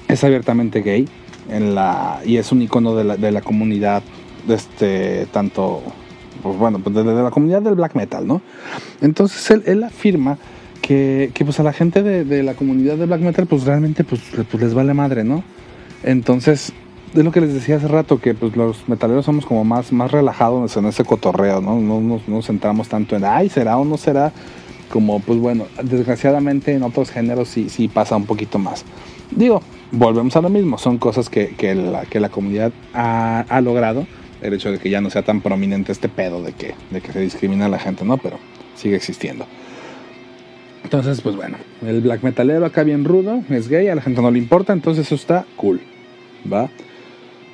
es 0.08 0.24
abiertamente 0.24 0.82
gay 0.82 1.06
en 1.50 1.74
la, 1.74 2.20
y 2.24 2.36
es 2.36 2.52
un 2.52 2.60
icono 2.60 2.94
de 2.94 3.04
la, 3.04 3.16
de 3.16 3.32
la 3.32 3.40
comunidad, 3.40 4.02
este, 4.48 5.26
tanto, 5.32 5.82
pues 6.42 6.56
bueno, 6.56 6.78
pues 6.78 6.94
de, 6.94 7.04
de 7.04 7.22
la 7.22 7.30
comunidad 7.30 7.62
del 7.62 7.74
black 7.74 7.94
metal, 7.94 8.26
¿no? 8.26 8.40
Entonces 9.00 9.62
él, 9.66 9.82
afirma 9.84 10.38
que, 10.82 11.32
pues 11.44 11.60
a 11.60 11.62
la 11.62 11.72
gente 11.72 12.02
de, 12.02 12.42
la 12.42 12.54
comunidad 12.54 12.96
de 12.96 13.06
black 13.06 13.20
metal 13.20 13.46
pues 13.46 13.64
realmente 13.64 14.04
pues, 14.04 14.22
pues 14.50 14.62
les 14.62 14.74
vale 14.74 14.94
madre, 14.94 15.24
¿no? 15.24 15.42
Entonces, 16.02 16.72
es 17.14 17.24
lo 17.24 17.32
que 17.32 17.40
les 17.40 17.54
decía 17.54 17.76
hace 17.76 17.88
rato, 17.88 18.20
que 18.20 18.34
pues 18.34 18.56
los 18.56 18.88
metaleros 18.88 19.24
somos 19.24 19.46
como 19.46 19.64
más, 19.64 19.92
más 19.92 20.10
relajados 20.10 20.76
en 20.76 20.86
ese 20.86 21.04
cotorreo, 21.04 21.60
¿no? 21.60 21.78
No, 21.80 22.20
no, 22.26 22.42
centramos 22.42 22.88
tanto 22.88 23.16
en, 23.16 23.24
ay, 23.24 23.48
¿será 23.48 23.78
o 23.78 23.84
no 23.84 23.96
será? 23.96 24.32
Como, 24.90 25.20
pues 25.20 25.38
bueno, 25.38 25.66
desgraciadamente 25.82 26.72
en 26.72 26.82
otros 26.82 27.10
géneros 27.10 27.48
sí, 27.48 27.68
sí 27.68 27.88
pasa 27.88 28.16
un 28.16 28.24
poquito 28.24 28.58
más. 28.58 28.84
Digo, 29.30 29.60
volvemos 29.92 30.34
a 30.36 30.40
lo 30.40 30.48
mismo, 30.48 30.78
son 30.78 30.98
cosas 30.98 31.28
que, 31.28 31.54
que, 31.56 31.74
la, 31.74 32.28
comunidad 32.28 32.72
ha, 32.94 33.60
logrado, 33.62 34.06
el 34.42 34.54
hecho 34.54 34.70
de 34.70 34.78
que 34.78 34.90
ya 34.90 35.00
no 35.00 35.10
sea 35.10 35.22
tan 35.22 35.40
prominente 35.40 35.92
este 35.92 36.08
pedo 36.08 36.42
de 36.42 36.52
que, 36.52 36.74
de 36.90 37.00
que 37.00 37.12
se 37.12 37.20
discrimina 37.20 37.66
a 37.66 37.68
la 37.68 37.78
gente, 37.78 38.04
¿no? 38.04 38.18
Pero 38.18 38.38
sigue 38.74 38.96
existiendo. 38.96 39.46
Entonces, 40.84 41.20
pues 41.20 41.36
bueno, 41.36 41.58
el 41.86 42.00
black 42.00 42.22
metalero 42.22 42.64
acá 42.64 42.82
bien 42.82 43.04
rudo, 43.04 43.42
es 43.50 43.68
gay, 43.68 43.88
a 43.88 43.94
la 43.94 44.02
gente 44.02 44.22
no 44.22 44.30
le 44.30 44.38
importa, 44.38 44.72
entonces 44.72 45.06
eso 45.06 45.16
está 45.16 45.44
cool, 45.56 45.80
¿va? 46.50 46.70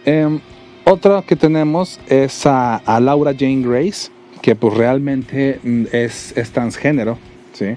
Eh, 0.05 0.39
otro 0.85 1.23
que 1.23 1.35
tenemos 1.35 1.99
es 2.09 2.47
a, 2.47 2.81
Laura 3.01 3.33
Jane 3.37 3.63
Grace, 3.63 4.11
que 4.43 4.55
pues 4.55 4.75
realmente 4.75 5.59
es, 5.93 6.37
es 6.37 6.51
transgénero, 6.51 7.19
¿sí? 7.55 7.75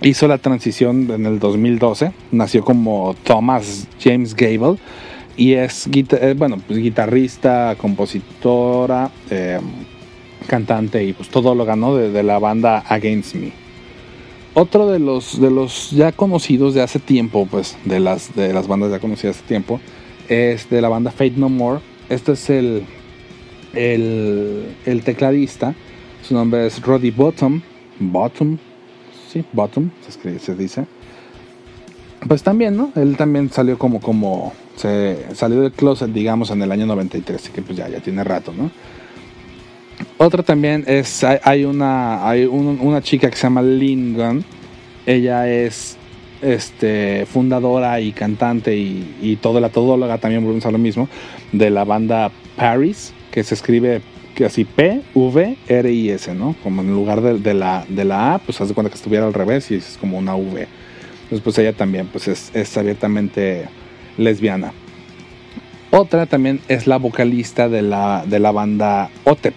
Hizo 0.00 0.28
la 0.28 0.38
transición 0.38 1.10
en 1.10 1.24
el 1.24 1.38
2012, 1.38 2.12
nació 2.30 2.64
como 2.64 3.14
Thomas 3.24 3.88
James 4.02 4.34
Gable 4.34 4.78
y 5.36 5.54
es, 5.54 5.88
bueno, 6.36 6.58
pues 6.66 6.78
guitarrista, 6.78 7.74
compositora, 7.76 9.10
eh, 9.30 9.58
cantante 10.46 11.02
y 11.04 11.12
pues 11.12 11.28
todo 11.28 11.54
lo 11.54 11.64
ganó 11.64 11.96
de, 11.96 12.22
la 12.22 12.38
banda 12.38 12.84
Against 12.88 13.34
Me. 13.34 13.52
Otro 14.54 14.90
de 14.90 15.00
los, 15.00 15.40
de 15.40 15.50
los 15.50 15.90
ya 15.90 16.12
conocidos 16.12 16.74
de 16.74 16.82
hace 16.82 17.00
tiempo, 17.00 17.46
pues 17.50 17.76
de 17.84 17.98
las, 17.98 18.34
de 18.36 18.52
las 18.52 18.68
bandas 18.68 18.90
ya 18.90 19.00
conocidas 19.00 19.36
hace 19.36 19.46
tiempo, 19.46 19.80
es 20.28 20.70
de 20.70 20.80
la 20.80 20.88
banda 20.88 21.10
Fate 21.10 21.34
No 21.36 21.48
More. 21.48 21.80
Este 22.08 22.32
es 22.32 22.50
el, 22.50 22.84
el, 23.74 24.76
el 24.86 25.02
tecladista. 25.02 25.74
Su 26.22 26.34
nombre 26.34 26.66
es 26.66 26.80
Roddy 26.80 27.10
Bottom. 27.10 27.60
Bottom. 27.98 28.58
Sí, 29.28 29.44
Bottom, 29.52 29.90
se, 30.08 30.38
se 30.38 30.54
dice. 30.54 30.86
Pues 32.28 32.42
también, 32.42 32.76
¿no? 32.76 32.92
Él 32.94 33.16
también 33.16 33.50
salió 33.50 33.76
como, 33.76 34.52
se 34.76 35.34
salió 35.34 35.60
del 35.60 35.72
closet, 35.72 36.10
digamos, 36.10 36.50
en 36.50 36.62
el 36.62 36.72
año 36.72 36.86
93, 36.86 37.40
así 37.40 37.52
que 37.52 37.62
pues 37.62 37.76
ya, 37.78 37.88
ya 37.88 38.00
tiene 38.00 38.24
rato, 38.24 38.52
¿no? 38.56 38.70
Otra 40.18 40.42
también 40.42 40.84
es, 40.86 41.24
hay, 41.24 41.64
una, 41.64 42.28
hay 42.28 42.44
un, 42.44 42.78
una 42.80 43.00
chica 43.00 43.30
que 43.30 43.36
se 43.36 43.44
llama 43.44 43.62
Lingon. 43.62 44.44
Ella 45.06 45.48
es 45.48 45.96
este, 46.42 47.26
fundadora 47.26 48.00
y 48.00 48.12
cantante 48.12 48.76
y, 48.76 49.16
y 49.20 49.36
toda 49.36 49.60
la 49.60 49.68
todóloga, 49.68 50.18
también 50.18 50.42
volvemos 50.42 50.66
a 50.66 50.70
lo 50.70 50.78
mismo, 50.78 51.08
de 51.52 51.70
la 51.70 51.84
banda 51.84 52.30
Paris, 52.56 53.12
que 53.30 53.42
se 53.44 53.54
escribe 53.54 54.02
así 54.44 54.64
P-V-R-I-S, 54.64 56.34
¿no? 56.34 56.56
Como 56.62 56.82
en 56.82 56.90
lugar 56.92 57.20
de, 57.20 57.54
la, 57.54 57.84
de 57.88 58.04
la 58.04 58.34
A, 58.34 58.38
pues 58.38 58.60
haz 58.60 58.68
de 58.68 58.74
cuenta 58.74 58.90
que 58.90 58.96
estuviera 58.96 59.26
al 59.26 59.34
revés 59.34 59.70
y 59.70 59.76
es 59.76 59.96
como 60.00 60.18
una 60.18 60.34
V. 60.34 60.66
Entonces, 61.24 61.40
pues 61.42 61.58
ella 61.58 61.72
también 61.72 62.08
pues 62.08 62.26
es, 62.28 62.50
es 62.54 62.76
abiertamente 62.76 63.66
lesbiana. 64.16 64.72
Otra 65.90 66.26
también 66.26 66.60
es 66.68 66.86
la 66.86 66.96
vocalista 66.96 67.68
de 67.68 67.82
la, 67.82 68.24
de 68.26 68.40
la 68.40 68.50
banda 68.50 69.10
Otep, 69.24 69.54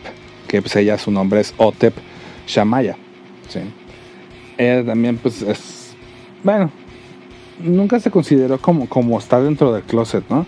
que 0.48 0.62
pues 0.62 0.76
ella 0.76 0.98
su 0.98 1.10
nombre 1.10 1.40
es 1.40 1.54
Otep 1.58 1.96
Shamaya. 2.46 2.96
¿sí? 3.50 3.60
Ella 4.58 4.86
también 4.86 5.18
pues 5.18 5.42
es, 5.42 5.96
bueno, 6.44 6.72
nunca 7.60 8.00
se 8.00 8.12
consideró 8.12 8.60
como, 8.60 8.88
como 8.88 9.18
estar 9.18 9.42
dentro 9.44 9.74
del 9.74 9.84
closet, 9.84 10.24
¿no? 10.30 10.46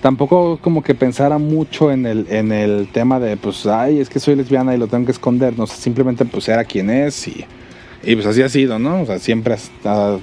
Tampoco 0.00 0.58
como 0.60 0.82
que 0.82 0.94
pensara 0.94 1.38
mucho 1.38 1.92
en 1.92 2.06
el, 2.06 2.26
en 2.28 2.50
el 2.50 2.88
tema 2.92 3.20
de 3.20 3.36
pues, 3.36 3.66
ay, 3.66 4.00
es 4.00 4.08
que 4.08 4.18
soy 4.18 4.34
lesbiana 4.34 4.74
y 4.74 4.78
lo 4.78 4.88
tengo 4.88 5.06
que 5.06 5.12
esconder, 5.12 5.56
no, 5.56 5.66
simplemente 5.66 6.24
pues 6.24 6.48
era 6.48 6.64
quien 6.64 6.90
es 6.90 7.28
y, 7.28 7.44
y 8.02 8.14
pues 8.14 8.26
así 8.26 8.42
ha 8.42 8.48
sido, 8.48 8.78
¿no? 8.78 9.02
O 9.02 9.06
sea, 9.06 9.18
siempre 9.20 9.56
ha, 9.84 10.18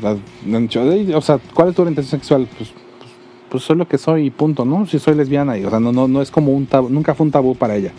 dicho, 0.55 0.81
o 1.17 1.21
sea, 1.21 1.39
¿cuál 1.53 1.69
es 1.69 1.75
tu 1.75 1.81
orientación 1.81 2.19
sexual? 2.19 2.47
Pues, 2.57 2.73
pues, 3.49 3.63
soy 3.63 3.77
lo 3.77 3.87
que 3.87 3.97
soy 3.97 4.25
y 4.25 4.29
punto, 4.29 4.65
¿no? 4.65 4.85
Si 4.85 4.99
soy 4.99 5.15
lesbiana 5.15 5.57
y, 5.57 5.65
o 5.65 5.69
sea, 5.69 5.79
no, 5.79 5.91
no, 5.91 6.07
no 6.07 6.21
es 6.21 6.31
como 6.31 6.51
un 6.51 6.65
tabú, 6.65 6.89
nunca 6.89 7.15
fue 7.15 7.25
un 7.25 7.31
tabú 7.31 7.55
para 7.55 7.75
ella. 7.75 7.91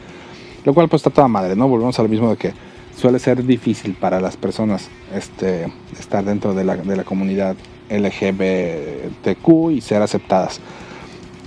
Lo 0.65 0.75
cual 0.75 0.89
pues 0.89 1.01
está 1.01 1.11
toda 1.11 1.29
madre, 1.29 1.57
¿no? 1.57 1.69
Volvemos 1.69 1.99
a 1.99 2.03
lo 2.03 2.09
mismo 2.09 2.31
de 2.31 2.37
que 2.37 2.53
suele 2.97 3.19
ser 3.19 3.45
difícil 3.45 3.95
para 3.95 4.21
las 4.21 4.37
personas 4.37 4.89
este, 5.15 5.73
estar 5.99 6.25
dentro 6.25 6.55
de 6.55 6.65
la, 6.65 6.77
de 6.77 6.97
la 6.97 7.05
comunidad 7.05 7.57
LGBTQ 7.89 9.71
y 9.73 9.81
ser 9.81 10.03
aceptadas. 10.03 10.61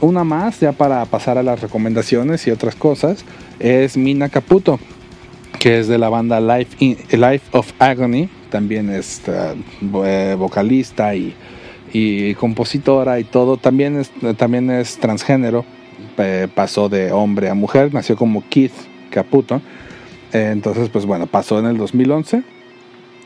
Una 0.02 0.24
más, 0.24 0.60
ya 0.60 0.72
para 0.74 1.06
pasar 1.06 1.38
a 1.38 1.44
las 1.44 1.62
recomendaciones 1.62 2.46
y 2.48 2.52
otras 2.52 2.76
cosas, 2.76 3.24
es 3.60 3.96
Mina 3.96 4.30
Caputo, 4.30 4.80
que 5.60 5.80
es 5.80 5.88
de 5.88 5.98
la 5.98 6.10
banda 6.10 6.42
Life, 6.42 6.98
Life 7.16 7.58
of 7.58 7.72
Agony, 7.80 8.30
también 8.50 8.90
es 8.90 9.22
uh, 9.28 10.38
vocalista 10.38 11.16
y, 11.16 11.34
y, 11.94 12.34
compositora 12.36 13.20
y 13.20 13.24
todo, 13.24 13.58
también 13.58 14.00
es, 14.00 14.12
también 14.38 14.70
es 14.70 14.98
transgénero, 14.98 15.64
eh, 16.18 16.48
pasó 16.54 16.90
de 16.90 17.12
hombre 17.12 17.50
a 17.50 17.54
mujer, 17.54 17.94
nació 17.94 18.16
como 18.16 18.44
Keith 18.50 18.74
Caputo. 19.10 19.62
Entonces, 20.32 20.90
pues 20.90 21.06
bueno, 21.06 21.28
pasó 21.28 21.60
en 21.60 21.68
el 21.68 21.78
2011 21.78 22.44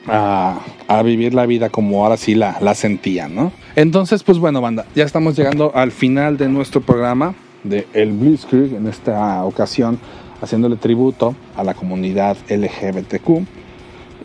a, 0.07 0.59
vivir 1.03 1.33
la 1.33 1.45
vida 1.45 1.69
como 1.69 2.03
ahora 2.03 2.17
sí 2.17 2.35
la, 2.35 2.57
la 2.61 2.75
sentía, 2.75 3.29
¿no? 3.29 3.51
Entonces, 3.75 4.23
pues 4.23 4.37
bueno, 4.39 4.61
banda, 4.61 4.85
ya 4.95 5.05
estamos 5.05 5.37
llegando 5.37 5.71
al 5.73 5.91
final 5.91 6.37
de 6.37 6.49
nuestro 6.49 6.81
programa 6.81 7.33
de 7.63 7.87
El 7.93 8.11
Blitzkrieg, 8.11 8.73
en 8.73 8.87
esta 8.87 9.43
ocasión 9.43 9.99
haciéndole 10.41 10.75
tributo 10.75 11.35
a 11.55 11.63
la 11.63 11.73
comunidad 11.73 12.37
LGBTQ. 12.49 13.45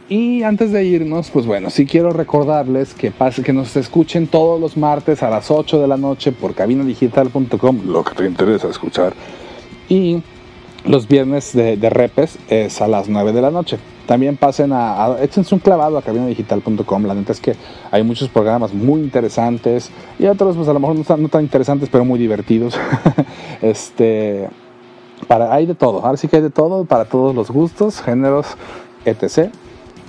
Y 0.09 0.43
antes 0.43 0.73
de 0.73 0.85
irnos, 0.85 1.31
pues 1.31 1.47
bueno, 1.47 1.71
sí 1.71 1.87
quiero 1.87 2.11
recordarles 2.11 2.93
que, 2.93 3.11
pase, 3.11 3.43
que 3.43 3.53
nos 3.53 3.77
escuchen 3.77 4.27
todos 4.27 4.61
los 4.61 4.77
martes 4.77 5.23
a 5.23 5.31
las 5.31 5.51
8 5.51 5.81
de 5.81 5.87
la 5.87 5.97
noche 5.97 6.33
por 6.33 6.55
cabinadigital.com, 6.55 7.87
lo 7.87 8.05
que 8.05 8.15
te 8.15 8.27
interesa 8.27 8.69
escuchar. 8.69 9.15
Y 9.89 10.23
los 10.85 11.07
viernes 11.07 11.53
de, 11.55 11.77
repes 11.91 12.39
es 12.49 12.81
a 12.83 12.89
las 12.89 13.09
9 13.09 13.33
de 13.33 13.41
la 13.41 13.51
noche. 13.51 13.79
También 14.07 14.37
pasen 14.37 14.73
a, 14.73 15.05
a 15.05 15.23
échense 15.23 15.55
un 15.55 15.61
clavado 15.61 15.97
a 15.97 16.03
cabinadigital.com. 16.03 17.05
La 17.05 17.15
neta 17.15 17.33
es 17.33 17.41
que 17.41 17.55
hay 17.91 18.03
muchos 18.03 18.29
programas 18.29 18.75
muy 18.75 19.01
interesantes 19.01 19.91
y 20.19 20.27
otros, 20.27 20.57
pues 20.57 20.69
a 20.69 20.73
lo 20.73 20.81
mejor 20.81 20.97
no 20.97 21.05
tan, 21.05 21.23
no 21.23 21.29
tan 21.29 21.43
interesantes, 21.43 21.89
pero 21.91 22.05
muy 22.05 22.19
divertidos. 22.19 22.79
este, 23.63 24.49
para, 25.29 25.55
hay 25.55 25.67
de 25.67 25.75
todo. 25.75 26.05
Ahora 26.05 26.17
sí 26.17 26.27
que 26.27 26.37
hay 26.37 26.43
de 26.43 26.51
todo 26.51 26.85
para 26.85 27.05
todos 27.05 27.35
los 27.35 27.51
gustos, 27.51 28.03
géneros, 28.03 28.57
etc. 29.05 29.53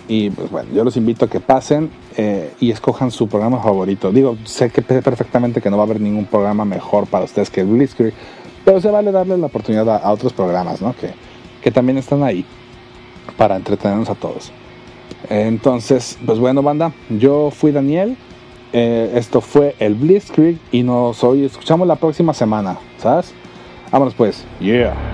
Y 0.08 0.30
pues 0.32 0.52
bueno, 0.52 0.70
yo 0.74 0.84
los 0.84 0.98
invito 0.98 1.26
a 1.26 1.30
que 1.30 1.40
pasen 1.40 1.90
eh, 2.18 2.54
y 2.60 2.72
escojan 2.72 3.10
su 3.10 3.28
programa 3.28 3.62
favorito. 3.62 4.12
Digo, 4.12 4.38
sé 4.44 4.70
que 4.70 4.82
perfectamente 4.82 5.62
que 5.62 5.70
no 5.70 5.78
va 5.78 5.84
a 5.84 5.86
haber 5.86 6.02
ningún 6.02 6.26
programa 6.26 6.66
mejor 6.66 7.08
para 7.08 7.26
ustedes 7.26 7.50
que 7.50 7.64
Blitzkrieg 7.64 8.14
pero 8.66 8.80
se 8.80 8.90
vale 8.90 9.12
darle 9.12 9.38
la 9.38 9.48
oportunidad 9.48 9.90
a, 9.90 9.98
a 9.98 10.12
otros 10.12 10.34
programas, 10.34 10.82
¿no? 10.82 10.96
Que, 10.96 11.14
que, 11.62 11.72
también 11.72 11.98
están 11.98 12.24
ahí 12.24 12.46
para 13.38 13.56
entretenernos 13.56 14.10
a 14.10 14.16
todos. 14.16 14.52
Entonces, 15.30 16.18
pues 16.26 16.40
bueno, 16.40 16.62
banda, 16.62 16.92
yo 17.10 17.52
fui 17.52 17.72
Daniel. 17.72 18.18
Eh, 18.72 19.12
esto 19.16 19.40
fue 19.40 19.76
el 19.80 19.94
Blitzkrieg 19.94 20.58
y 20.72 20.82
nos 20.82 21.24
hoy 21.24 21.46
escuchamos 21.46 21.88
la 21.88 21.96
próxima 21.96 22.34
semana, 22.34 22.78
¿sabes? 22.98 23.34
Vámonos 23.92 24.16
pues. 24.16 24.44
Yeah. 24.60 25.13